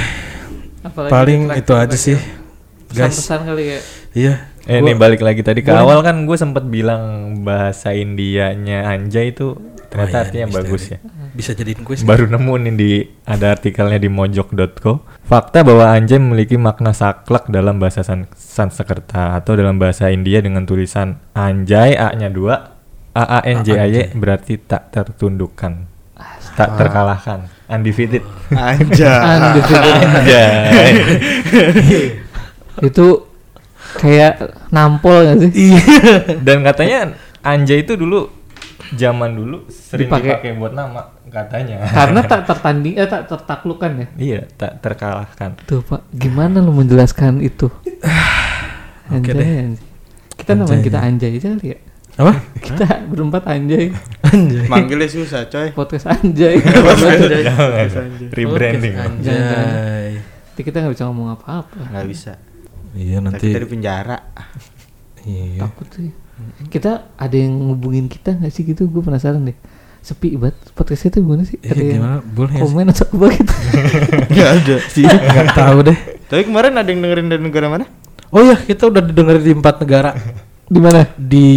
Apalagi 0.82 1.14
paling 1.14 1.40
itu 1.54 1.72
aja 1.78 1.94
sih 1.94 2.18
guys. 2.90 3.14
pesan-pesan 3.14 3.40
kali 3.46 3.62
ya. 3.62 3.78
Iya. 4.18 4.34
Eh 4.66 4.78
nih 4.82 4.98
balik 4.98 5.22
lagi. 5.22 5.46
Tadi 5.46 5.62
ke 5.62 5.70
awal 5.70 6.02
kan 6.02 6.26
gue 6.26 6.34
sempet 6.34 6.66
bilang 6.66 7.38
bahasa 7.46 7.94
Indianya 7.94 8.90
Anjay 8.90 9.30
itu 9.30 9.54
ternyata 9.94 10.10
iya, 10.10 10.24
artinya 10.24 10.46
bagus 10.58 10.82
ya. 10.90 10.98
bisa 11.38 11.54
jadiin 11.54 11.86
kuis. 11.86 12.02
Baru 12.02 12.26
nemu 12.26 12.50
nih 12.66 12.74
di 12.74 12.92
ada 13.30 13.54
artikelnya 13.54 14.02
di 14.02 14.10
mojok.co. 14.10 15.06
Fakta 15.22 15.62
bahwa 15.62 15.86
Anjay 15.86 16.18
memiliki 16.18 16.58
makna 16.58 16.90
saklek 16.90 17.46
dalam 17.46 17.78
bahasa 17.78 18.02
San 18.02 18.26
Sanskerta 18.34 19.38
atau 19.38 19.54
dalam 19.54 19.78
bahasa 19.78 20.10
India 20.10 20.42
dengan 20.42 20.66
tulisan 20.66 21.22
Anjay 21.34 21.94
A-nya 21.94 22.26
2 22.26 22.71
A 23.12 23.24
A 23.30 23.38
N 23.42 23.60
J 23.60 23.68
A 23.74 23.84
Y 23.86 23.96
berarti 24.12 24.56
tak 24.56 24.88
tertundukkan. 24.88 25.88
Tak 26.52 26.76
terkalahkan. 26.76 27.48
Undefeated. 27.66 28.22
Anjay. 28.50 29.20
Undefeated. 29.38 29.94
Anjay. 29.98 30.52
itu 32.82 33.06
kayak 33.94 34.32
nampol 34.68 35.22
gak 35.22 35.36
sih 35.46 35.76
Dan 36.40 36.62
katanya 36.62 37.12
Anjay 37.40 37.82
itu 37.82 37.94
dulu 37.94 38.30
zaman 38.92 39.32
dulu 39.32 39.64
sering 39.68 40.06
Dipakai. 40.06 40.28
dipakai, 40.30 40.50
buat 40.54 40.72
nama 40.72 41.00
katanya. 41.26 41.80
karena 41.86 42.20
tak 42.22 42.44
tertanding 42.44 42.92
eh 42.94 43.08
tak 43.08 43.24
tertaklukkan 43.24 43.90
ya 43.96 44.06
Iya, 44.14 44.40
tak 44.52 44.72
terkalahkan. 44.80 45.56
tuh 45.64 45.80
pak 45.80 46.04
gimana 46.12 46.60
lu 46.60 46.70
menjelaskan 46.70 47.40
itu 47.40 47.72
anjay, 49.08 49.32
deh. 49.32 49.48
anjay. 49.64 49.84
kita 50.36 50.50
namain 50.52 50.76
Anjay. 50.76 50.84
kita 50.84 50.98
anjay 51.00 51.30
aja 51.32 51.48
kali 51.50 51.66
ya 51.66 51.78
apa? 52.18 52.32
Kita 52.66 52.86
berempat 53.08 53.48
anjay. 53.48 53.92
Anjay. 54.26 54.66
Manggilnya 54.68 55.08
susah 55.08 55.48
coy. 55.48 55.72
podcast 55.72 56.08
anjay. 56.12 56.60
Jangan. 56.60 57.88
Rebranding. 58.32 58.94
anjay. 58.96 60.20
Nanti 60.22 60.60
kita 60.68 60.84
nggak 60.84 60.92
bisa 60.92 61.04
ngomong 61.08 61.32
apa-apa. 61.32 61.80
Nggak 61.88 62.06
bisa. 62.12 62.32
iya 62.92 63.24
Nanti 63.24 63.48
kita 63.48 63.64
di 63.64 63.68
penjara. 63.68 64.18
iya. 65.24 65.64
Takut 65.64 65.88
sih. 65.88 66.12
Kita 66.68 67.16
ada 67.16 67.36
yang 67.36 67.56
ngubungin 67.72 68.08
kita 68.12 68.36
nggak 68.36 68.52
sih 68.52 68.68
gitu? 68.68 68.84
Gue 68.92 69.00
penasaran 69.00 69.40
deh. 69.48 69.56
Sepi 70.04 70.36
banget. 70.36 70.60
Podcast 70.76 71.08
itu 71.08 71.24
gimana 71.24 71.48
sih? 71.48 71.56
Iya, 71.64 71.72
ada 71.72 71.80
yang 71.80 71.92
gimana? 71.96 72.16
Boleh 72.20 72.54
komen 72.60 72.86
atau 72.92 73.06
apa 73.08 73.26
gitu? 73.32 73.54
Nggak 74.36 74.48
ada 74.60 74.76
sih. 74.92 75.04
nggak 75.08 75.48
tahu 75.56 75.78
deh. 75.88 75.98
Tapi 76.28 76.42
kemarin 76.44 76.72
ada 76.76 76.88
yang 76.92 77.00
dengerin 77.00 77.28
dari 77.32 77.42
negara 77.44 77.66
mana? 77.72 77.86
oh 78.32 78.40
ya 78.40 78.56
kita 78.56 78.88
udah 78.88 79.02
didengar 79.04 79.36
di 79.38 79.52
empat 79.52 79.84
negara 79.84 80.10
di 80.68 80.80
mana 80.80 81.02
di 81.18 81.48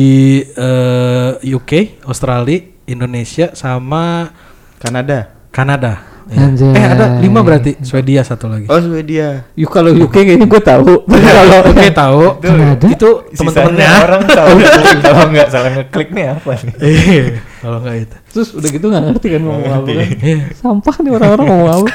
eh, 0.41 1.31
UK 1.41 2.05
Australia 2.09 2.59
Indonesia 2.85 3.53
sama 3.53 4.29
Kanada. 4.77 5.33
Kanada 5.49 6.15
Iya. 6.25 6.41
Anjay. 6.41 6.73
Eh 6.73 6.85
ada 6.89 7.05
lima 7.21 7.39
berarti. 7.45 7.77
Swedia 7.85 8.25
satu 8.25 8.49
lagi. 8.49 8.65
Oh 8.65 8.81
Swedia. 8.81 9.45
Yuk 9.53 9.69
kalau 9.69 9.93
UK 9.93 10.25
kayaknya 10.25 10.47
gue 10.49 10.61
tahu. 10.61 11.05
Tapi 11.05 11.29
kalau 11.37 11.57
Oke 11.69 11.87
tahu. 11.93 12.23
Kanada? 12.41 12.85
Itu 12.89 13.09
Sisanya 13.29 13.69
teman-temannya. 13.69 13.89
orang 14.01 14.21
ngeklik 14.25 14.99
kalau 15.05 15.25
nggak 15.29 15.47
salah 15.53 15.71
ngeklik 15.77 16.09
nih 16.09 16.25
apa 16.33 16.51
nih? 16.57 16.73
Iya. 16.81 17.23
Kalau 17.61 17.77
nggak 17.81 17.95
itu. 18.01 18.15
terus 18.35 18.49
udah 18.51 18.69
gitu 18.73 18.85
nggak 18.89 19.03
ngerti 19.07 19.27
kan 19.31 19.41
ngomong 19.45 19.71
apa 19.71 19.89
kan. 19.93 20.07
Iya. 20.17 20.39
Sampah 20.57 20.95
nih 20.97 21.11
orang-orang 21.13 21.45
ngomong 21.45 21.69
apa. 21.69 21.87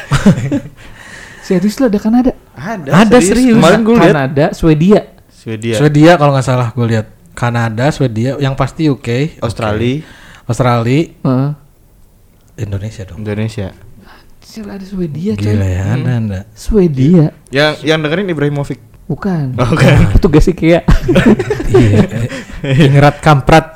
Serius 1.50 1.76
lah 1.82 1.88
ada 1.90 1.98
Kanada. 1.98 2.32
Ada. 2.54 2.88
Ada, 3.02 3.16
serius. 3.18 3.58
Kemarin 3.58 3.80
gue 3.82 3.94
lihat. 3.98 4.14
Kanada, 4.14 4.46
Swedia. 4.54 5.00
Swedia. 5.40 5.74
Swedia 5.80 6.20
kalau 6.20 6.36
nggak 6.36 6.44
salah 6.44 6.68
gue 6.76 6.84
lihat. 6.84 7.06
Kanada, 7.30 7.88
Swedia, 7.88 8.36
yang 8.36 8.52
pasti 8.52 8.90
UK, 8.92 9.40
Australia. 9.40 10.04
Australia, 10.44 11.08
Heeh. 11.24 11.50
Indonesia 12.60 13.02
dong. 13.08 13.24
Indonesia. 13.24 13.72
Gila 14.44 14.76
ada 14.76 14.84
Swedia 14.84 15.32
coy. 15.38 15.46
Gila 15.48 15.64
ya, 15.64 15.84
anda, 15.96 16.10
anda. 16.20 16.40
Swedia. 16.52 17.32
Yang 17.48 17.72
yang 17.86 17.98
dengerin 18.04 18.28
Ibrahimovic. 18.28 18.82
Bukan. 19.08 19.56
Oh, 19.56 19.72
bukan. 19.72 20.12
Petugas 20.12 20.44
IKEA. 20.52 20.84
iya. 21.72 22.04
eh, 22.60 22.86
Ingrat 22.90 23.24
Kamprat. 23.24 23.72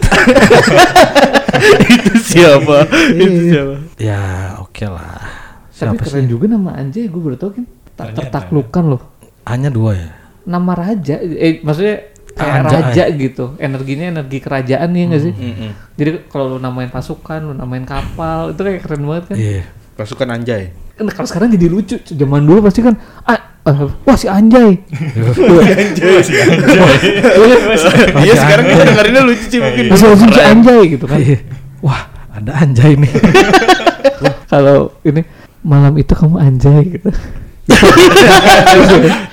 itu 1.95 2.13
siapa? 2.21 2.85
itu 3.17 3.55
siapa? 3.55 3.75
ya 3.97 4.23
oke 4.61 4.85
lah. 4.85 5.25
Tapi 5.73 5.97
Siapa 5.97 6.03
keren 6.05 6.27
sih? 6.27 6.31
juga 6.31 6.45
nama 6.51 6.77
Anjay 6.77 7.09
gue 7.09 7.23
baru 7.23 7.39
tau 7.41 7.51
kan. 7.57 7.65
Tak 7.97 8.19
tertaklukkan 8.19 8.85
loh. 8.85 9.03
Hanya 9.49 9.73
dua 9.73 9.97
ya. 9.97 10.24
Nama 10.45 10.73
raja 10.77 11.17
eh 11.21 11.61
maksudnya 11.65 12.13
kayak 12.35 12.55
Anjay. 12.61 12.75
raja 12.83 13.05
gitu. 13.15 13.45
Energinya 13.57 14.07
energi 14.19 14.39
kerajaan 14.43 14.91
ya 14.93 15.05
nggak 15.09 15.23
sih? 15.23 15.33
Mm-mm. 15.33 15.71
Jadi 15.95 16.11
kalau 16.29 16.57
lu 16.57 16.59
namain 16.59 16.91
pasukan, 16.91 17.41
lu 17.47 17.55
namain 17.55 17.87
kapal, 17.87 18.53
itu 18.53 18.61
kayak 18.61 18.83
keren 18.85 19.03
banget 19.07 19.25
kan. 19.33 19.37
Iya. 19.39 19.63
Pasukan 19.95 20.29
Anjay. 20.35 20.75
Kan 20.95 21.07
kalau 21.11 21.29
sekarang 21.31 21.49
jadi 21.55 21.67
lucu. 21.71 21.97
Zaman 22.03 22.43
dulu 22.43 22.67
pasti 22.67 22.83
kan 22.83 22.99
ah, 23.27 23.39
eh, 23.71 23.87
wah 24.05 24.17
si 24.19 24.27
Anjay. 24.27 24.83
Iya 28.19 28.35
sekarang 28.35 28.65
kita 28.69 28.83
dengerinnya 28.83 29.23
lucu 29.23 29.47
sih 29.47 29.61
mungkin. 29.63 29.85
Masih 29.95 30.07
langsung 30.11 30.31
si 30.35 30.41
Anjay 30.43 30.83
gitu 30.91 31.07
kan. 31.07 31.19
Iya. 31.23 31.39
Wah, 31.85 32.01
ada 32.33 32.65
anjay 32.65 32.97
nih. 32.97 33.13
Kalau 34.53 34.97
ini 35.05 35.21
malam 35.61 35.93
itu 36.01 36.17
kamu 36.17 36.37
Anjay 36.41 36.97
gitu. 36.97 37.13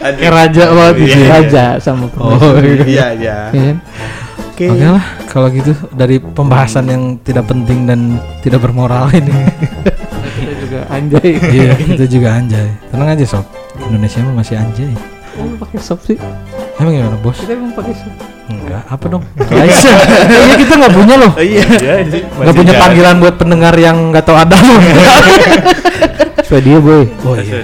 Kayak 0.02 0.32
raja 0.32 0.64
banget 0.70 0.96
Iya. 0.96 1.06
gitu. 1.06 1.24
Raja 1.28 1.64
sama 1.78 2.06
Oh, 2.14 2.38
permaisuri. 2.38 2.72
Iya 2.88 3.08
iya. 3.14 3.38
Ya 3.50 3.62
kan? 3.66 3.78
Oke. 4.52 4.66
Oke 4.68 4.86
lah, 4.86 5.04
kalau 5.26 5.48
gitu 5.50 5.72
dari 5.92 6.18
pembahasan 6.18 6.86
yang 6.86 7.04
tidak 7.20 7.46
penting 7.46 7.84
dan 7.84 8.00
tidak 8.40 8.62
bermoral 8.62 9.10
ini. 9.12 9.34
Kita 10.32 10.54
juga 10.60 10.80
Anjay. 10.88 11.32
iya, 11.50 11.74
kita 11.76 12.06
juga 12.08 12.28
anjay. 12.32 12.70
Tenang 12.88 13.10
aja 13.10 13.26
sob, 13.28 13.46
Indonesia 13.80 14.20
mah 14.22 14.36
masih 14.38 14.56
anjay. 14.56 14.92
Oh, 15.34 15.46
lu 15.46 15.56
pakai 15.58 15.80
sop 15.80 16.00
sih? 16.02 16.18
Emang 16.78 16.94
gimana 16.94 17.18
bos? 17.18 17.36
Kita 17.36 17.52
emang 17.52 17.74
pakai 17.74 17.94
sop. 17.94 18.14
Enggak, 18.48 18.84
apa 18.86 19.06
dong? 19.08 19.24
Kayaknya 19.40 20.56
kita 20.60 20.74
nggak 20.78 20.94
punya 20.94 21.16
loh. 21.18 21.32
Iya. 21.38 21.66
Iya 21.74 21.94
sih. 22.06 22.22
Nggak 22.28 22.56
punya 22.56 22.74
panggilan 22.76 23.16
buat 23.18 23.36
pendengar 23.36 23.74
yang 23.76 24.12
nggak 24.12 24.24
tahu 24.24 24.36
ada 24.36 24.56
loh. 24.58 24.80
Swedia 26.48 26.78
boy. 26.78 27.08
Oh 27.24 27.36
iya. 27.36 27.64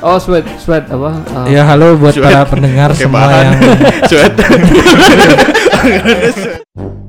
Oh 0.00 0.16
sweat 0.16 0.46
sweat 0.62 0.86
apa? 0.86 1.10
uh, 1.26 1.46
Ya 1.50 1.64
halo 1.64 1.96
buat 1.98 2.14
Sweat. 2.14 2.30
para 2.30 2.44
pendengar 2.46 2.94
semua 2.94 3.26
bahan. 3.26 3.34
yang 3.34 3.58
Sweat. 4.10 4.32